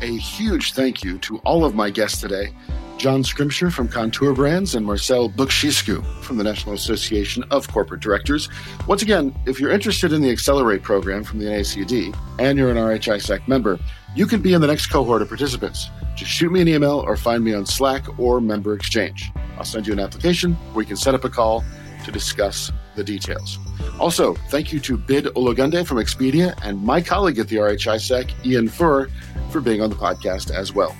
A 0.00 0.16
huge 0.16 0.72
thank 0.74 1.02
you 1.02 1.18
to 1.18 1.38
all 1.38 1.64
of 1.64 1.74
my 1.74 1.90
guests 1.90 2.20
today. 2.20 2.52
John 2.98 3.22
Scrimsher 3.22 3.72
from 3.72 3.88
Kontoor 3.88 4.34
Brands, 4.34 4.74
and 4.74 4.84
Marcel 4.84 5.30
Bucsescu 5.30 6.04
from 6.20 6.36
the 6.36 6.42
National 6.42 6.74
Association 6.74 7.44
of 7.52 7.68
Corporate 7.68 8.00
Directors. 8.00 8.48
Once 8.88 9.02
again, 9.02 9.32
if 9.46 9.60
you're 9.60 9.70
interested 9.70 10.12
in 10.12 10.20
the 10.20 10.30
Accelerate 10.30 10.82
program 10.82 11.22
from 11.22 11.38
the 11.38 11.44
NACD 11.44 12.12
and 12.40 12.58
you're 12.58 12.70
an 12.70 12.76
RHISAC 12.76 13.46
member, 13.46 13.78
you 14.16 14.26
can 14.26 14.42
be 14.42 14.52
in 14.52 14.60
the 14.60 14.66
next 14.66 14.88
cohort 14.88 15.22
of 15.22 15.28
participants. 15.28 15.90
Just 16.16 16.32
shoot 16.32 16.50
me 16.50 16.60
an 16.60 16.66
email 16.66 16.98
or 17.06 17.16
find 17.16 17.44
me 17.44 17.54
on 17.54 17.66
Slack 17.66 18.18
or 18.18 18.40
Member 18.40 18.74
Exchange. 18.74 19.30
I'll 19.56 19.64
send 19.64 19.86
you 19.86 19.92
an 19.92 20.00
application 20.00 20.54
where 20.72 20.82
you 20.82 20.88
can 20.88 20.96
set 20.96 21.14
up 21.14 21.22
a 21.22 21.30
call 21.30 21.64
to 22.04 22.10
discuss 22.10 22.72
the 22.96 23.04
details. 23.04 23.60
Also, 24.00 24.34
thank 24.48 24.72
you 24.72 24.80
to 24.80 24.96
Bid 24.96 25.26
Ologunde 25.26 25.86
from 25.86 25.98
Expedia 25.98 26.52
and 26.64 26.82
my 26.82 27.00
colleague 27.00 27.38
at 27.38 27.46
the 27.46 27.56
RHISAC, 27.56 28.44
Ian 28.44 28.68
Furr, 28.68 29.08
for 29.50 29.60
being 29.60 29.80
on 29.80 29.88
the 29.88 29.96
podcast 29.96 30.50
as 30.50 30.74
well. 30.74 30.96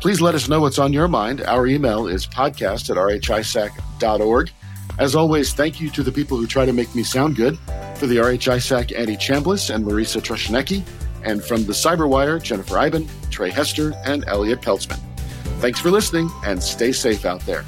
Please 0.00 0.20
let 0.20 0.34
us 0.34 0.48
know 0.48 0.60
what's 0.60 0.78
on 0.78 0.94
your 0.94 1.08
mind. 1.08 1.42
Our 1.42 1.66
email 1.66 2.06
is 2.06 2.26
podcast 2.26 2.88
at 2.88 2.96
rhisac.org. 2.96 4.50
As 4.98 5.14
always, 5.14 5.52
thank 5.52 5.80
you 5.80 5.90
to 5.90 6.02
the 6.02 6.10
people 6.10 6.38
who 6.38 6.46
try 6.46 6.64
to 6.64 6.72
make 6.72 6.94
me 6.94 7.02
sound 7.02 7.36
good. 7.36 7.58
For 7.96 8.06
the 8.06 8.16
RHISAC, 8.16 8.98
Andy 8.98 9.16
Chambliss 9.16 9.74
and 9.74 9.84
Marisa 9.84 10.22
Troscinecki, 10.22 10.82
and 11.22 11.44
from 11.44 11.64
the 11.64 11.72
Cyberwire, 11.72 12.42
Jennifer 12.42 12.78
Eiben, 12.78 13.08
Trey 13.30 13.50
Hester, 13.50 13.92
and 14.04 14.24
Elliot 14.26 14.62
Peltzman. 14.62 15.00
Thanks 15.60 15.80
for 15.80 15.90
listening, 15.90 16.30
and 16.44 16.62
stay 16.62 16.92
safe 16.92 17.26
out 17.26 17.40
there. 17.42 17.64